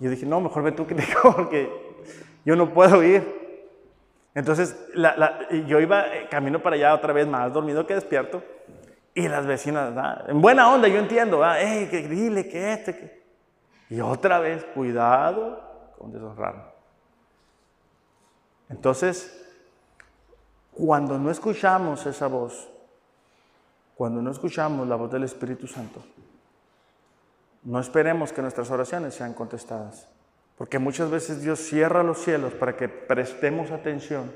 Y 0.00 0.04
yo 0.04 0.10
dije, 0.10 0.24
no, 0.24 0.40
mejor 0.40 0.62
ve 0.62 0.72
tú 0.72 0.86
que 0.86 0.94
te 0.94 1.02
digo, 1.06 1.34
porque 1.36 1.70
yo 2.44 2.56
no 2.56 2.72
puedo 2.72 3.02
ir. 3.02 3.68
Entonces, 4.34 4.74
yo 5.66 5.80
iba 5.80 6.06
eh, 6.06 6.28
camino 6.30 6.62
para 6.62 6.76
allá 6.76 6.94
otra 6.94 7.12
vez 7.12 7.26
más 7.26 7.52
dormido 7.52 7.86
que 7.86 7.94
despierto, 7.94 8.42
y 9.14 9.28
las 9.28 9.44
vecinas, 9.44 9.92
en 10.26 10.40
buena 10.40 10.72
onda, 10.72 10.88
yo 10.88 10.98
entiendo, 10.98 11.42
hey, 11.44 11.88
que 11.90 12.08
dile 12.08 12.48
que 12.48 12.72
este, 12.72 12.96
que... 12.96 13.21
Y 13.92 14.00
otra 14.00 14.38
vez, 14.38 14.64
cuidado 14.64 15.60
con 15.98 16.10
deshonrar. 16.10 16.74
Entonces, 18.70 19.46
cuando 20.72 21.18
no 21.18 21.30
escuchamos 21.30 22.06
esa 22.06 22.26
voz, 22.26 22.70
cuando 23.94 24.22
no 24.22 24.30
escuchamos 24.30 24.88
la 24.88 24.96
voz 24.96 25.10
del 25.10 25.24
Espíritu 25.24 25.66
Santo, 25.66 26.02
no 27.64 27.78
esperemos 27.78 28.32
que 28.32 28.40
nuestras 28.40 28.70
oraciones 28.70 29.12
sean 29.12 29.34
contestadas. 29.34 30.08
Porque 30.56 30.78
muchas 30.78 31.10
veces 31.10 31.42
Dios 31.42 31.60
cierra 31.60 32.02
los 32.02 32.16
cielos 32.16 32.54
para 32.54 32.74
que 32.74 32.88
prestemos 32.88 33.70
atención 33.72 34.32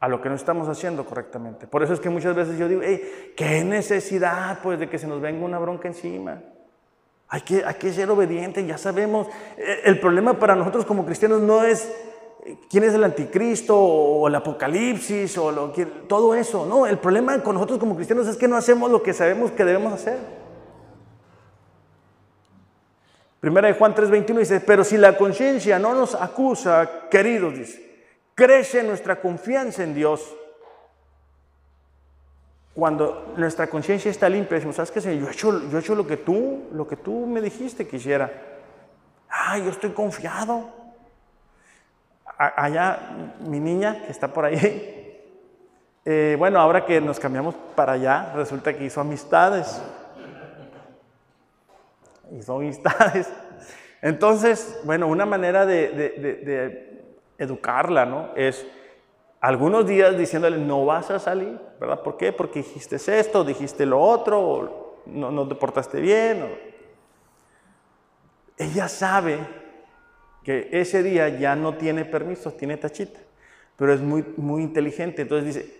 a 0.00 0.08
lo 0.08 0.20
que 0.20 0.30
no 0.30 0.34
estamos 0.34 0.66
haciendo 0.66 1.06
correctamente. 1.06 1.68
Por 1.68 1.84
eso 1.84 1.92
es 1.92 2.00
que 2.00 2.10
muchas 2.10 2.34
veces 2.34 2.58
yo 2.58 2.66
digo, 2.66 2.80
hey, 2.82 3.34
qué 3.36 3.62
necesidad 3.62 4.58
pues 4.64 4.80
de 4.80 4.88
que 4.88 4.98
se 4.98 5.06
nos 5.06 5.20
venga 5.20 5.44
una 5.44 5.60
bronca 5.60 5.86
encima. 5.86 6.42
Hay 7.30 7.42
que, 7.42 7.62
hay 7.64 7.74
que 7.74 7.92
ser 7.92 8.10
obedientes, 8.10 8.66
ya 8.66 8.78
sabemos. 8.78 9.26
Eh, 9.56 9.82
el 9.84 10.00
problema 10.00 10.38
para 10.38 10.54
nosotros 10.54 10.86
como 10.86 11.04
cristianos 11.04 11.42
no 11.42 11.62
es 11.62 11.90
eh, 12.46 12.56
quién 12.70 12.84
es 12.84 12.94
el 12.94 13.04
anticristo 13.04 13.78
o 13.78 14.28
el 14.28 14.34
apocalipsis 14.34 15.36
o 15.36 15.52
lo, 15.52 15.72
todo 16.08 16.34
eso. 16.34 16.64
No, 16.64 16.86
el 16.86 16.98
problema 16.98 17.42
con 17.42 17.54
nosotros 17.54 17.78
como 17.78 17.96
cristianos 17.96 18.26
es 18.28 18.36
que 18.36 18.48
no 18.48 18.56
hacemos 18.56 18.90
lo 18.90 19.02
que 19.02 19.12
sabemos 19.12 19.50
que 19.50 19.64
debemos 19.64 19.92
hacer. 19.92 20.18
Primera 23.40 23.68
de 23.68 23.74
Juan 23.74 23.94
3:21 23.94 24.38
dice, 24.38 24.60
pero 24.60 24.82
si 24.82 24.96
la 24.96 25.16
conciencia 25.16 25.78
no 25.78 25.94
nos 25.94 26.14
acusa, 26.14 27.08
queridos, 27.10 27.54
dice, 27.54 28.06
crece 28.34 28.82
nuestra 28.82 29.20
confianza 29.20 29.84
en 29.84 29.94
Dios 29.94 30.34
cuando 32.78 33.34
nuestra 33.36 33.66
conciencia 33.66 34.08
está 34.08 34.28
limpia, 34.28 34.54
decimos, 34.54 34.76
¿sabes 34.76 34.92
qué, 34.92 35.00
Señor? 35.00 35.22
Yo 35.22 35.28
he 35.28 35.32
hecho, 35.32 35.68
yo 35.68 35.78
he 35.78 35.80
hecho 35.80 35.96
lo, 35.96 36.06
que 36.06 36.16
tú, 36.16 36.68
lo 36.72 36.86
que 36.86 36.94
tú 36.94 37.26
me 37.26 37.40
dijiste 37.40 37.88
que 37.88 37.96
hiciera. 37.96 38.30
Ah, 39.28 39.58
yo 39.58 39.70
estoy 39.70 39.90
confiado. 39.90 40.70
allá, 42.38 43.00
mi 43.40 43.58
niña, 43.58 44.04
que 44.06 44.12
está 44.12 44.28
por 44.28 44.44
ahí, 44.44 44.54
eh, 46.04 46.36
bueno, 46.38 46.60
ahora 46.60 46.86
que 46.86 47.00
nos 47.00 47.18
cambiamos 47.18 47.56
para 47.74 47.94
allá, 47.94 48.32
resulta 48.36 48.72
que 48.72 48.84
hizo 48.84 49.00
amistades. 49.00 49.82
Hizo 52.30 52.58
amistades. 52.58 53.28
Entonces, 54.00 54.80
bueno, 54.84 55.08
una 55.08 55.26
manera 55.26 55.66
de, 55.66 55.88
de 55.88 57.02
educarla, 57.38 58.06
¿no? 58.06 58.28
Es 58.36 58.64
algunos 59.40 59.84
días 59.84 60.16
diciéndole, 60.16 60.58
no 60.58 60.86
vas 60.86 61.10
a 61.10 61.18
salir, 61.18 61.67
¿verdad? 61.78 62.02
¿Por 62.02 62.16
qué? 62.16 62.32
Porque 62.32 62.60
dijiste 62.60 62.96
esto, 62.96 63.44
dijiste 63.44 63.86
lo 63.86 64.00
otro, 64.00 64.40
o 64.40 65.02
no, 65.06 65.48
te 65.48 65.54
portaste 65.54 66.00
bien. 66.00 66.58
Ella 68.56 68.88
sabe 68.88 69.38
que 70.42 70.68
ese 70.72 71.02
día 71.02 71.28
ya 71.28 71.54
no 71.54 71.74
tiene 71.74 72.04
permiso, 72.04 72.52
tiene 72.52 72.76
tachita, 72.76 73.20
pero 73.76 73.92
es 73.92 74.00
muy, 74.00 74.24
muy 74.36 74.62
inteligente. 74.62 75.22
Entonces 75.22 75.54
dice, 75.54 75.76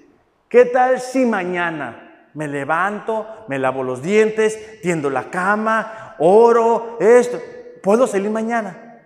¿qué 0.48 0.64
tal 0.66 1.00
si 1.00 1.26
mañana 1.26 2.28
me 2.34 2.46
levanto, 2.46 3.26
me 3.48 3.58
lavo 3.58 3.82
los 3.82 4.02
dientes, 4.02 4.80
tiendo 4.80 5.10
la 5.10 5.30
cama, 5.30 6.14
oro, 6.18 6.96
esto? 7.00 7.40
¿Puedo 7.82 8.06
salir 8.06 8.30
mañana? 8.30 9.00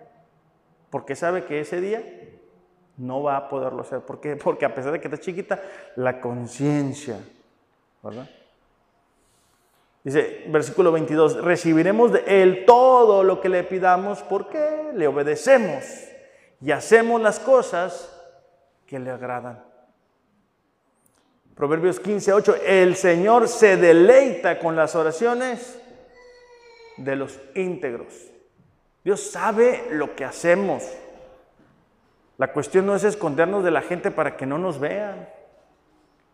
Porque 0.91 1.15
sabe 1.15 1.45
que 1.45 1.61
ese 1.61 1.81
día 1.81 2.03
no 2.97 3.23
va 3.23 3.37
a 3.37 3.49
poderlo 3.49 3.81
hacer. 3.81 4.01
¿Por 4.01 4.19
qué? 4.19 4.35
Porque 4.35 4.65
a 4.65 4.73
pesar 4.73 4.91
de 4.91 4.99
que 4.99 5.07
está 5.07 5.19
chiquita, 5.19 5.61
la 5.95 6.19
conciencia, 6.21 7.19
¿verdad? 8.01 8.29
Dice, 10.03 10.43
versículo 10.49 10.91
22, 10.91 11.43
recibiremos 11.43 12.11
de 12.11 12.23
Él 12.27 12.65
todo 12.65 13.23
lo 13.23 13.39
que 13.39 13.49
le 13.49 13.63
pidamos 13.63 14.21
porque 14.23 14.91
le 14.93 15.07
obedecemos 15.07 15.83
y 16.61 16.71
hacemos 16.71 17.21
las 17.21 17.39
cosas 17.39 18.09
que 18.85 18.99
le 18.99 19.11
agradan. 19.11 19.63
Proverbios 21.55 21.99
15, 21.99 22.33
8, 22.33 22.55
el 22.65 22.95
Señor 22.95 23.47
se 23.47 23.77
deleita 23.77 24.59
con 24.59 24.75
las 24.75 24.95
oraciones 24.95 25.79
de 26.97 27.15
los 27.15 27.39
íntegros. 27.55 28.13
Dios 29.03 29.21
sabe 29.21 29.87
lo 29.91 30.15
que 30.15 30.25
hacemos. 30.25 30.83
La 32.37 32.51
cuestión 32.51 32.85
no 32.85 32.95
es 32.95 33.03
escondernos 33.03 33.63
de 33.63 33.71
la 33.71 33.81
gente 33.81 34.11
para 34.11 34.35
que 34.35 34.45
no 34.45 34.57
nos 34.57 34.79
vean. 34.79 35.29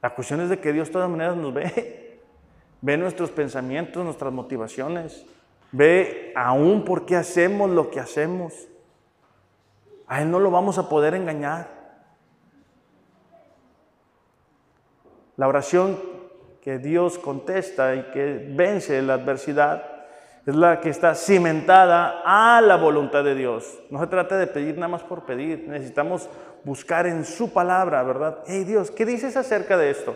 La 0.01 0.15
cuestión 0.15 0.41
es 0.41 0.49
de 0.49 0.59
que 0.59 0.71
Dios 0.71 0.87
de 0.87 0.93
todas 0.93 1.09
maneras 1.09 1.35
nos 1.35 1.53
ve. 1.53 2.19
Ve 2.81 2.95
nuestros 2.95 3.29
pensamientos, 3.29 4.05
nuestras 4.05 4.31
motivaciones. 4.31 5.25
Ve 5.73 6.31
aún 6.33 6.85
por 6.85 7.05
qué 7.05 7.17
hacemos 7.17 7.69
lo 7.69 7.91
que 7.91 7.99
hacemos. 7.99 8.53
A 10.07 10.21
Él 10.21 10.31
no 10.31 10.39
lo 10.39 10.49
vamos 10.49 10.77
a 10.77 10.87
poder 10.87 11.13
engañar. 11.13 11.67
La 15.35 15.49
oración 15.49 15.99
que 16.61 16.77
Dios 16.77 17.19
contesta 17.19 17.95
y 17.95 18.03
que 18.11 18.47
vence 18.55 19.01
la 19.01 19.15
adversidad 19.15 19.98
es 20.49 20.55
la 20.55 20.81
que 20.81 20.89
está 20.89 21.15
cimentada 21.15 22.21
a 22.25 22.61
la 22.61 22.75
voluntad 22.75 23.23
de 23.23 23.35
Dios. 23.35 23.79
No 23.89 23.99
se 23.99 24.07
trata 24.07 24.37
de 24.37 24.47
pedir 24.47 24.75
nada 24.75 24.87
más 24.87 25.03
por 25.03 25.23
pedir, 25.25 25.67
necesitamos 25.67 26.29
buscar 26.63 27.07
en 27.07 27.25
su 27.25 27.51
palabra, 27.53 28.03
¿verdad? 28.03 28.39
Hey 28.45 28.63
Dios, 28.63 28.91
¿qué 28.91 29.05
dices 29.05 29.35
acerca 29.37 29.77
de 29.77 29.91
esto? 29.91 30.15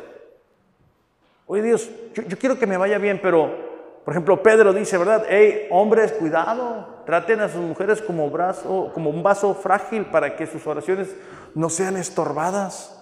Oye 1.46 1.62
Dios, 1.62 1.90
yo, 2.14 2.38
quiero 2.38 2.58
que 2.58 2.68
me 2.68 2.78
vaya 2.78 2.98
bien, 2.98 3.20
pero, 3.22 4.02
por 4.06 4.14
ejemplo, 4.14 4.42
Pedro 4.42 4.74
dice, 4.74 4.98
¿verdad? 4.98 5.26
Hey, 5.30 5.68
hombres, 5.70 6.14
cuidado, 6.14 7.02
traten 7.06 7.42
a 7.42 7.50
sus 7.50 7.62
mujeres 7.62 8.02
como, 8.02 8.30
brazo, 8.30 8.92
como 8.94 9.10
un 9.10 9.24
vaso 9.24 9.54
frágil 9.54 10.06
para 10.06 10.36
que 10.36 10.48
sus 10.48 10.66
oraciones 10.66 11.16
no 11.54 11.70
sean 11.70 11.98
estorbadas. 11.98 13.00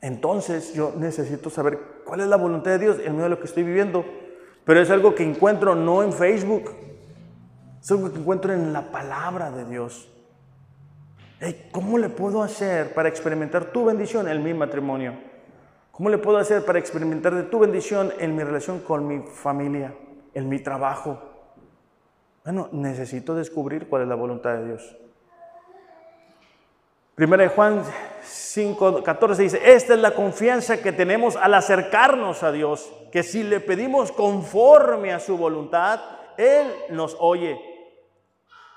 Entonces 0.00 0.74
yo 0.74 0.94
necesito 0.96 1.50
saber 1.50 1.78
cuál 2.04 2.20
es 2.20 2.28
la 2.28 2.36
voluntad 2.36 2.70
de 2.70 2.78
Dios 2.78 2.98
en 2.98 3.12
medio 3.12 3.24
de 3.24 3.30
lo 3.30 3.40
que 3.40 3.46
estoy 3.46 3.64
viviendo. 3.64 4.04
Pero 4.68 4.82
es 4.82 4.90
algo 4.90 5.14
que 5.14 5.22
encuentro 5.22 5.74
no 5.74 6.02
en 6.02 6.12
Facebook, 6.12 6.76
Es 7.80 7.90
algo 7.90 8.12
que 8.12 8.18
encuentro 8.18 8.52
en 8.52 8.74
la 8.74 8.92
palabra 8.92 9.50
de 9.50 9.64
Dios. 9.64 10.10
¿Cómo 11.72 11.96
le 11.96 12.10
puedo 12.10 12.42
hacer 12.42 12.92
para 12.92 13.08
experimentar 13.08 13.72
tu 13.72 13.86
bendición 13.86 14.28
en 14.28 14.42
mi 14.42 14.52
matrimonio? 14.52 15.14
¿Cómo 15.90 16.10
le 16.10 16.18
puedo 16.18 16.36
hacer 16.36 16.66
para 16.66 16.78
experimentar 16.78 17.34
de 17.34 17.44
tu 17.44 17.60
bendición 17.60 18.12
en 18.18 18.36
mi 18.36 18.42
relación 18.42 18.80
con 18.80 19.06
mi 19.06 19.20
familia, 19.20 19.94
en 20.34 20.50
mi 20.50 20.58
trabajo? 20.58 21.18
Bueno, 22.44 22.68
necesito 22.70 23.34
descubrir 23.34 23.88
cuál 23.88 24.02
es 24.02 24.08
la 24.08 24.16
voluntad 24.16 24.52
de 24.58 24.66
Dios. 24.66 24.98
Primera 27.14 27.42
de 27.42 27.48
Juan 27.48 27.82
5, 28.22 29.02
14 29.02 29.42
dice, 29.44 29.60
esta 29.64 29.94
es 29.94 30.00
la 30.00 30.10
confianza 30.10 30.82
que 30.82 30.92
tenemos 30.92 31.36
al 31.36 31.54
acercarnos 31.54 32.42
a 32.42 32.52
Dios, 32.52 32.92
que 33.10 33.22
si 33.22 33.42
le 33.42 33.60
pedimos 33.60 34.12
conforme 34.12 35.12
a 35.12 35.20
su 35.20 35.36
voluntad, 35.36 36.00
Él 36.36 36.72
nos 36.90 37.16
oye. 37.20 37.60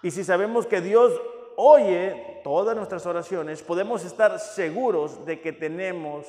Y 0.03 0.11
si 0.11 0.23
sabemos 0.23 0.65
que 0.65 0.81
Dios 0.81 1.13
oye 1.57 2.41
todas 2.43 2.75
nuestras 2.75 3.05
oraciones, 3.05 3.61
podemos 3.61 4.03
estar 4.03 4.39
seguros 4.39 5.25
de 5.25 5.41
que 5.41 5.53
tenemos 5.53 6.25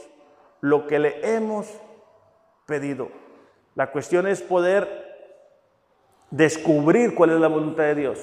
lo 0.60 0.86
que 0.86 0.98
le 0.98 1.34
hemos 1.34 1.68
pedido. 2.66 3.08
La 3.74 3.90
cuestión 3.90 4.26
es 4.26 4.42
poder 4.42 5.12
descubrir 6.30 7.14
cuál 7.14 7.30
es 7.30 7.40
la 7.40 7.48
voluntad 7.48 7.84
de 7.84 7.94
Dios. 7.94 8.18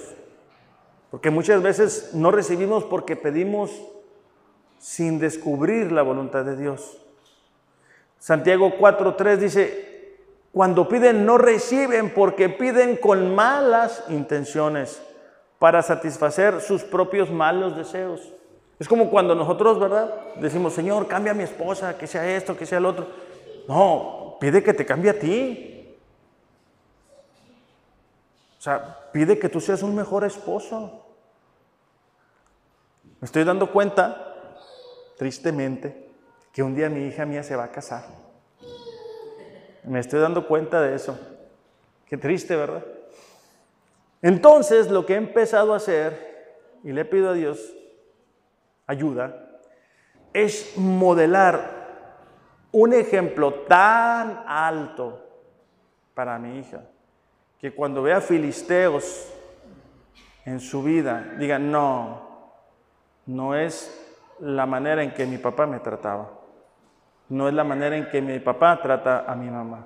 Porque 1.12 1.32
muchas 1.32 1.62
veces 1.64 2.12
no 2.14 2.32
recibimos 2.32 2.84
porque 2.84 3.16
pedimos 3.16 3.72
sin 4.78 5.20
descubrir 5.20 5.92
la 5.92 6.04
voluntad 6.04 6.46
de 6.46 6.56
Dios. 6.56 7.02
Santiago 8.20 8.78
4.3 8.78 9.38
dice, 9.38 10.18
cuando 10.52 10.88
piden 10.88 11.26
no 11.26 11.38
reciben 11.38 12.14
porque 12.14 12.50
piden 12.50 12.98
con 12.98 13.34
malas 13.34 14.04
intenciones 14.10 15.02
para 15.58 15.82
satisfacer 15.82 16.62
sus 16.62 16.84
propios 16.84 17.30
malos 17.32 17.76
deseos. 17.76 18.34
Es 18.80 18.88
como 18.88 19.10
cuando 19.10 19.36
nosotros, 19.36 19.80
¿verdad? 19.80 20.14
Decimos, 20.38 20.74
Señor, 20.74 21.08
cambia 21.08 21.34
a 21.34 21.36
mi 21.36 21.44
esposa, 21.44 21.98
que 21.98 22.08
sea 22.08 22.36
esto, 22.36 22.56
que 22.56 22.66
sea 22.66 22.78
el 22.78 22.86
otro. 22.86 23.08
No, 23.68 24.38
pide 24.40 24.64
que 24.64 24.74
te 24.74 24.86
cambie 24.86 25.12
a 25.12 25.20
ti. 25.20 25.98
O 28.58 28.62
sea, 28.62 29.00
pide 29.12 29.38
que 29.38 29.50
tú 29.50 29.60
seas 29.60 29.84
un 29.84 29.96
mejor 29.96 30.24
esposo. 30.24 31.06
Me 33.20 33.26
estoy 33.26 33.44
dando 33.44 33.72
cuenta, 33.72 34.34
tristemente, 35.18 36.09
que 36.52 36.64
un 36.64 36.76
día 36.76 36.90
mi 36.90 37.06
hija 37.06 37.26
mía 37.26 37.44
se 37.44 37.56
va 37.56 37.66
a 37.66 37.72
casar. 37.72 38.04
Me 39.84 40.00
estoy 40.00 40.20
dando 40.20 40.48
cuenta 40.48 40.82
de 40.82 40.96
eso. 40.96 41.20
Qué 42.06 42.18
triste, 42.18 42.56
¿verdad? 42.56 42.84
Entonces, 44.22 44.90
lo 44.90 45.06
que 45.06 45.14
he 45.14 45.18
empezado 45.18 45.74
a 45.74 45.78
hacer, 45.78 46.58
y 46.84 46.92
le 46.92 47.06
pido 47.06 47.30
a 47.30 47.34
Dios 47.34 47.74
ayuda, 48.86 49.60
es 50.34 50.78
modelar 50.78 51.80
un 52.72 52.94
ejemplo 52.94 53.54
tan 53.68 54.44
alto 54.46 55.26
para 56.14 56.38
mi 56.38 56.60
hija, 56.60 56.82
que 57.60 57.74
cuando 57.74 58.04
vea 58.04 58.22
filisteos 58.22 59.32
en 60.46 60.60
su 60.60 60.84
vida, 60.84 61.36
diga, 61.38 61.60
no, 61.60 62.52
no 63.26 63.56
es 63.56 63.96
la 64.40 64.66
manera 64.66 65.04
en 65.04 65.14
que 65.14 65.26
mi 65.26 65.38
papá 65.38 65.66
me 65.66 65.80
trataba, 65.80 66.39
no 67.30 67.48
es 67.48 67.54
la 67.54 67.64
manera 67.64 67.96
en 67.96 68.10
que 68.10 68.22
mi 68.22 68.40
papá 68.40 68.82
trata 68.82 69.26
a 69.32 69.36
mi 69.36 69.50
mamá. 69.50 69.86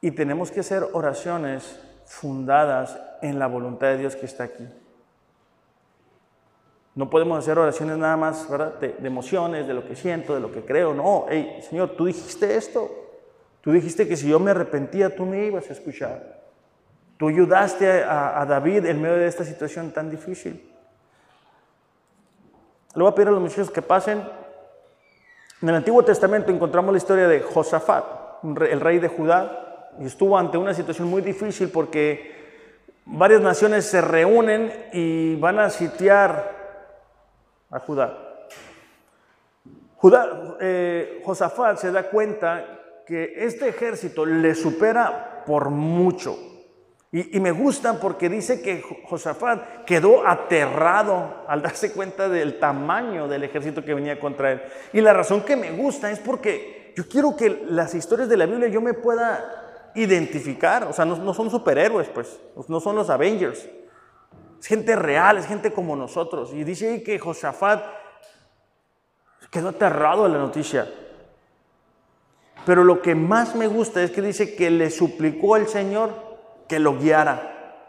Y 0.00 0.10
tenemos 0.10 0.50
que 0.50 0.60
hacer 0.60 0.84
oraciones 0.92 1.80
fundadas 2.06 2.98
en 3.22 3.38
la 3.38 3.46
voluntad 3.46 3.88
de 3.88 3.98
Dios 3.98 4.16
que 4.16 4.26
está 4.26 4.44
aquí. 4.44 4.66
No 6.94 7.08
podemos 7.08 7.38
hacer 7.38 7.56
oraciones 7.56 7.96
nada 7.98 8.16
más 8.16 8.48
De, 8.80 8.96
emociones, 9.04 9.66
de 9.66 9.74
lo 9.74 9.86
que 9.86 9.94
siento, 9.94 10.34
de 10.34 10.40
lo 10.40 10.50
que 10.50 10.64
creo. 10.64 10.92
No, 10.92 11.26
hey, 11.28 11.60
Señor, 11.68 11.90
tú 11.90 12.06
dijiste 12.06 12.56
esto. 12.56 12.90
Tú 13.60 13.70
dijiste 13.70 14.08
que 14.08 14.16
si 14.16 14.28
yo 14.28 14.40
me 14.40 14.50
arrepentía, 14.50 15.14
tú 15.14 15.24
me 15.24 15.44
ibas 15.44 15.68
a 15.70 15.72
escuchar. 15.74 16.40
Tú 17.16 17.28
ayudaste 17.28 18.02
a 18.02 18.44
David 18.48 18.86
en 18.86 19.00
medio 19.00 19.18
de 19.18 19.26
esta 19.26 19.44
situación 19.44 19.92
tan 19.92 20.10
difícil. 20.10 20.69
Le 22.94 23.02
voy 23.02 23.12
a 23.12 23.14
pedir 23.14 23.28
a 23.28 23.32
los 23.32 23.40
muchachos 23.40 23.70
que 23.70 23.82
pasen. 23.82 24.22
En 25.62 25.68
el 25.68 25.74
Antiguo 25.74 26.04
Testamento 26.04 26.50
encontramos 26.50 26.92
la 26.92 26.98
historia 26.98 27.28
de 27.28 27.40
Josafat, 27.40 28.04
el 28.42 28.80
rey 28.80 28.98
de 28.98 29.08
Judá 29.08 29.90
y 30.00 30.06
estuvo 30.06 30.36
ante 30.36 30.58
una 30.58 30.74
situación 30.74 31.08
muy 31.08 31.22
difícil 31.22 31.68
porque 31.68 32.34
varias 33.04 33.40
naciones 33.40 33.84
se 33.84 34.00
reúnen 34.00 34.72
y 34.92 35.36
van 35.36 35.58
a 35.58 35.70
sitiar 35.70 36.58
a 37.70 37.78
Judá. 37.78 38.18
Judá 39.96 40.56
eh, 40.60 41.22
Josafat 41.24 41.76
se 41.76 41.92
da 41.92 42.04
cuenta 42.08 43.02
que 43.06 43.34
este 43.36 43.68
ejército 43.68 44.24
le 44.24 44.54
supera 44.54 45.44
por 45.46 45.68
mucho. 45.70 46.49
Y, 47.12 47.40
me 47.40 47.50
gusta 47.50 47.98
porque 47.98 48.28
dice 48.28 48.62
que 48.62 48.84
Josafat 49.04 49.84
quedó 49.84 50.24
aterrado 50.24 51.44
al 51.48 51.60
darse 51.60 51.92
cuenta 51.92 52.28
del 52.28 52.60
tamaño 52.60 53.26
del 53.26 53.42
ejército 53.42 53.84
que 53.84 53.94
venía 53.94 54.20
contra 54.20 54.52
él. 54.52 54.62
Y 54.92 55.00
la 55.00 55.12
razón 55.12 55.42
que 55.42 55.56
me 55.56 55.72
gusta 55.72 56.08
es 56.12 56.20
porque 56.20 56.92
yo 56.96 57.08
quiero 57.08 57.36
que 57.36 57.64
las 57.68 57.94
historias 57.94 58.28
de 58.28 58.36
la 58.36 58.46
Biblia 58.46 58.68
yo 58.68 58.80
me 58.80 58.94
pueda 58.94 59.90
identificar, 59.96 60.84
o 60.84 60.92
sea, 60.92 61.04
no, 61.04 61.34
son 61.34 61.50
superhéroes, 61.50 62.08
pues, 62.08 62.38
no 62.68 62.78
son 62.78 62.94
los 62.94 63.10
Avengers. 63.10 63.68
Es 64.60 64.66
gente 64.66 64.94
real, 64.94 65.38
es 65.38 65.46
gente 65.46 65.72
como 65.72 65.96
nosotros. 65.96 66.52
Y 66.54 66.62
dice 66.62 66.90
ahí 66.90 67.02
que 67.02 67.18
Josafat 67.18 67.82
quedó 69.50 69.70
aterrado 69.70 70.24
de 70.24 70.28
la 70.28 70.38
noticia. 70.38 70.88
Pero 72.64 72.84
lo 72.84 73.02
que 73.02 73.16
más 73.16 73.56
me 73.56 73.66
gusta 73.66 74.00
es 74.00 74.12
que 74.12 74.22
dice 74.22 74.54
que 74.54 74.70
le 74.70 74.90
suplicó 74.90 75.56
al 75.56 75.66
Señor 75.66 76.29
que 76.70 76.78
lo 76.78 76.96
guiara. 76.96 77.82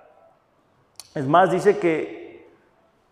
Es 1.14 1.28
más, 1.28 1.52
dice 1.52 1.78
que, 1.78 2.50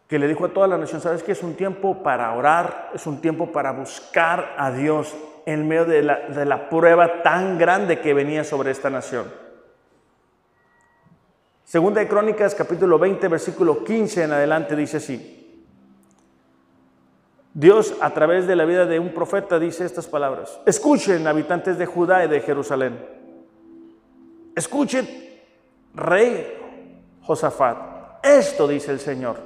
que 0.08 0.18
le 0.18 0.28
dijo 0.28 0.46
a 0.46 0.50
toda 0.50 0.68
la 0.68 0.80
nación, 0.80 1.00
sabes 1.00 1.22
que 1.22 1.34
es 1.34 1.44
un 1.44 1.54
tiempo 1.54 2.02
para 2.02 2.34
orar, 2.34 2.90
es 2.96 3.06
un 3.06 3.22
tiempo 3.22 3.52
para 3.52 3.72
buscar 3.72 4.56
a 4.58 4.72
Dios, 4.72 5.16
en 5.46 5.68
medio 5.68 5.86
de 5.86 6.02
la, 6.02 6.70
prueba 6.70 7.22
tan 7.22 7.60
grande 7.60 8.00
que 8.00 8.16
venía 8.16 8.44
sobre 8.44 8.72
esta 8.72 8.90
nación. 8.90 9.32
Segunda 11.66 12.02
de 12.02 12.08
Crónicas, 12.08 12.56
capítulo 12.56 12.98
20, 12.98 13.28
versículo 13.28 13.84
15 13.84 14.24
en 14.24 14.32
adelante, 14.32 14.76
dice 14.76 14.98
así. 14.98 15.66
Dios, 17.54 17.94
a 18.02 18.10
través 18.12 18.48
de 18.48 18.56
la 18.56 18.66
vida 18.66 18.88
de 18.88 19.00
un 19.00 19.14
profeta, 19.14 19.60
dice 19.60 19.86
estas 19.86 20.08
palabras. 20.08 20.60
Escuchen, 20.66 21.28
habitantes 21.28 21.78
de 21.78 21.86
Judá 21.86 22.26
y 22.26 22.28
de 22.28 22.42
Jerusalén. 22.42 23.06
Escuchen, 24.56 25.29
rey 25.94 26.60
Josafat. 27.22 28.24
Esto 28.24 28.68
dice 28.68 28.92
el 28.92 29.00
Señor. 29.00 29.38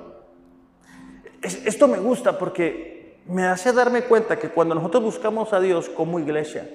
Esto 1.42 1.88
me 1.88 2.00
gusta 2.00 2.38
porque 2.38 3.22
me 3.28 3.46
hace 3.46 3.74
darme 3.74 4.04
cuenta 4.04 4.38
que 4.38 4.50
cuando 4.50 4.76
nosotros 4.76 5.04
buscamos 5.04 5.54
a 5.54 5.60
Dios 5.60 5.90
como 5.90 6.20
iglesia, 6.20 6.70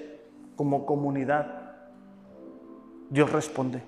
como 0.55 0.85
comunidad, 0.85 1.73
Dios 3.09 3.31
responde. 3.31 3.81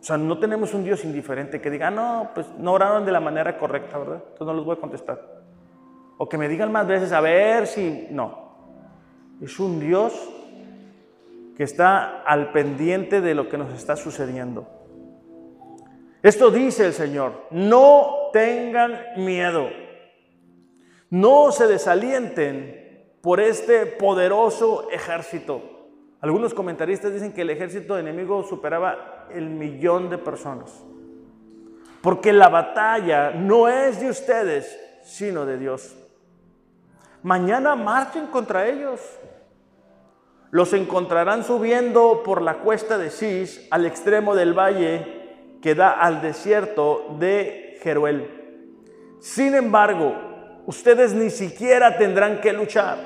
O 0.00 0.06
sea, 0.06 0.18
no 0.18 0.38
tenemos 0.38 0.74
un 0.74 0.84
Dios 0.84 1.04
indiferente 1.04 1.60
que 1.60 1.70
diga, 1.70 1.90
no, 1.90 2.30
pues 2.34 2.46
no 2.58 2.72
oraron 2.72 3.06
de 3.06 3.12
la 3.12 3.20
manera 3.20 3.56
correcta, 3.56 3.98
¿verdad? 3.98 4.22
Entonces 4.22 4.46
no 4.46 4.52
los 4.52 4.64
voy 4.64 4.76
a 4.76 4.80
contestar. 4.80 5.42
O 6.18 6.28
que 6.28 6.36
me 6.36 6.48
digan 6.48 6.70
más 6.70 6.86
veces, 6.86 7.12
a 7.12 7.20
ver 7.20 7.66
si... 7.66 8.08
No. 8.10 8.44
Es 9.40 9.58
un 9.58 9.80
Dios 9.80 10.12
que 11.56 11.62
está 11.62 12.22
al 12.22 12.52
pendiente 12.52 13.20
de 13.20 13.34
lo 13.34 13.48
que 13.48 13.56
nos 13.56 13.72
está 13.72 13.96
sucediendo. 13.96 14.68
Esto 16.24 16.50
dice 16.50 16.86
el 16.86 16.94
Señor, 16.94 17.48
no 17.50 18.30
tengan 18.32 18.98
miedo. 19.18 19.68
No 21.10 21.52
se 21.52 21.66
desalienten 21.66 23.10
por 23.20 23.40
este 23.40 23.84
poderoso 23.84 24.88
ejército. 24.90 25.60
Algunos 26.22 26.54
comentaristas 26.54 27.12
dicen 27.12 27.34
que 27.34 27.42
el 27.42 27.50
ejército 27.50 27.98
enemigo 27.98 28.42
superaba 28.42 29.28
el 29.34 29.50
millón 29.50 30.08
de 30.08 30.16
personas. 30.16 30.82
Porque 32.00 32.32
la 32.32 32.48
batalla 32.48 33.32
no 33.32 33.68
es 33.68 34.00
de 34.00 34.08
ustedes, 34.08 34.80
sino 35.02 35.44
de 35.44 35.58
Dios. 35.58 35.94
Mañana 37.22 37.76
marchen 37.76 38.28
contra 38.28 38.66
ellos. 38.66 38.98
Los 40.50 40.72
encontrarán 40.72 41.44
subiendo 41.44 42.22
por 42.24 42.40
la 42.40 42.60
cuesta 42.60 42.96
de 42.96 43.10
Cis 43.10 43.68
al 43.70 43.84
extremo 43.84 44.34
del 44.34 44.58
valle 44.58 45.23
que 45.64 45.74
da 45.74 45.92
al 45.92 46.20
desierto 46.20 47.16
de 47.18 47.78
Jeruel. 47.82 48.28
Sin 49.18 49.54
embargo, 49.54 50.14
ustedes 50.66 51.14
ni 51.14 51.30
siquiera 51.30 51.96
tendrán 51.96 52.42
que 52.42 52.52
luchar. 52.52 52.98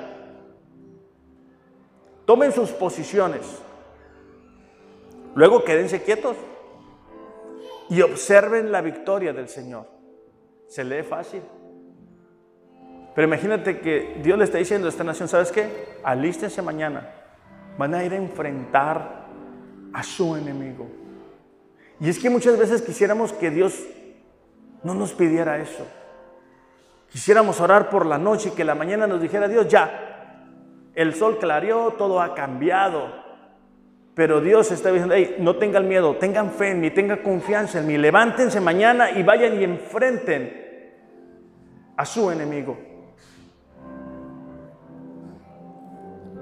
Tomen 2.25 2.51
sus 2.51 2.71
posiciones. 2.71 3.61
Luego 5.35 5.63
quédense 5.63 6.03
quietos 6.03 6.35
y 7.87 8.01
observen 8.01 8.73
la 8.73 8.81
victoria 8.81 9.31
del 9.31 9.47
Señor. 9.47 9.85
Se 10.67 10.83
lee 10.83 11.03
fácil. 11.03 11.41
Pero 13.15 13.25
imagínate 13.25 13.79
que 13.79 14.19
Dios 14.21 14.37
le 14.37 14.43
está 14.43 14.57
diciendo 14.57 14.87
a 14.87 14.89
esta 14.89 15.05
nación, 15.05 15.29
¿sabes 15.29 15.53
qué? 15.53 15.95
Alístense 16.03 16.61
mañana. 16.61 17.09
Van 17.77 17.95
a 17.95 18.03
ir 18.03 18.11
a 18.11 18.17
enfrentar 18.17 19.27
a 19.93 20.03
su 20.03 20.35
enemigo. 20.35 21.08
Y 21.99 22.09
es 22.09 22.19
que 22.19 22.29
muchas 22.29 22.57
veces 22.57 22.81
quisiéramos 22.81 23.33
que 23.33 23.51
Dios 23.51 23.85
no 24.83 24.93
nos 24.93 25.13
pidiera 25.13 25.57
eso. 25.59 25.85
Quisiéramos 27.11 27.59
orar 27.59 27.89
por 27.89 28.05
la 28.05 28.17
noche 28.17 28.49
y 28.49 28.51
que 28.55 28.63
la 28.63 28.75
mañana 28.75 29.07
nos 29.07 29.21
dijera 29.21 29.47
Dios, 29.47 29.67
ya, 29.67 30.09
el 30.95 31.13
sol 31.15 31.39
clareó, 31.39 31.91
todo 31.97 32.21
ha 32.21 32.35
cambiado. 32.35 33.27
Pero 34.13 34.41
Dios 34.41 34.71
está 34.71 34.91
diciendo, 34.91 35.15
hey, 35.15 35.37
no 35.39 35.55
tengan 35.55 35.87
miedo, 35.87 36.15
tengan 36.17 36.51
fe 36.51 36.71
en 36.71 36.81
mí, 36.81 36.91
tengan 36.91 37.19
confianza 37.19 37.79
en 37.79 37.87
mí, 37.87 37.97
levántense 37.97 38.59
mañana 38.59 39.11
y 39.11 39.23
vayan 39.23 39.59
y 39.59 39.63
enfrenten 39.63 40.69
a 41.95 42.05
su 42.05 42.29
enemigo. 42.31 42.77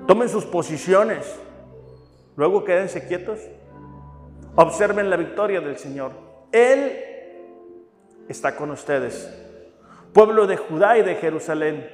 Tomen 0.08 0.30
sus 0.30 0.46
posiciones, 0.46 1.26
luego 2.36 2.64
quédense 2.64 3.08
quietos, 3.08 3.40
observen 4.58 5.10
la 5.10 5.16
victoria 5.18 5.62
del 5.62 5.78
Señor. 5.78 6.12
Él 6.52 7.00
está 8.28 8.56
con 8.56 8.72
ustedes. 8.72 9.32
Pueblo 10.14 10.48
de 10.48 10.58
Judá 10.58 10.98
y 10.98 11.04
de 11.04 11.16
Jerusalén. 11.16 11.88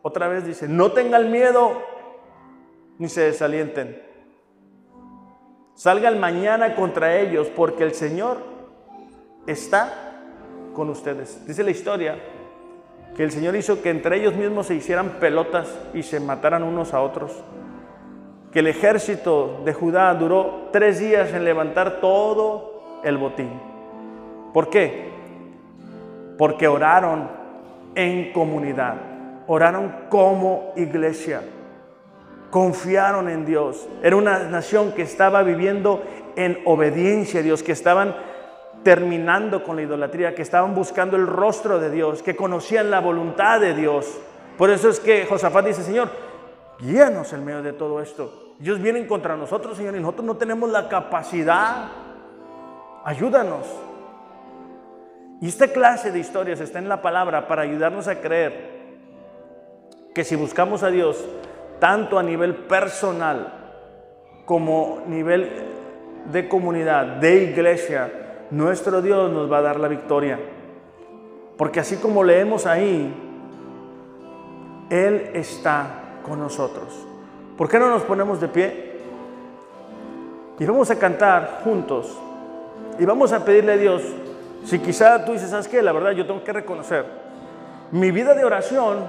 Otra 0.00 0.28
vez 0.28 0.46
dice, 0.46 0.68
no 0.68 0.92
tengan 0.92 1.30
miedo 1.30 1.82
ni 2.98 3.08
se 3.08 3.22
desalienten. 3.22 4.00
Salgan 5.74 6.20
mañana 6.20 6.76
contra 6.76 7.18
ellos 7.18 7.48
porque 7.54 7.82
el 7.82 7.94
Señor 7.94 8.38
está 9.46 10.20
con 10.72 10.90
ustedes. 10.90 11.44
Dice 11.46 11.64
la 11.64 11.72
historia 11.72 12.16
que 13.16 13.24
el 13.24 13.32
Señor 13.32 13.56
hizo 13.56 13.82
que 13.82 13.90
entre 13.90 14.20
ellos 14.20 14.34
mismos 14.34 14.68
se 14.68 14.74
hicieran 14.76 15.18
pelotas 15.18 15.68
y 15.92 16.04
se 16.04 16.20
mataran 16.20 16.62
unos 16.62 16.94
a 16.94 17.00
otros. 17.00 17.42
Que 18.54 18.60
el 18.60 18.68
ejército 18.68 19.60
de 19.66 19.74
Judá 19.74 20.14
duró 20.14 20.68
tres 20.72 20.98
días 20.98 21.34
en 21.34 21.44
levantar 21.44 22.00
todo 22.00 23.00
el 23.04 23.18
botín. 23.18 23.50
¿Por 24.54 24.70
qué? 24.70 25.10
Porque 26.38 26.66
oraron 26.66 27.28
en 27.94 28.32
comunidad, 28.32 28.94
oraron 29.46 30.06
como 30.08 30.72
iglesia 30.76 31.42
confiaron 32.54 33.28
en 33.28 33.44
Dios. 33.44 33.88
Era 34.00 34.14
una 34.14 34.44
nación 34.44 34.92
que 34.92 35.02
estaba 35.02 35.42
viviendo 35.42 36.04
en 36.36 36.60
obediencia 36.66 37.40
a 37.40 37.42
Dios, 37.42 37.64
que 37.64 37.72
estaban 37.72 38.14
terminando 38.84 39.64
con 39.64 39.74
la 39.74 39.82
idolatría, 39.82 40.36
que 40.36 40.42
estaban 40.42 40.72
buscando 40.72 41.16
el 41.16 41.26
rostro 41.26 41.80
de 41.80 41.90
Dios, 41.90 42.22
que 42.22 42.36
conocían 42.36 42.92
la 42.92 43.00
voluntad 43.00 43.60
de 43.60 43.74
Dios. 43.74 44.06
Por 44.56 44.70
eso 44.70 44.88
es 44.88 45.00
que 45.00 45.26
Josafat 45.26 45.66
dice, 45.66 45.82
Señor, 45.82 46.10
guíanos 46.78 47.32
en 47.32 47.44
medio 47.44 47.60
de 47.60 47.72
todo 47.72 48.00
esto. 48.00 48.43
Ellos 48.64 48.80
vienen 48.80 49.06
contra 49.06 49.36
nosotros, 49.36 49.76
Señor, 49.76 49.94
y 49.94 50.00
nosotros 50.00 50.24
no 50.24 50.38
tenemos 50.38 50.70
la 50.70 50.88
capacidad. 50.88 51.84
Ayúdanos. 53.04 53.66
Y 55.42 55.48
esta 55.48 55.68
clase 55.68 56.10
de 56.10 56.18
historias 56.18 56.60
está 56.60 56.78
en 56.78 56.88
la 56.88 57.02
palabra 57.02 57.46
para 57.46 57.60
ayudarnos 57.60 58.08
a 58.08 58.22
creer 58.22 58.70
que 60.14 60.24
si 60.24 60.34
buscamos 60.34 60.82
a 60.82 60.88
Dios, 60.88 61.22
tanto 61.78 62.18
a 62.18 62.22
nivel 62.22 62.54
personal 62.54 63.52
como 64.46 65.02
nivel 65.08 65.50
de 66.32 66.48
comunidad, 66.48 67.18
de 67.18 67.44
iglesia, 67.44 68.46
nuestro 68.50 69.02
Dios 69.02 69.30
nos 69.30 69.52
va 69.52 69.58
a 69.58 69.62
dar 69.62 69.78
la 69.78 69.88
victoria. 69.88 70.40
Porque 71.58 71.80
así 71.80 71.96
como 71.96 72.24
leemos 72.24 72.64
ahí, 72.64 73.12
Él 74.88 75.32
está 75.34 76.20
con 76.22 76.38
nosotros. 76.38 77.08
¿Por 77.56 77.68
qué 77.68 77.78
no 77.78 77.88
nos 77.88 78.02
ponemos 78.02 78.40
de 78.40 78.48
pie? 78.48 78.94
Y 80.58 80.64
vamos 80.64 80.90
a 80.90 80.98
cantar 80.98 81.60
juntos. 81.64 82.16
Y 82.98 83.04
vamos 83.04 83.32
a 83.32 83.44
pedirle 83.44 83.72
a 83.72 83.76
Dios, 83.76 84.02
si 84.64 84.78
quizá 84.78 85.24
tú 85.24 85.32
dices, 85.32 85.50
¿sabes 85.50 85.68
qué? 85.68 85.82
La 85.82 85.92
verdad 85.92 86.12
yo 86.12 86.26
tengo 86.26 86.44
que 86.44 86.52
reconocer, 86.52 87.04
mi 87.90 88.10
vida 88.10 88.34
de 88.34 88.44
oración 88.44 89.04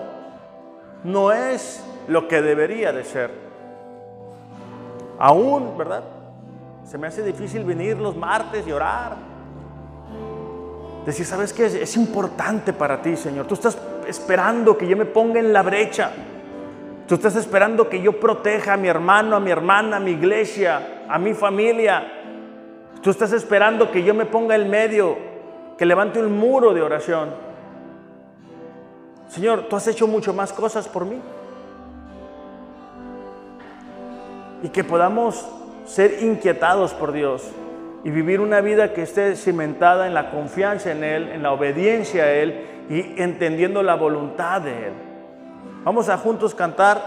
no 1.04 1.32
es 1.32 1.84
lo 2.08 2.28
que 2.28 2.42
debería 2.42 2.92
de 2.92 3.04
ser. 3.04 3.32
Aún, 5.18 5.78
¿verdad? 5.78 6.04
Se 6.84 6.98
me 6.98 7.08
hace 7.08 7.24
difícil 7.24 7.64
venir 7.64 7.98
los 7.98 8.16
martes 8.16 8.68
y 8.68 8.72
orar. 8.72 9.16
Decir, 11.06 11.26
¿sabes 11.26 11.54
qué? 11.54 11.66
Es, 11.66 11.96
importante 11.96 12.74
para 12.74 13.02
ti, 13.02 13.16
Señor. 13.16 13.46
Tú 13.46 13.54
estás 13.54 13.78
esperando 14.08 14.78
que 14.78 14.88
yo 14.88 14.98
me 14.98 15.06
ponga 15.06 15.40
en 15.40 15.54
la 15.54 15.62
brecha. 15.62 16.12
Tú 17.08 17.16
estás 17.16 17.36
esperando 17.36 17.90
que 17.90 18.02
yo 18.02 18.20
proteja 18.20 18.74
a 18.74 18.78
mi 18.78 18.88
hermano, 18.88 19.36
a 19.36 19.40
mi 19.40 19.52
hermana, 19.52 19.98
a 19.98 20.00
mi 20.00 20.12
iglesia, 20.12 21.06
a 21.08 21.20
mi 21.20 21.34
familia. 21.34 22.12
Tú 23.02 23.12
estás 23.12 23.32
esperando 23.32 23.92
que 23.92 24.04
yo 24.04 24.14
me 24.14 24.26
ponga 24.26 24.56
en 24.56 24.70
medio, 24.70 25.18
que 25.78 25.86
levante 25.86 26.20
un 26.20 26.38
muro 26.38 26.74
de 26.74 26.82
oración. 26.82 27.30
Señor, 29.28 29.68
tú 29.70 29.76
has 29.76 29.88
hecho 29.88 30.08
mucho 30.08 30.34
más 30.34 30.52
cosas 30.52 30.88
por 30.88 31.06
mí. 31.06 31.22
y 34.66 34.70
que 34.70 34.84
podamos 34.84 35.48
ser 35.86 36.24
inquietados 36.24 36.96
por 36.96 37.12
Dios 37.12 37.52
y 38.04 38.10
vivir 38.10 38.40
una 38.40 38.62
vida 38.62 38.94
que 38.94 39.04
esté 39.04 39.36
cimentada 39.36 40.08
en 40.08 40.16
la 40.16 40.32
confianza 40.32 40.92
en 40.92 41.04
Él, 41.04 41.30
en 41.30 41.44
la 41.44 41.52
obediencia 41.52 42.24
a 42.24 42.32
Él 42.32 42.66
y 42.90 43.22
entendiendo 43.22 43.84
la 43.84 43.94
voluntad 43.94 44.62
de 44.62 44.88
Él. 44.88 44.94
Vamos 45.86 46.10
a 46.10 46.18
juntos 46.18 46.56
cantar. 46.56 47.00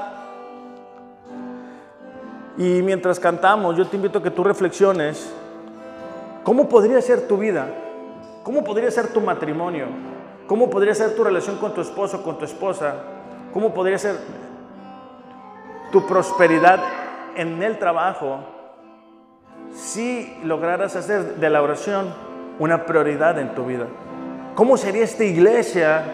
Y 2.57 2.81
mientras 2.83 3.18
cantamos 3.18 3.76
yo 3.76 3.85
te 3.89 3.97
invito 3.97 4.20
a 4.20 4.22
que 4.22 4.31
tú 4.31 4.45
reflexiones. 4.45 5.35
Cómo 6.45 6.68
podría 6.68 7.03
ser 7.03 7.26
tu 7.26 7.37
vida, 7.37 7.66
cómo 8.45 8.62
podría 8.62 8.91
ser 8.93 9.09
tu 9.09 9.20
matrimonio, 9.20 9.87
cómo 10.47 10.70
podría 10.70 10.95
ser 10.95 11.16
tu 11.16 11.24
relación 11.24 11.57
con 11.57 11.74
tu 11.74 11.81
esposo, 11.81 12.22
con 12.22 12.39
tu 12.39 12.45
esposa, 12.45 12.95
cómo 13.53 13.74
podría 13.74 13.99
ser 13.99 14.16
tu 15.91 16.07
prosperidad 16.07 16.81
en 17.35 17.61
el 17.62 17.79
trabajo 17.79 18.39
si 19.74 20.39
lograras 20.45 20.95
hacer 20.95 21.35
de 21.35 21.51
la 21.51 21.62
oración 21.62 22.14
una 22.61 22.87
prioridad 22.87 23.41
en 23.41 23.57
tu 23.57 23.66
vida? 23.66 23.87
¿Cómo 24.55 24.76
sería 24.76 25.03
esta 25.03 25.24
iglesia 25.24 26.05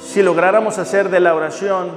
si 0.00 0.22
lográramos 0.22 0.78
hacer 0.78 1.08
de 1.10 1.20
la 1.20 1.34
oración 1.34 1.90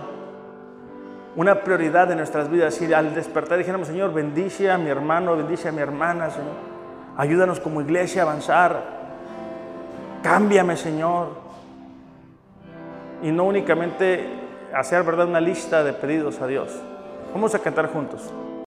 una 1.36 1.62
prioridad 1.62 2.12
en 2.12 2.18
nuestras 2.18 2.50
vidas? 2.50 2.74
Si 2.76 2.92
al 2.94 3.14
despertar 3.14 3.58
dijéramos, 3.58 3.88
Señor, 3.88 4.14
bendice 4.14 4.70
a 4.70 4.78
mi 4.78 4.90
hermano, 4.90 5.36
bendice 5.36 5.70
a 5.70 5.72
mi 5.72 5.82
hermana, 5.82 6.30
Señor. 6.30 6.56
Ayúdanos 7.18 7.60
como 7.60 7.82
iglesia 7.82 8.24
a 8.24 8.26
avanzar. 8.26 8.82
Cámbiame, 10.24 10.78
Señor. 10.78 11.28
Y 13.22 13.32
no 13.32 13.44
únicamente 13.46 14.28
hacer, 14.74 15.04
¿verdad?, 15.04 15.28
una 15.28 15.42
lista 15.42 15.84
de 15.84 15.94
pedidos 15.94 16.42
a 16.42 16.48
Dios. 16.48 16.74
Vamos 17.34 17.54
a 17.56 17.60
cantar 17.60 17.92
juntos. 17.92 18.32